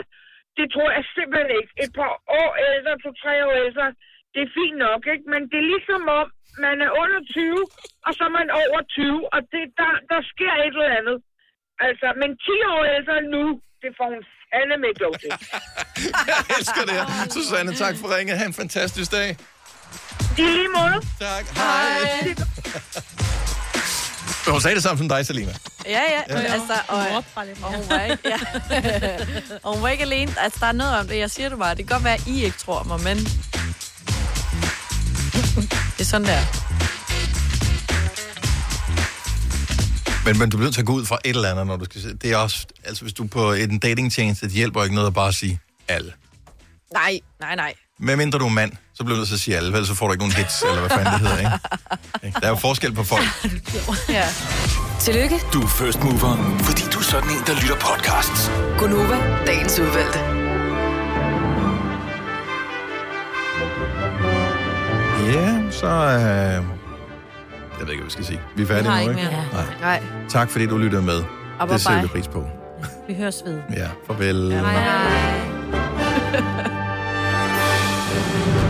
[0.58, 1.72] det tror jeg simpelthen ikke.
[1.84, 3.86] Et par år ældre, to-tre år ældre,
[4.32, 5.26] det er fint nok, ikke?
[5.32, 6.26] Men det er ligesom om,
[6.66, 7.64] man er under 20,
[8.06, 11.18] og så er man over 20, og det, der, der sker et eller andet.
[11.87, 13.43] Altså, men 10 år ældre nu,
[13.83, 15.31] det får hun fandme ikke lov til.
[16.31, 17.07] Jeg elsker det her.
[17.31, 18.39] Susanne, tak for ringet.
[18.39, 19.37] Ha' en fantastisk dag.
[20.39, 20.97] I lige måde.
[21.20, 21.45] Tak.
[21.57, 22.35] Hej.
[24.53, 25.53] Hun sagde det samme som dig, Selina.
[25.87, 26.22] Ja, ja.
[26.29, 26.35] Ja.
[26.37, 26.99] Altså, og,
[27.62, 28.39] og, hun var ikke, ja.
[29.64, 30.33] og hun var ikke alene.
[30.39, 31.18] Altså, der er noget om det.
[31.18, 31.74] Jeg siger det bare.
[31.74, 33.16] Det kan godt være, at I ikke tror mig, men...
[35.97, 36.41] Det er sådan der.
[40.27, 41.85] Men, men du bliver nødt til at gå ud fra et eller andet, når du
[41.85, 42.14] skal se.
[42.14, 45.14] Det er også, altså hvis du er på en datingtjeneste, det hjælper ikke noget at
[45.14, 46.12] bare sige alle.
[46.93, 47.74] Nej, nej, nej.
[48.01, 49.95] Med mindre du er mand, så bliver du nødt til at sige alle, ellers så
[49.95, 51.51] får du ikke nogen hits, eller hvad fanden det hedder, ikke?
[52.27, 52.41] Ikke?
[52.41, 53.24] Der er jo forskel på folk.
[54.09, 54.29] Ja.
[55.01, 58.51] Tillykke, Du er first mover, fordi du er sådan en, der lytter podcasts.
[58.79, 60.18] Gunova, dagens udvalgte.
[65.33, 65.87] Ja, så...
[65.87, 66.76] Øh,
[67.79, 68.41] jeg ved ikke, hvad vi skal sige.
[68.57, 69.31] Vi er færdige nu, ikke ikke?
[69.31, 69.45] mere.
[69.53, 69.64] Nej.
[69.81, 70.03] Nej.
[70.29, 71.22] Tak fordi du lyttede med.
[71.59, 72.45] Og det sætter vi pris på.
[73.09, 73.59] Vi høres ved.
[73.77, 74.53] Ja, farvel.
[74.53, 75.43] Hej.